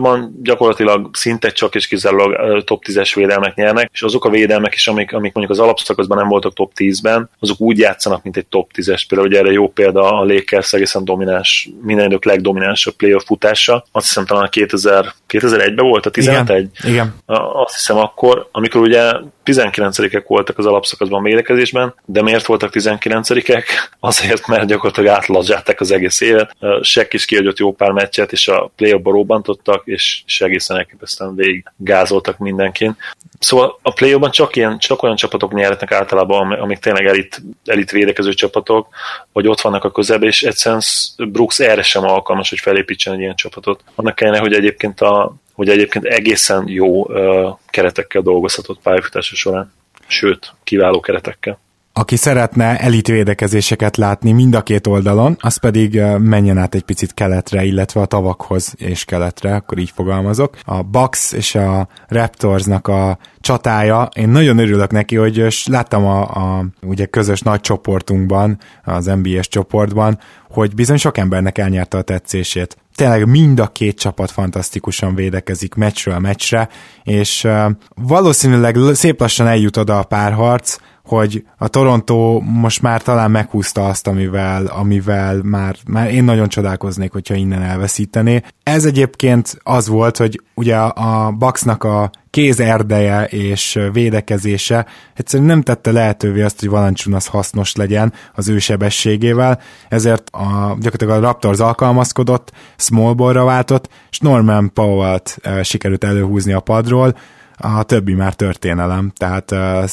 [0.42, 5.14] gyakorlatilag szinte csak és kizárólag top 10-es védelmek nyernek, és azok a védelmek is, amik,
[5.14, 9.04] amik mondjuk az alapszakaszban nem voltak top 10-ben, azok úgy játszanak, mint egy top 10-es.
[9.08, 13.86] Például ugye erre jó példa a Lakers egészen domináns, minden idők legdominánsabb playoff futása.
[13.92, 16.48] Azt hiszem talán a 2000, 2001-ben volt a 11.
[16.48, 17.16] Igen, igen.
[17.54, 19.12] Azt hiszem akkor, amikor ugye
[19.46, 23.66] 19-ek voltak az alapszakaszban védekezésben, de miért voltak 19-ek?
[24.00, 26.56] Azért, mert gyakorlatilag átladzsálták az egész évet.
[26.82, 31.36] Sek is kiadott jó pár meccset, és a play ba robbantottak, és, és egészen elképesztően
[31.36, 32.98] végig gázoltak mindenkin.
[33.40, 38.34] Szóval a play csak, ilyen, csak olyan csapatok nyerhetnek általában, amik tényleg elit, elit védekező
[38.34, 38.88] csapatok,
[39.32, 40.82] vagy ott vannak a közelben, és egyszerűen
[41.18, 43.84] Brooks erre sem alkalmas, hogy felépítsen egy ilyen csapatot.
[43.96, 49.74] Annak kellene, hogy egyébként a hogy egyébként egészen jó uh, keretekkel dolgozhatott pályafutása során,
[50.08, 51.60] sőt, kiváló keretekkel.
[51.96, 57.64] Aki szeretne elitvédekezéseket látni mind a két oldalon, az pedig menjen át egy picit keletre,
[57.64, 60.58] illetve a tavakhoz és keletre, akkor így fogalmazok.
[60.64, 66.66] A Bucks és a Raptorsnak a csatája, én nagyon örülök neki, hogy láttam a, a
[66.82, 72.78] ugye közös nagy csoportunkban, az NBA-s csoportban, hogy bizony sok embernek elnyerte a tetszését.
[72.96, 76.70] Tényleg mind a két csapat fantasztikusan védekezik meccsről meccsre,
[77.04, 77.48] és
[77.96, 84.08] valószínűleg szép lassan eljut oda a párharc, hogy a Toronto most már talán meghúzta azt,
[84.08, 88.42] amivel, amivel már, már én nagyon csodálkoznék, hogyha innen elveszítené.
[88.64, 95.62] Ez egyébként az volt, hogy ugye a Bucksnak a kéz erdeje és védekezése egyszerűen nem
[95.62, 99.60] tette lehetővé azt, hogy Valanciunas hasznos legyen az ő sebességével,
[99.90, 106.54] ezért a, gyakorlatilag a Raptors alkalmazkodott, small ballra váltott, és Norman Powell-t eh, sikerült előhúzni
[106.54, 107.16] a padról,
[107.58, 109.52] a többi már történelem, tehát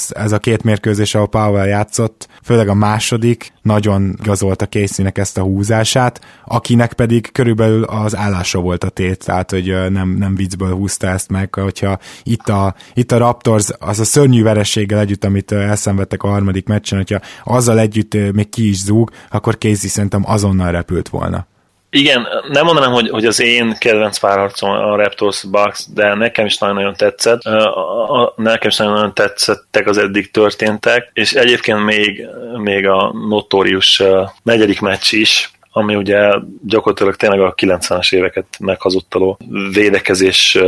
[0.08, 5.42] ez a két mérkőzés, ahol Powell játszott, főleg a második, nagyon gazolta Casey-nek ezt a
[5.42, 11.06] húzását, akinek pedig körülbelül az állása volt a tét, tehát hogy nem, nem viccből húzta
[11.06, 16.22] ezt meg, hogyha itt a, itt a Raptors az a szörnyű verességgel együtt, amit elszenvedtek
[16.22, 21.08] a harmadik meccsen, hogyha azzal együtt még ki is zúg, akkor Casey szerintem azonnal repült
[21.08, 21.46] volna.
[21.90, 26.58] Igen, nem mondanám, hogy, hogy az én kedvenc párharcom a Raptors Bucks, de nekem is
[26.58, 27.42] nagyon-nagyon tetszett.
[27.42, 32.26] A, a, nekem is nagyon-nagyon tetszettek az eddig történtek, és egyébként még,
[32.56, 34.02] még a notórius
[34.42, 36.32] negyedik meccs is, ami ugye
[36.66, 39.38] gyakorlatilag tényleg a 90-es éveket meghazudtaló
[39.72, 40.58] védekezés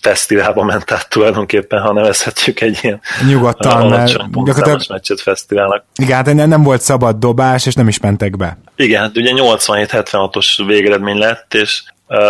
[0.00, 5.84] fesztiválba ment át tulajdonképpen, ha nevezhetjük egy ilyen nyugodtan, mert gyakorlatilag meccset fesztiválnak.
[5.96, 8.58] Igen, hát nem volt szabad dobás, és nem is mentek be.
[8.76, 11.82] Igen, hát ugye 87-76-os végeredmény lett, és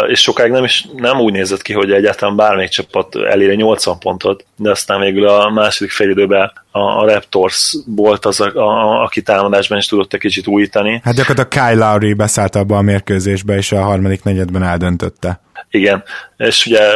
[0.09, 4.45] és sokáig nem is nem úgy nézett ki, hogy egyáltalán bármelyik csapat elér 80 pontot,
[4.57, 9.79] de aztán végül a második félidőben a, a Raptors volt az, a, a, aki támadásban
[9.79, 11.01] is tudott egy kicsit újítani.
[11.05, 15.41] Hát gyakorlatilag Kyle Lowry beszállt abba a mérkőzésbe, és a harmadik negyedben eldöntötte.
[15.71, 16.03] Igen,
[16.37, 16.95] és ugye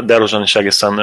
[0.00, 1.00] Derozsan is egészen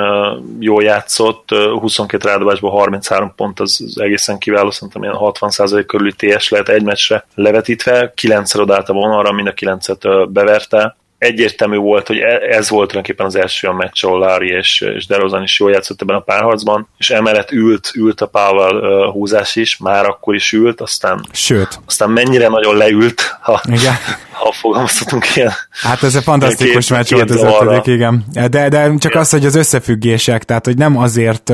[0.60, 1.49] jól játszott,
[1.80, 6.84] 22 rádobásból 33 pont, az, az egészen kiváló, szerintem ilyen 60% körüli TS lehet egy
[6.84, 12.69] meccsre levetítve, 9-szer odállt a vonalra, mind a 9-et beverte, egyértelmű volt, hogy e- ez
[12.69, 16.15] volt tulajdonképpen az első a meccs, ahol Larry és, és DeRozan is jól játszott ebben
[16.15, 20.81] a párharcban, és emellett ült, ült a Powell uh, húzás is, már akkor is ült,
[20.81, 21.80] aztán, Sőt.
[21.85, 23.94] aztán mennyire nagyon leült, ha, Igen.
[24.38, 25.52] Ha fogalmazhatunk ilyen.
[25.72, 28.26] Hát ez a fantasztikus meccs volt az ötödik, igen.
[28.34, 29.22] De, de csak igen.
[29.22, 31.54] az, hogy az összefüggések, tehát hogy nem azért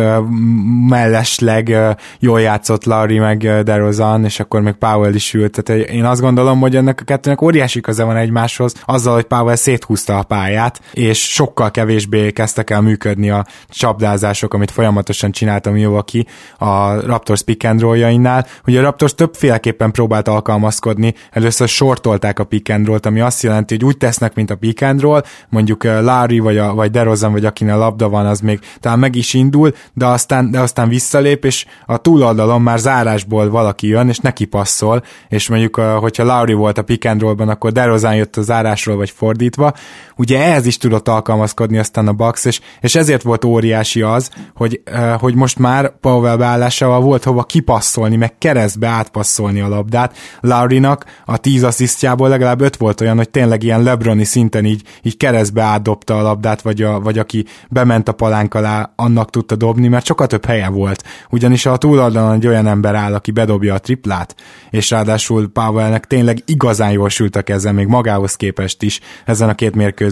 [0.87, 1.77] mellesleg
[2.19, 6.59] jól játszott Larry meg DeRozan, és akkor még Powell is ült, tehát én azt gondolom,
[6.59, 11.31] hogy ennek a kettőnek óriási köze van egymáshoz, azzal, hogy Powell széthúzta a pályát, és
[11.33, 16.23] sokkal kevésbé kezdtek el működni a csapdázások, amit folyamatosan csináltam Milwaukee
[16.57, 18.47] a Raptors pick and roll-jainál.
[18.67, 23.73] Ugye a Raptors többféleképpen próbált alkalmazkodni, először sortolták a pick and roll-t, ami azt jelenti,
[23.73, 27.45] hogy úgy tesznek, mint a pick and roll, mondjuk Larry vagy, a, vagy DeRozan, vagy
[27.45, 31.45] akinek a labda van, az még talán meg is indul, de aztán, de aztán visszalép,
[31.45, 36.77] és a túloldalon már zárásból valaki jön, és neki passzol, és mondjuk, hogyha Larry volt
[36.77, 39.73] a pick and roll-ban, akkor DeRozan jött a zárásról, vagy fordítva.
[40.17, 44.81] Ugye ehhez is tudott alkalmazkodni aztán a Bucks, és, és ezért volt óriási az, hogy,
[44.91, 50.17] uh, hogy most már Powell beállásával volt hova kipasszolni, meg keresztbe átpasszolni a labdát.
[50.39, 55.17] Laurinak a tíz asszisztjából legalább öt volt olyan, hogy tényleg ilyen Lebroni szinten így, így
[55.17, 59.87] keresztbe átdobta a labdát, vagy, a, vagy aki bement a palánk alá, annak tudta dobni,
[59.87, 61.03] mert sokkal több helye volt.
[61.29, 64.35] Ugyanis a túloldalon egy olyan ember áll, aki bedobja a triplát,
[64.69, 69.55] és ráadásul Powellnek tényleg igazán jól sült a keze, még magához képest is ezen a
[69.55, 70.02] két mérkőzésen,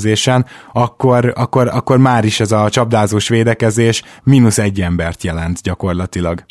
[0.73, 6.43] akkor, akkor, akkor már is ez a csapdázós védekezés mínusz egy embert jelent gyakorlatilag.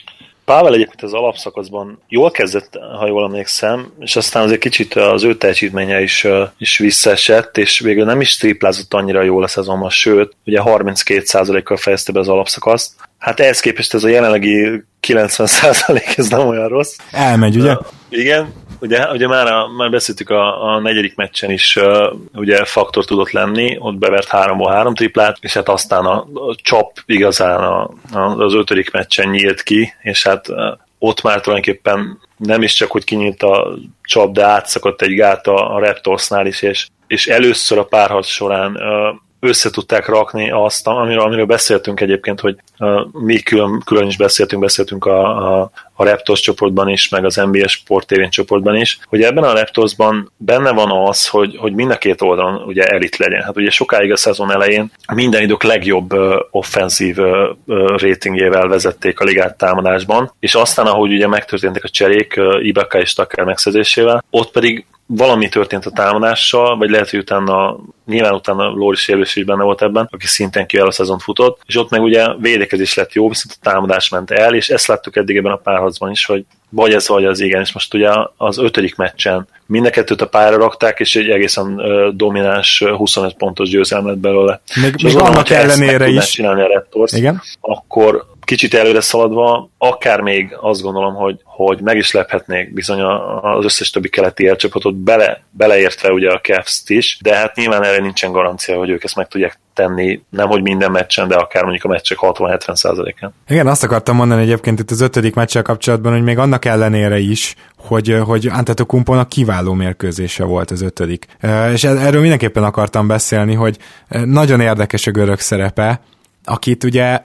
[0.45, 5.37] Pável egyébként az alapszakaszban jól kezdett, ha jól emlékszem, és aztán azért kicsit az ő
[5.37, 6.27] teljesítménye is,
[6.59, 12.13] is visszaesett, és végül nem is triplázott annyira jól a szezonban, sőt, ugye 32%-kal fejezte
[12.13, 12.93] be az alapszakaszt.
[13.21, 16.97] Hát ehhez képest ez a jelenlegi 90% ez nem olyan rossz.
[17.11, 17.73] Elmegy, ugye?
[17.73, 22.65] Uh, igen, ugye, ugye már, a, már beszéltük a, a negyedik meccsen is, uh, ugye
[22.65, 27.61] faktor tudott lenni, ott bevert háromból három triplát, és hát aztán a, a csap igazán
[27.61, 30.57] a, a, az ötödik meccsen nyílt ki, és hát uh,
[30.99, 35.75] ott már tulajdonképpen nem is csak, hogy kinyílt a csap, de átszakadt egy gát a,
[35.75, 41.23] a Raptorsnál is, és, és először a párharc során uh, össze tudták rakni azt, amiről,
[41.23, 45.21] amiről beszéltünk egyébként, hogy uh, mi külön, külön is beszéltünk, beszéltünk a,
[45.61, 49.53] a, a Raptors csoportban is, meg az NBA Sport TV csoportban is, hogy ebben a
[49.53, 53.43] Raptorsban benne van az, hogy, hogy mind a két oldalon ugye elit legyen.
[53.43, 57.49] Hát ugye sokáig a szezon elején minden idők legjobb uh, offenzív uh,
[57.97, 63.15] ratingjével vezették a ligát támadásban, és aztán, ahogy ugye megtörténtek a cserék uh, Ibaka és
[63.15, 68.97] Tucker megszerzésével, ott pedig valami történt a támadással, vagy lehet, hogy utána, nyilván utána Lóri
[68.97, 72.35] sérülés is benne volt ebben, aki szintén kivel a szezon futott, és ott meg ugye
[72.39, 76.11] védekezés lett jó, viszont a támadás ment el, és ezt láttuk eddig ebben a párharcban
[76.11, 79.91] is, hogy vagy ez, vagy az igen, és most ugye az ötödik meccsen mind a
[79.91, 81.83] kettőt a pályára rakták, és egy egészen
[82.17, 84.61] domináns 25 pontos győzelem lett belőle.
[84.83, 86.31] Még, még annak ellenére is.
[86.31, 87.43] Csinálni a Raptors, igen?
[87.61, 93.01] akkor kicsit előre szaladva, akár még azt gondolom, hogy, hogy meg is lephetnék bizony
[93.43, 98.01] az összes többi keleti elcsapatot, bele, beleértve ugye a cavs is, de hát nyilván erre
[98.01, 101.85] nincsen garancia, hogy ők ezt meg tudják tenni, nem hogy minden meccsen, de akár mondjuk
[101.85, 103.35] a meccsek 60-70 százalékán.
[103.49, 107.55] Igen, azt akartam mondani egyébként itt az ötödik meccsel kapcsolatban, hogy még annak ellenére is,
[107.77, 111.27] hogy, hogy Antetokumpónak kiváló mérkőzése volt az ötödik.
[111.73, 113.77] És erről mindenképpen akartam beszélni, hogy
[114.25, 116.01] nagyon érdekes a görög szerepe,
[116.45, 117.23] akit ugye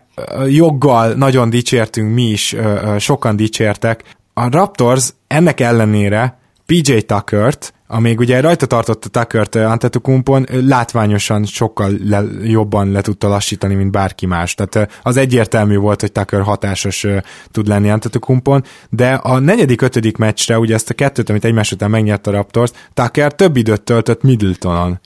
[0.47, 2.55] joggal nagyon dicsértünk mi is,
[2.97, 4.03] sokan dicsértek.
[4.33, 12.23] A Raptors ennek ellenére PJ Tuckert, amíg ugye rajta tartotta Tuckert Antetokumpon, látványosan sokkal le,
[12.43, 14.53] jobban le tudta lassítani, mint bárki más.
[14.53, 17.05] Tehát az egyértelmű volt, hogy Tucker hatásos
[17.51, 21.89] tud lenni Antetokumpon, de a negyedik, ötödik meccsre, ugye ezt a kettőt, amit egymás után
[21.89, 24.99] megnyert a Raptors, Tucker több időt töltött Middletonon.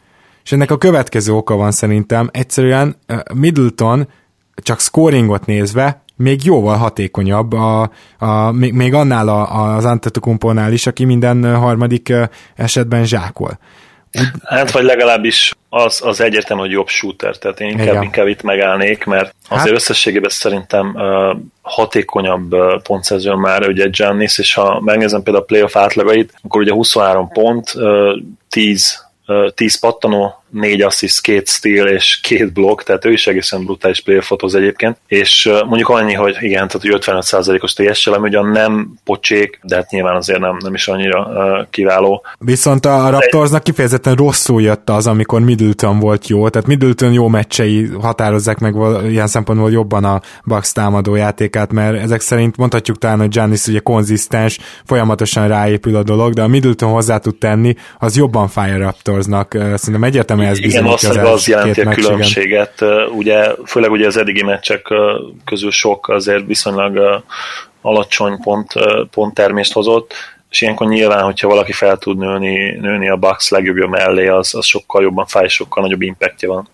[0.44, 2.96] És ennek a következő oka van szerintem, egyszerűen
[3.34, 4.08] Middleton
[4.56, 10.88] csak scoringot nézve még jóval hatékonyabb, a, a, még, még annál a, az Antetokumpónál is,
[10.88, 12.14] aki minden harmadik
[12.56, 13.60] esetben zsákol.
[14.44, 19.06] Hát, vagy legalábbis az, az egyértelmű, hogy jobb shooter, tehát én inkább, inkább itt megállnék,
[19.06, 25.24] mert azért hát, összességében szerintem uh, hatékonyabb uh, pontszerző már ugye Giannis, és ha megnézem
[25.24, 28.18] például a playoff átlagait, akkor ugye 23 pont, uh,
[28.50, 29.09] 10
[29.56, 34.56] 10 pattanó, 4 assist, 2 steal és 2 blokk, tehát ő is egészen brutális playerfotoz
[34.56, 39.90] egyébként, és mondjuk annyi, hogy igen, tehát 55%-os TS-sel, ami ugyan nem pocsék, de hát
[39.90, 42.26] nyilván azért nem, nem is annyira uh, kiváló.
[42.40, 47.90] Viszont a Raptorsnak kifejezetten rosszul jött az, amikor Middleton volt jó, tehát Middleton jó meccsei
[48.02, 48.76] határozzák meg
[49.10, 53.80] ilyen szempontból jobban a Bucks támadó játékát, mert ezek szerint mondhatjuk talán, hogy Giannis ugye
[53.80, 58.78] konzisztens, folyamatosan ráépül a dolog, de a Middleton hozzá tud tenni, az jobban fáj a
[58.78, 59.52] Raptorsnak.
[59.52, 62.86] Szerintem egyértelmű ez Igen, az, az, az jelenti a különbséget.
[63.16, 64.88] Ugye, főleg ugye az eddigi meccsek
[65.46, 67.24] közül sok azért viszonylag
[67.82, 68.74] alacsony pont,
[69.12, 70.14] ponttermést hozott,
[70.50, 74.66] és ilyenkor nyilván, hogyha valaki fel tud nőni, nőni a Bucks legjobbja mellé, az, az
[74.66, 76.68] sokkal jobban fáj, sokkal nagyobb impactja van.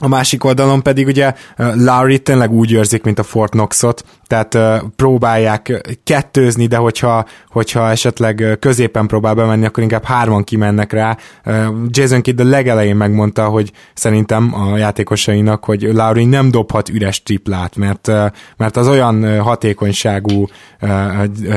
[0.00, 4.58] A másik oldalon pedig ugye Larry tényleg úgy érzik, mint a Fort Knoxot, tehát
[4.96, 11.16] próbálják kettőzni, de hogyha, hogyha esetleg középen próbál bemenni, akkor inkább hárman kimennek rá.
[11.86, 17.76] Jason Kidd a legelején megmondta, hogy szerintem a játékosainak, hogy Lowry nem dobhat üres triplát,
[17.76, 18.06] mert,
[18.56, 20.46] mert az olyan hatékonyságú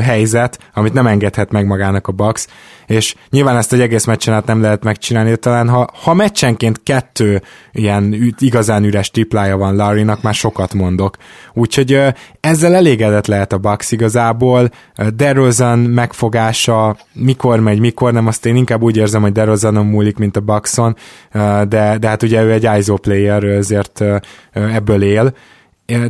[0.02, 2.48] helyzet, amit nem engedhet meg magának a Bucks,
[2.86, 7.42] és nyilván ezt egy egész meccsen át nem lehet megcsinálni, talán ha, ha meccsenként kettő
[7.72, 11.18] ilyen igazán üres triplája van Larrynak, már sokat mondok.
[11.54, 12.00] Úgyhogy
[12.40, 14.70] ezzel elégedett lehet a Bucks igazából.
[15.16, 20.38] DeRozan megfogása, mikor megy, mikor nem, azt én inkább úgy érzem, hogy DeRozanon múlik, mint
[20.38, 20.96] a Buckson,
[21.68, 24.04] de, de hát ugye ő egy ISO player, ezért
[24.54, 25.34] ebből él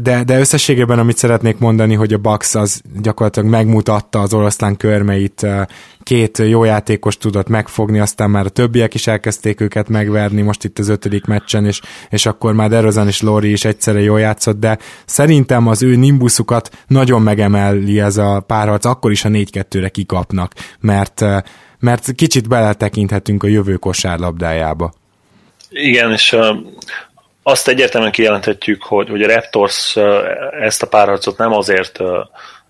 [0.02, 5.48] de, de összességében amit szeretnék mondani, hogy a Bax az gyakorlatilag megmutatta az oroszlán körmeit,
[6.04, 10.80] két jó játékos tudott megfogni, aztán már a többiek is elkezdték őket megverni, most itt
[10.80, 14.78] az ötödik meccsen, és, és akkor már Derozan és Lori is egyszerre jól játszott, de
[15.06, 21.26] szerintem az ő nimbuszukat nagyon megemeli ez a párharc, akkor is a 4-2-re kikapnak, mert,
[21.80, 24.94] mert kicsit beletekinthetünk a jövő kosárlabdájába.
[25.70, 26.36] Igen, és
[27.44, 29.98] azt egyértelműen kijelenthetjük, hogy, hogy a Raptors
[30.60, 32.00] ezt a párharcot nem azért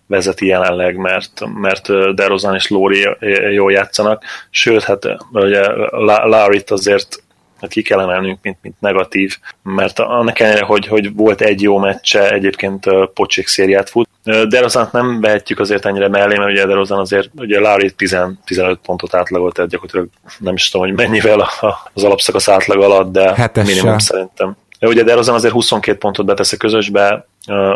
[0.07, 3.07] vezeti jelenleg, mert, mert DeRozan és Lóri
[3.53, 5.67] jól játszanak, sőt, hát ugye
[6.05, 7.23] Larry-t azért
[7.67, 12.31] ki kell emelnünk, mint, mint negatív, mert annak ellenére, hogy, hogy volt egy jó meccse,
[12.31, 14.09] egyébként pocsék szériát fut.
[14.23, 19.15] DeRozant nem vehetjük azért ennyire mellé, mert ugye DeRozan azért, ugye Larry 10, 15 pontot
[19.15, 20.07] átlagolt, tehát gyakorlatilag
[20.39, 21.49] nem is tudom, hogy mennyivel
[21.93, 23.73] az alapszakasz átlag alatt, de Hetesse.
[23.73, 24.55] minimum szerintem.
[24.79, 27.27] De ugye DeRozan azért 22 pontot betesz a közösbe,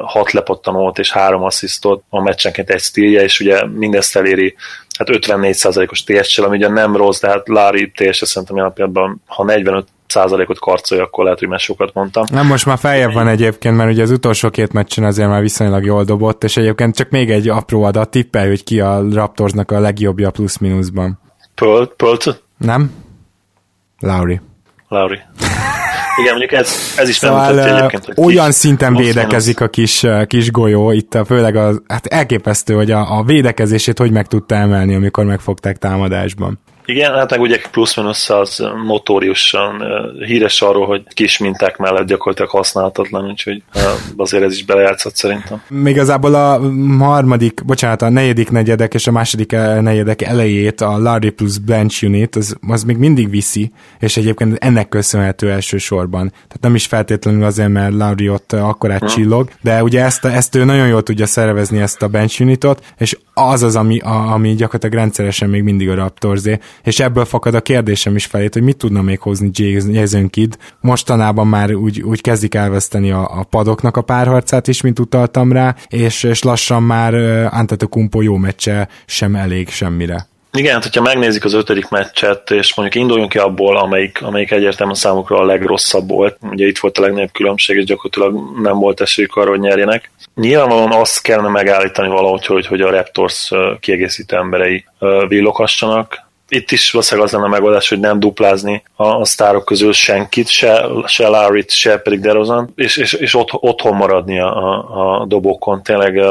[0.04, 4.56] 6 lepottanót és 3 asszisztot, a meccsenként egy stílje, és ugye mindezt eléri
[4.98, 9.44] hát 54%-os TS-sel, ami ugye nem rossz, de hát Larry TS szerintem jelen pillanatban, ha
[9.44, 12.24] 45 százalékot karcolja, akkor lehet, hogy már sokat mondtam.
[12.32, 15.86] Nem, most már feljebb van egyébként, mert ugye az utolsó két meccsen azért már viszonylag
[15.86, 19.80] jól dobott, és egyébként csak még egy apró adat, tippel, hogy ki a Raptorsnak a
[19.80, 21.20] legjobbja plusz-minuszban.
[21.96, 22.44] Pölt?
[22.58, 22.92] Nem?
[24.00, 24.42] Lauri.
[24.88, 25.20] Lauri.
[26.18, 30.06] Igen, mondjuk ez, ez is szóval megmutatja egyébként, hogy Olyan kis, szinten védekezik a kis,
[30.28, 34.56] kis golyó, itt a, főleg az, hát elképesztő, hogy a, a védekezését hogy meg tudta
[34.56, 36.60] emelni, amikor megfogták támadásban.
[36.86, 39.84] Igen, hát meg ugye plusz-minusz az motóriusan
[40.26, 43.64] híres arról, hogy kis minták mellett gyakorlatilag használhatatlan, úgyhogy
[44.18, 45.62] azért ez is belejátszott szerintem.
[45.68, 46.60] Még igazából a
[47.00, 49.52] harmadik, bocsánat, a negyedik negyedek és a második
[49.82, 54.90] negyedek elejét a Larry plus bench unit, az, az még mindig viszi, és egyébként ennek
[54.90, 56.30] köszönhető elsősorban.
[56.30, 59.08] Tehát nem is feltétlenül azért, mert Larry ott akkor hmm.
[59.08, 63.18] csillog, de ugye ezt, ezt ő nagyon jól tudja szervezni ezt a bench unitot, és
[63.34, 67.62] az az, ami, a, ami gyakorlatilag rendszeresen még mindig a Raptorzé, és ebből fakad a
[67.62, 70.52] kérdésem is felét, hogy mit tudna még hozni Jason Kidd.
[70.82, 75.76] Mostanában már úgy, úgy kezdik elveszteni a, a padoknak a párharcát is, mint utaltam rá,
[75.88, 77.14] és, és lassan már
[77.52, 80.28] Antetokumpo jó meccse sem elég semmire.
[80.58, 84.98] Igen, hát hogyha megnézik az ötödik meccset, és mondjuk induljunk ki abból, amelyik, amelyik egyértelműen
[84.98, 89.36] számukra a legrosszabb volt, ugye itt volt a legnagyobb különbség, és gyakorlatilag nem volt esélyük
[89.36, 90.12] arra, hogy nyerjenek.
[90.36, 94.86] Nyilvánvalóan azt kellene megállítani valahogy, hogy, hogy a Raptors kiegészítő emberei
[95.28, 99.94] villoghassanak, itt is valószínűleg az lenne a megoldás, hogy nem duplázni a, a sztárok közül
[99.94, 105.22] senkit, se, se Larry-t, se pedig DeRozan, és, és, és ott, otthon maradni a, a,
[105.22, 105.84] a dobókon.
[105.84, 106.22] Tényleg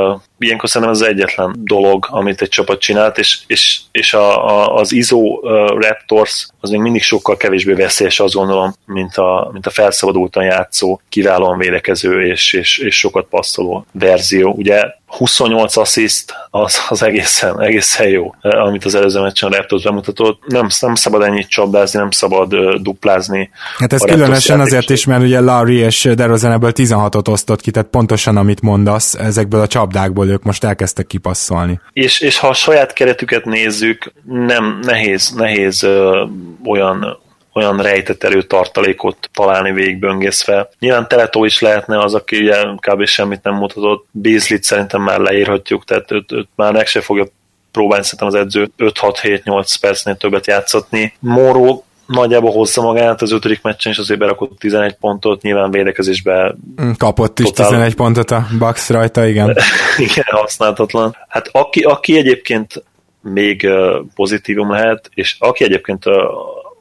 [0.44, 4.74] ilyenkor szerintem ez az egyetlen dolog, amit egy csapat csinált, és, és, és a, a,
[4.74, 5.50] az ISO uh,
[5.80, 11.00] Raptors az még mindig sokkal kevésbé veszélyes, azt gondolom, mint a, mint a felszabadultan játszó,
[11.08, 14.52] kiválóan védekező és, és, és sokat passzoló verzió.
[14.56, 20.42] Ugye 28 assziszt az, az egészen, egészen jó, amit az előző meccsen a Raptors bemutatott.
[20.46, 23.50] Nem, nem szabad ennyit csapdázni, nem szabad uh, duplázni.
[23.78, 27.88] Hát ez különösen azért is, mert ugye Larry és DeRozan ebből 16-ot osztott ki, tehát
[27.88, 31.80] pontosan amit mondasz, ezekből a csapdákból ők most elkezdtek kipasszolni.
[31.92, 36.24] És, és ha a saját keretüket nézzük, nem nehéz, nehéz ö,
[36.64, 37.22] olyan
[37.56, 40.68] olyan rejtett erőtartalékot találni végigböngészve.
[40.78, 43.04] Nyilván Teletó is lehetne az, aki ugye kb.
[43.04, 44.06] semmit nem mutatott.
[44.10, 47.26] Beasley-t szerintem már leírhatjuk, tehát őt, őt már meg se fogja
[47.70, 51.14] próbálni szerintem az edző 5-6-7-8 percnél többet játszatni.
[51.18, 56.90] Moró nagyjából hozza magát az ötödik meccsen, és azért berakott 11 pontot, nyilván védekezésbe mm,
[56.98, 57.68] kapott is totál...
[57.68, 59.56] 11 pontot a Bucks rajta, igen.
[60.08, 61.16] igen, használhatatlan.
[61.28, 62.84] Hát aki, aki egyébként
[63.20, 63.68] még
[64.14, 66.04] pozitívum lehet, és aki egyébként,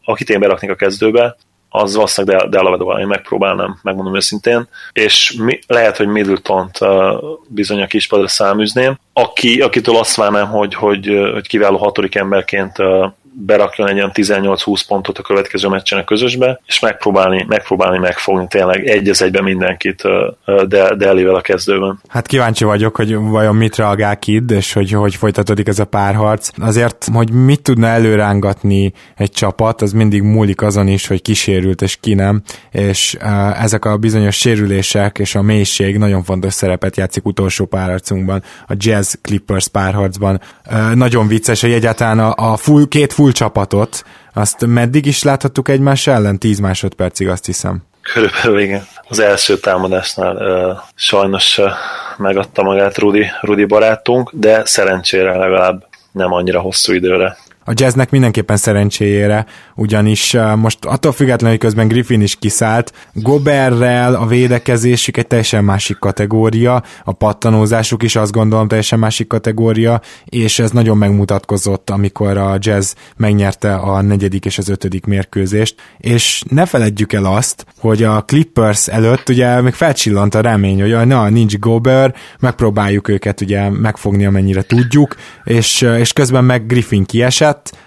[0.05, 1.35] akit én beraknék a kezdőbe,
[1.75, 6.89] az valószínűleg Delavedova, én megpróbálnám, megmondom őszintén, és mi, lehet, hogy Middleton-t uh,
[7.47, 13.11] bizony a kispadra száműzném, aki, akitől azt várnám, hogy, hogy, hogy kiváló hatodik emberként uh,
[13.33, 18.87] berakjon egy olyan 18-20 pontot a következő meccsen a közösbe, és megpróbálni, megpróbálni megfogni tényleg
[18.87, 20.01] egy az egyben mindenkit
[20.67, 21.99] de, de elével a kezdőben.
[22.07, 26.49] Hát kíváncsi vagyok, hogy vajon mit reagál Kid, és hogy hogy folytatódik ez a párharc.
[26.61, 31.97] Azért, hogy mit tudna előrángatni egy csapat, az mindig múlik azon is, hogy kísérült és
[32.01, 32.41] ki nem,
[32.71, 33.17] és
[33.59, 39.13] ezek a bizonyos sérülések és a mélység nagyon fontos szerepet játszik utolsó párharcunkban, a Jazz
[39.21, 40.41] Clippers párharcban.
[40.93, 45.69] Nagyon vicces, hogy egyáltalán a, a full, két full full csapatot, azt meddig is láthattuk
[45.69, 46.39] egymás ellen?
[46.39, 47.83] 10 másodpercig azt hiszem.
[48.13, 48.87] Körülbelül igen.
[49.07, 51.71] Az első támadásnál uh, sajnos uh,
[52.17, 58.57] megadta magát Rudi, Rudi barátunk, de szerencsére legalább nem annyira hosszú időre a jazznek mindenképpen
[58.57, 59.45] szerencséjére,
[59.75, 65.97] ugyanis most attól függetlenül, hogy közben Griffin is kiszállt, Goberrel a védekezésük egy teljesen másik
[65.99, 72.57] kategória, a pattanózásuk is azt gondolom teljesen másik kategória, és ez nagyon megmutatkozott, amikor a
[72.59, 78.23] jazz megnyerte a negyedik és az ötödik mérkőzést, és ne feledjük el azt, hogy a
[78.23, 84.25] Clippers előtt ugye még felcsillant a remény, hogy na, nincs Gober, megpróbáljuk őket ugye megfogni
[84.25, 87.77] amennyire tudjuk, és, és közben meg Griffin kiesett, lett,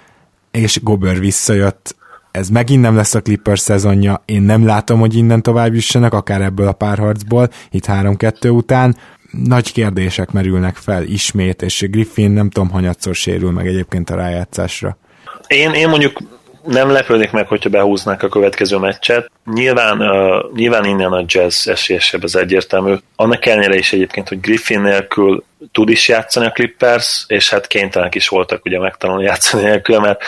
[0.50, 1.96] és Gober visszajött.
[2.30, 6.42] Ez megint nem lesz a Clippers szezonja, én nem látom, hogy innen tovább jussanak, akár
[6.42, 8.96] ebből a párharcból, itt 3-2 után.
[9.30, 14.98] Nagy kérdések merülnek fel ismét, és Griffin nem tudom, hanyatszor sérül meg egyébként a rájátszásra.
[15.46, 16.18] Én, én mondjuk
[16.66, 19.30] nem lepődik meg, hogyha behúznák a következő meccset.
[19.54, 22.94] Nyilván, uh, nyilván innen a jazz esélyesebb az egyértelmű.
[23.16, 28.14] Annak ellenére is egyébként, hogy Griffin nélkül tud is játszani a Clippers, és hát kénytelenek
[28.14, 30.22] is voltak ugye megtanulni játszani nélkül, mert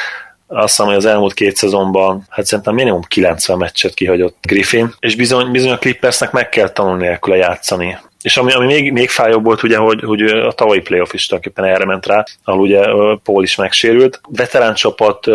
[0.46, 5.16] azt hiszem, hogy az elmúlt két szezonban, hát szerintem minimum 90 meccset kihagyott Griffin, és
[5.16, 7.98] bizony, bizony a Clippersnek meg kell tanulni nélküle játszani.
[8.22, 11.70] És ami, ami még, még fájóbb volt, ugye, hogy, hogy a tavalyi playoff is tulajdonképpen
[11.70, 12.80] erre ment rá, ahol ugye
[13.22, 14.20] Paul is megsérült.
[14.28, 15.26] Veterán csapat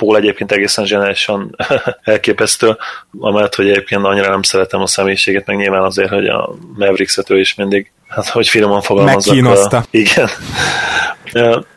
[0.00, 1.56] Paul egyébként egészen zseniálisan
[2.02, 2.76] elképesztő,
[3.18, 7.38] amellett, hogy egyébként annyira nem szeretem a személyiséget, meg nyilván azért, hogy a Mavericks-et ő
[7.40, 9.34] is mindig, hát hogy finoman fogalmazzak.
[9.34, 9.84] Megkínozta.
[9.90, 10.28] Igen.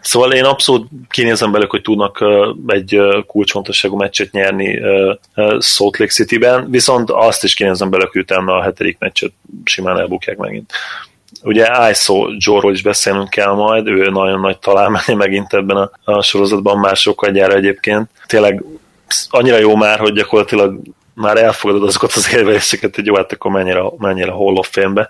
[0.02, 2.24] Szóval én abszolút kinézem belőle, hogy tudnak
[2.68, 4.82] egy kulcsfontosságú meccset nyerni
[5.60, 9.32] Salt Lake City-ben, viszont azt is kinézem belőle, hogy utána a hetedik meccset
[9.64, 10.72] simán elbukják megint.
[11.41, 16.22] Ugye ISO Joe-ról is beszélnünk kell majd, ő nagyon nagy találmány megint ebben a, a
[16.22, 18.10] sorozatban, már sokkal gyára egyébként.
[18.26, 18.64] Tényleg
[19.30, 20.80] annyira jó már, hogy gyakorlatilag
[21.15, 25.10] már elfogadod azokat az érveléseket, hogy jó, hát akkor mennyire, mennyire Hall of Fame-be,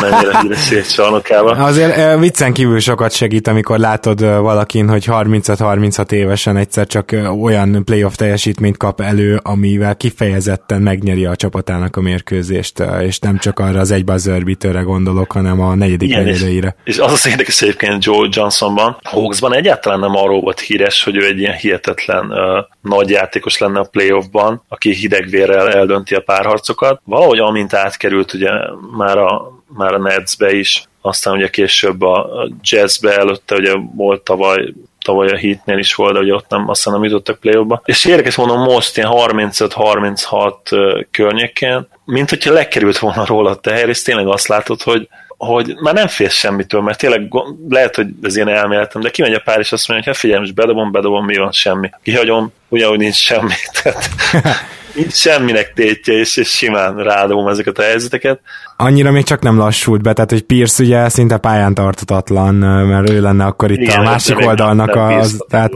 [0.00, 1.50] mennyire híres csarnokába.
[1.50, 8.14] Azért viccen kívül sokat segít, amikor látod valakin, hogy 35-36 évesen egyszer csak olyan playoff
[8.14, 13.90] teljesítményt kap elő, amivel kifejezetten megnyeri a csapatának a mérkőzést, és nem csak arra az
[13.90, 14.42] egy buzzer
[14.84, 16.76] gondolok, hanem a negyedik negyedére.
[16.84, 21.16] És, és az az érdekes egyébként Joe Johnsonban, Hawksban egyáltalán nem arról volt híres, hogy
[21.16, 22.38] ő egy ilyen hihetetlen uh,
[22.82, 27.00] nagy játékos lenne a playoffban, aki hidegvérrel eldönti a párharcokat.
[27.04, 28.50] Valahogy amint átkerült ugye
[28.96, 34.72] már a, már a Netsbe is, aztán ugye később a Jazzbe előtte ugye volt tavaly
[35.04, 38.36] tavaly a Heatnél is volt, de ugye ott nem, aztán nem jutottak play És érdekes
[38.36, 44.48] mondom, most ilyen 35-36 környékén, mint hogyha lekerült volna róla a teher, és tényleg azt
[44.48, 47.32] látod, hogy hogy már nem félsz semmitől, mert tényleg
[47.68, 50.40] lehet, hogy ez ilyen elméletem, de kimegy a pár, és azt mondja, hogy hát figyelj,
[50.40, 51.90] most bedobom, bedobom, mi van, semmi.
[52.02, 53.52] Kihagyom, ugyanúgy nincs semmi.
[53.82, 54.08] Tehát
[54.94, 58.40] nincs semminek tétje, és, és simán rádom ezeket a helyzeteket.
[58.76, 63.20] Annyira még csak nem lassult be, tehát hogy Pierce ugye szinte pályán tartatatlan, mert ő
[63.20, 65.72] lenne akkor itt igen, a másik oldalnak nem az, tehát,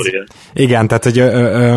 [0.54, 0.86] igen.
[0.86, 1.76] tehát hogy ö, ö,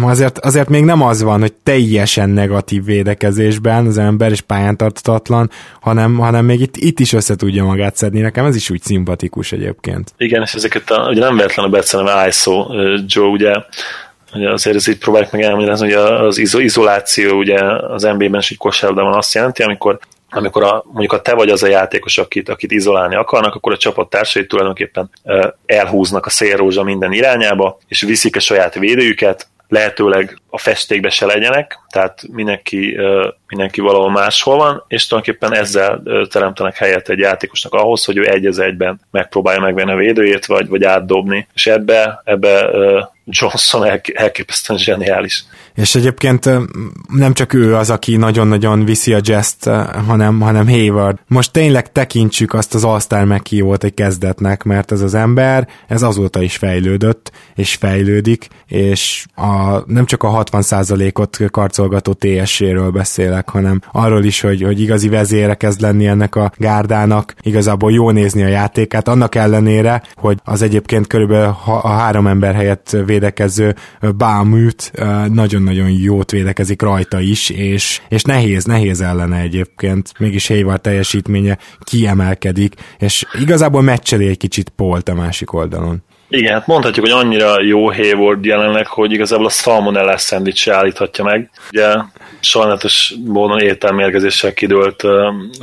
[0.00, 5.50] azért, azért még nem az van, hogy teljesen negatív védekezésben az ember is pályán tartatatlan,
[5.80, 8.20] hanem, hanem még itt, itt is össze tudja magát szedni.
[8.20, 10.12] Nekem ez is úgy szimpatikus egyébként.
[10.16, 12.66] Igen, és ezeket a, ugye nem véletlenül beszélem ISO
[13.06, 13.52] Joe, ugye
[14.36, 18.56] Ugye azért ez így próbáljuk meg elmagyarázni, hogy az izoláció ugye az NBA-ben is egy
[18.56, 19.98] kosárlabdában azt jelenti, amikor
[20.30, 23.76] amikor a, mondjuk a te vagy az a játékos, akit, akit izolálni akarnak, akkor a
[23.76, 25.10] csapattársai tulajdonképpen
[25.66, 31.78] elhúznak a szélrózsa minden irányába, és viszik a saját védőjüket, lehetőleg a festékbe se legyenek,
[31.88, 32.98] tehát mindenki,
[33.48, 38.46] mindenki valahol máshol van, és tulajdonképpen ezzel teremtenek helyet egy játékosnak ahhoz, hogy ő egy
[38.46, 41.46] az egyben megpróbálja megvenni a védőjét, vagy, vagy átdobni.
[41.54, 42.70] És ebbe, ebbe
[43.24, 45.44] Johnson elképesztően zseniális.
[45.74, 46.48] És egyébként
[47.08, 49.66] nem csak ő az, aki nagyon-nagyon viszi a jazz
[50.06, 51.18] hanem, hanem Hayward.
[51.26, 56.42] Most tényleg tekintsük azt az All-Star meghívót egy kezdetnek, mert ez az ember, ez azóta
[56.42, 64.24] is fejlődött, és fejlődik, és a, nem csak a 60%-ot karcolgató TSC-ről beszélek, hanem arról
[64.24, 69.08] is, hogy, hogy igazi vezére kezd lenni ennek a gárdának, igazából jó nézni a játékát,
[69.08, 73.74] annak ellenére, hogy az egyébként körülbelül a három ember helyett védekező
[74.16, 74.92] Báműt
[75.28, 82.74] nagyon-nagyon jót védekezik rajta is, és, és nehéz, nehéz ellene egyébként, mégis Hayward teljesítménye kiemelkedik,
[82.98, 86.02] és igazából meccseli egy kicsit Polt a másik oldalon.
[86.28, 91.24] Igen, hát mondhatjuk, hogy annyira jó Hayward jelenleg, hogy igazából a salmonella szendvics se állíthatja
[91.24, 91.50] meg.
[91.72, 91.94] Ugye
[92.40, 95.02] sajnálatos módon értelmérgezéssel kidőlt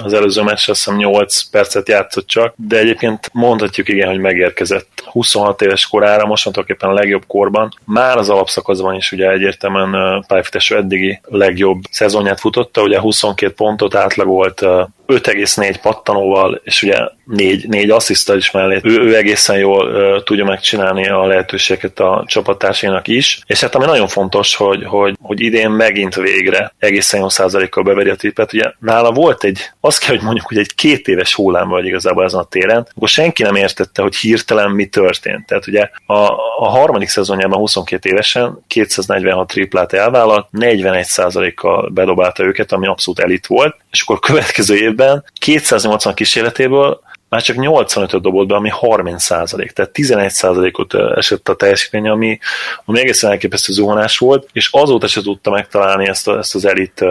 [0.04, 5.04] az előző meccs, azt hiszem 8 percet játszott csak, de egyébként mondhatjuk igen, hogy megérkezett
[5.06, 7.74] 26 éves korára, mostantól éppen a legjobb korban.
[7.86, 14.66] Már az alapszakaszban is ugye egyértelműen pályafutású eddigi legjobb szezonját futotta, ugye 22 pontot átlagolt
[15.08, 18.80] 5,4 pattanóval, és ugye 4, 4 asszisztal is mellé.
[18.84, 23.86] Ő, ő egészen jól uh, tudja megcsinálni a lehetőséget a csapattársainak is, és hát ami
[23.86, 28.54] nagyon fontos, hogy, hogy, hogy idén megint végre egészen jó százalékkal beveri a tippet.
[28.54, 32.24] Ugye nála volt egy, azt kell, hogy mondjuk, hogy egy két éves hullám vagy igazából
[32.24, 35.46] ezen a téren, akkor senki nem értette, hogy hirtelen mi történt.
[35.46, 36.18] Tehát ugye a,
[36.58, 43.48] a harmadik szezonjában 22 évesen 246 triplát elvállalt, 41 százalékkal bedobálta őket, ami abszolút elit
[43.48, 47.02] volt, és akkor a következő évben 280 kísérletéből
[47.34, 52.40] már csak 85-öt dobott be, ami 30 százalék, tehát 11 százalékot esett a teljesítménye, ami,
[52.86, 57.06] ami egészen elképesztő zuhanás volt, és azóta se tudta megtalálni ezt, a, ezt az elit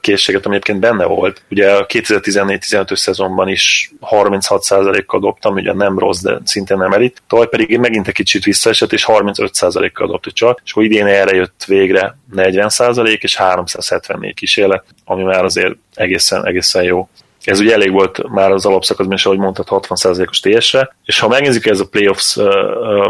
[0.00, 1.42] készséget, ami egyébként benne volt.
[1.50, 7.22] Ugye a 2014-15-ös szezonban is 36 százalékkal dobtam, ugye nem rossz, de szintén nem elit.
[7.28, 11.36] Tavaly pedig megint egy kicsit visszaesett, és 35 százalékkal dobta csak, és akkor idén erre
[11.36, 17.08] jött végre 40 százalék és 374 kísérlet, ami már azért egészen, egészen jó.
[17.44, 21.66] Ez ugye elég volt már az alapszakaszban is, ahogy mondtad, 60%-os TS-re, és ha megnézzük
[21.66, 22.38] ez a playoffs,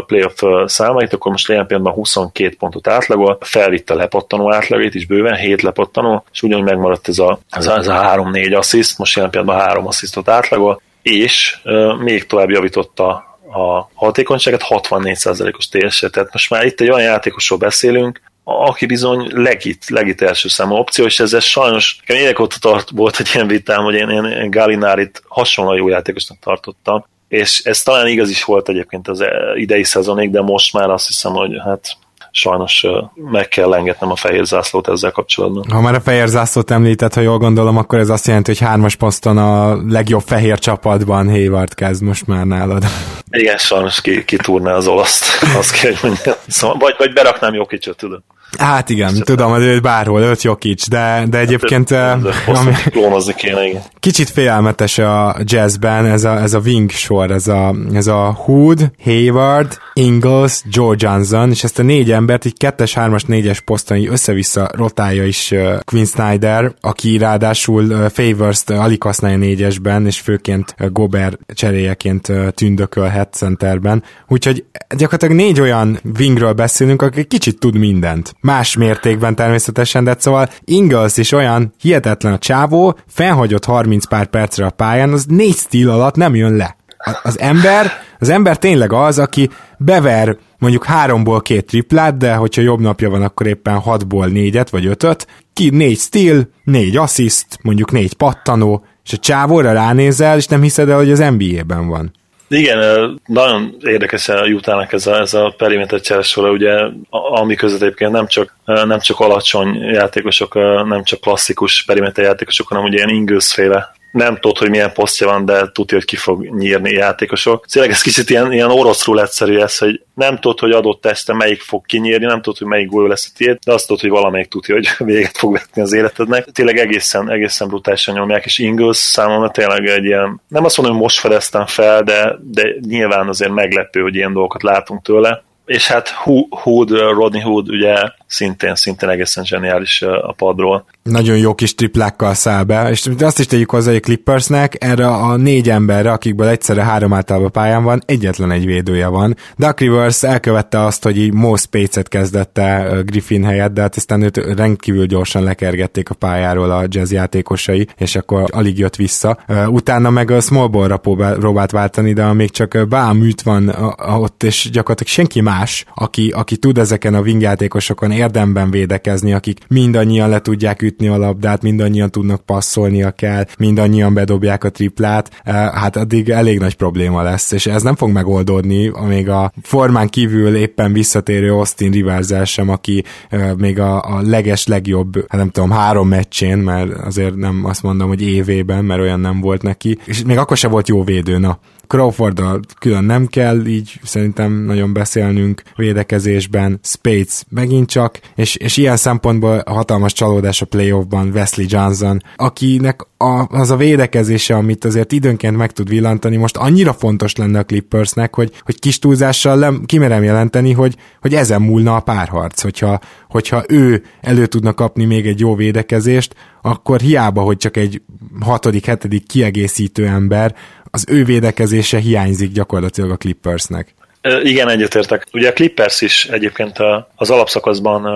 [0.05, 5.35] playoff számait, akkor most jelen pillanatban 22 pontot átlagol, felvitte a lepattanó átlagét is bőven,
[5.35, 9.31] 7 lepattanó, és ugyanúgy megmaradt ez a, ez a, ez a 3-4 assziszt, most jelen
[9.31, 11.57] pillanatban 3 asszisztot átlagol, és
[11.99, 13.07] még tovább javította
[13.53, 19.89] a hatékonyságát, 64%-os TS, tehát most már itt egy olyan játékosról beszélünk, aki bizony legit,
[19.89, 23.93] legit első számú opció, és ezzel sajnos évek óta tart, volt egy ilyen vitám, hogy
[23.93, 29.23] én, én Galinárit hasonlóan jó játékosnak tartottam, és ez talán igaz is volt egyébként az
[29.55, 31.97] idei szezonig, de most már azt hiszem, hogy hát
[32.35, 32.85] sajnos
[33.15, 35.65] meg kell engednem a fehér zászlót ezzel kapcsolatban.
[35.69, 38.95] Ha már a fehér zászlót említett, ha jól gondolom, akkor ez azt jelenti, hogy hármas
[38.95, 42.83] poszton a legjobb fehér csapatban Hayward kezd most már nálad.
[43.29, 45.25] Igen, sajnos ki, kitúrná az olaszt,
[45.57, 46.35] azt kell, hogy mondjam.
[46.47, 48.21] Szóval, vagy, vagy beraknám jó kicsit, tudod.
[48.57, 51.89] Hát igen, Csak tudom, hogy bárhol, öt Jokic, de, de egyébként...
[51.89, 53.81] Hát, ami, klónozni kéne, igen.
[53.99, 58.91] Kicsit félelmetes a jazzben ez a, ez a wing sor, ez a, ez a Hood,
[59.03, 64.07] Hayward, Ingles, Joe Johnson, és ezt a négy embert így kettes, hármas, négyes poszton így
[64.07, 70.19] össze-vissza rotálja is uh, Quinn Snyder, aki ráadásul uh, Favors-t uh, alig használja négyesben, és
[70.19, 74.03] főként uh, Gobert cseréjeként uh, tündökölhet centerben.
[74.27, 78.35] Úgyhogy gyakorlatilag négy olyan wingről beszélünk, aki kicsit tud mindent.
[78.43, 84.65] Más mértékben természetesen, de szóval Ingles is olyan hihetetlen a csávó, felhagyott 30 pár percre
[84.65, 86.75] a pályán, az négy stíl alatt nem jön le.
[87.23, 92.79] Az ember, az ember tényleg az, aki bever mondjuk háromból két triplát, de hogyha jobb
[92.79, 98.13] napja van, akkor éppen hatból négyet vagy ötöt, ki négy stíl, négy assziszt, mondjuk négy
[98.13, 102.11] pattanó, és a csávóra ránézel, és nem hiszed el, hogy az NBA-ben van.
[102.53, 108.11] Igen, nagyon érdekes a jutának ez a, ez a periméter cseresora, ugye, ami között egyébként
[108.11, 110.53] nem csak, nem csak alacsony játékosok,
[110.87, 115.27] nem csak klasszikus periméter játékosok, hanem ugye ilyen Ingles féle nem tudod, hogy milyen posztja
[115.27, 117.65] van, de tudja, hogy ki fog nyírni játékosok.
[117.65, 121.61] Tényleg ez kicsit ilyen, ilyen orosz egyszerű ez, hogy nem tudod, hogy adott teste melyik
[121.61, 124.47] fog kinyírni, nem tudod, hogy melyik gól lesz a tiéd, de azt tudod, hogy valamelyik
[124.47, 126.45] tudja, hogy véget fog vetni az életednek.
[126.45, 131.03] Tényleg egészen, egészen brutálisan nyomják, és Ingles számomra tényleg egy ilyen, nem azt mondom, hogy
[131.03, 136.09] most fedeztem fel, de, de nyilván azért meglepő, hogy ilyen dolgokat látunk tőle és hát
[136.49, 137.95] Hood, Rodney Hood ugye
[138.27, 140.85] szintén, szintén egészen zseniális a padról.
[141.03, 145.35] Nagyon jó kis triplákkal száll be, és azt is tegyük hozzá, hogy Clippersnek erre a
[145.35, 149.35] négy emberre, akikből egyszerre három általában pályán van, egyetlen egy védője van.
[149.57, 154.37] Duck Rivers elkövette azt, hogy így Mo Spates-et kezdette Griffin helyett, de hát aztán őt
[154.37, 159.37] rendkívül gyorsan lekergették a pályáról a jazz játékosai, és akkor alig jött vissza.
[159.67, 160.97] Utána meg a small ball-ra
[161.39, 165.62] próbált váltani, de még csak báműt van ott, és gyakorlatilag senki más,
[165.93, 171.61] aki, aki tud ezeken a wingjátékosokon érdemben védekezni, akik mindannyian le tudják ütni a labdát,
[171.61, 177.51] mindannyian tudnak passzolnia kell, mindannyian bedobják a triplát, eh, hát addig elég nagy probléma lesz,
[177.51, 183.03] és ez nem fog megoldódni, még a formán kívül éppen visszatérő Austin Rivers sem, aki
[183.29, 187.83] eh, még a, a leges legjobb, hát nem tudom, három meccsén, mert azért nem azt
[187.83, 191.37] mondom, hogy évében, mert olyan nem volt neki, és még akkor se volt jó védő,
[191.37, 191.59] na.
[191.87, 192.41] Crawford
[192.79, 199.63] külön nem kell így szerintem nagyon beszélnünk védekezésben, Spades megint csak, és, és ilyen szempontból
[199.65, 205.71] hatalmas csalódás a playoffban Wesley Johnson, akinek a, az a védekezése, amit azért időnként meg
[205.71, 210.71] tud villantani, most annyira fontos lenne a Clippersnek, hogy, hogy kis túlzással nem, kimerem jelenteni,
[210.71, 212.99] hogy, hogy ezen múlna a párharc, hogyha,
[213.29, 218.01] hogyha ő elő tudna kapni még egy jó védekezést, akkor hiába, hogy csak egy
[218.39, 220.55] hatodik, hetedik kiegészítő ember,
[220.95, 223.95] az ő védekezése hiányzik gyakorlatilag a Clippersnek.
[224.43, 225.25] Igen, egyetértek.
[225.33, 226.77] Ugye a Clippers is egyébként
[227.15, 228.07] az alapszakaszban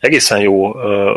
[0.00, 0.72] egészen jó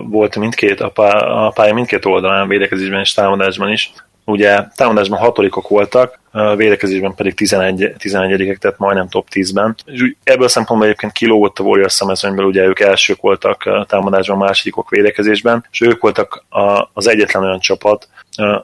[0.09, 3.93] volt mindkét, a pálya mindkét oldalán, védekezésben és támadásban is.
[4.25, 6.19] Ugye támadásban hatodikok voltak,
[6.55, 9.75] védekezésben pedig 11, 11 tehát majdnem top 10-ben.
[9.85, 14.89] És ebből a szempontból egyébként kilógott a Warriors szemezőnyből, ugye ők elsők voltak támadásban, másodikok
[14.89, 16.45] védekezésben, és ők voltak
[16.93, 18.09] az egyetlen olyan csapat,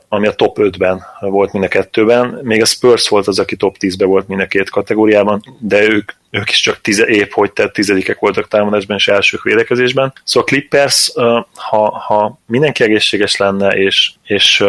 [0.08, 2.40] ami a top 5-ben volt mind a kettőben.
[2.42, 6.12] Még a Spurs volt az, aki top 10-ben volt mind a két kategóriában, de ők
[6.32, 10.14] ők is csak tize, épp hogy tehát tizedikek voltak támadásban és elsők védekezésben.
[10.24, 11.12] Szóval Clippers,
[11.56, 14.64] ha, ha mindenki egészséges lenne, és, és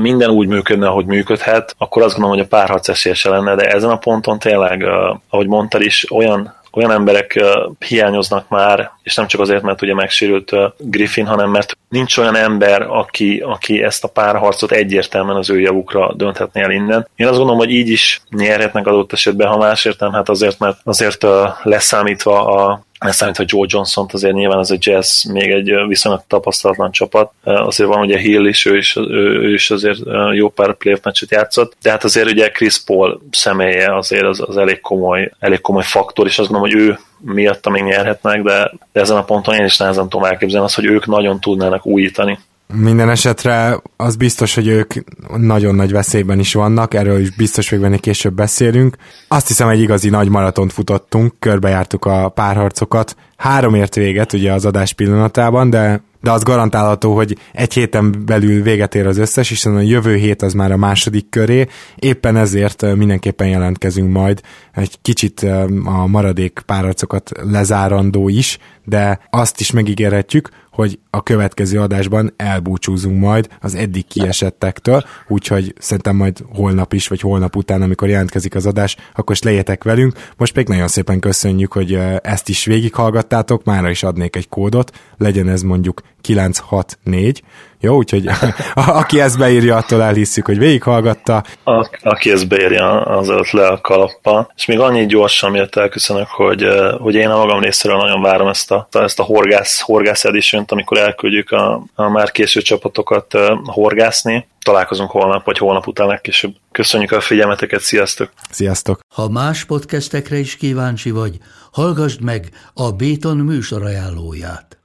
[0.00, 3.90] minden úgy működne, ahogy működhet, akkor azt gondolom, hogy a párharc esélyese lenne, de ezen
[3.90, 4.84] a ponton tényleg,
[5.28, 7.44] ahogy mondtad is, olyan olyan emberek
[7.86, 12.82] hiányoznak már, és nem csak azért, mert ugye megsérült Griffin, hanem mert nincs olyan ember,
[12.82, 17.08] aki, aki ezt a párharcot egyértelműen az ő javukra dönthetné el innen.
[17.16, 20.78] Én azt gondolom, hogy így is nyerhetnek adott esetben, ha másért nem, hát azért, mert
[20.84, 21.26] azért
[21.62, 27.32] leszámítva a Leszámítva Joe johnson azért nyilván az a Jazz még egy viszonylag tapasztalatlan csapat.
[27.42, 29.98] Azért van ugye Hill is, ő is, ő, is azért
[30.32, 34.56] jó pár playoff meccset játszott, de hát azért ugye Chris Paul személye azért az, az
[34.56, 36.98] elég, komoly, elég komoly faktor, és azt gondolom, hogy ő
[37.34, 41.06] miatt még nyerhetnek, de ezen a ponton én is nehezen tudom elképzelni azt, hogy ők
[41.06, 42.38] nagyon tudnának újítani.
[42.74, 44.94] Minden esetre az biztos, hogy ők
[45.36, 48.96] nagyon nagy veszélyben is vannak, erről is biztos hogy benne később beszélünk.
[49.28, 53.16] Azt hiszem, egy igazi nagy maratont futottunk, körbejártuk a párharcokat.
[53.36, 58.62] Három ért véget ugye az adás pillanatában, de de az garantálható, hogy egy héten belül
[58.62, 61.66] véget ér az összes, hiszen a jövő hét az már a második köré,
[61.96, 64.40] éppen ezért mindenképpen jelentkezünk majd
[64.74, 65.42] egy kicsit
[65.84, 70.48] a maradék párharcokat lezárandó is, de azt is megígérhetjük,
[70.78, 77.20] hogy a következő adásban elbúcsúzunk majd az eddig kiesettektől, úgyhogy szerintem majd holnap is, vagy
[77.20, 80.12] holnap után, amikor jelentkezik az adás, akkor is legyetek velünk.
[80.36, 85.48] Most még nagyon szépen köszönjük, hogy ezt is végighallgattátok, mára is adnék egy kódot, legyen
[85.48, 87.42] ez mondjuk 964,
[87.80, 88.34] jó, úgyhogy a,
[88.74, 91.44] aki ezt beírja, attól elhisszük, hogy végighallgatta.
[91.64, 94.52] A, aki ezt beírja, az ott le a kalappal.
[94.56, 96.66] És még annyi gyorsan, miért elköszönök, hogy,
[97.00, 100.98] hogy én a magam részéről nagyon várom ezt a, ezt a horgász, horgász edition amikor
[100.98, 104.46] elküldjük a, a már készült csapatokat horgászni.
[104.64, 106.54] Találkozunk holnap, vagy holnap után legkésőbb.
[106.72, 108.30] Köszönjük a figyelmeteket, sziasztok!
[108.50, 109.00] Sziasztok!
[109.14, 111.36] Ha más podcastekre is kíváncsi vagy,
[111.72, 114.77] hallgassd meg a Béton műsor ajánlóját.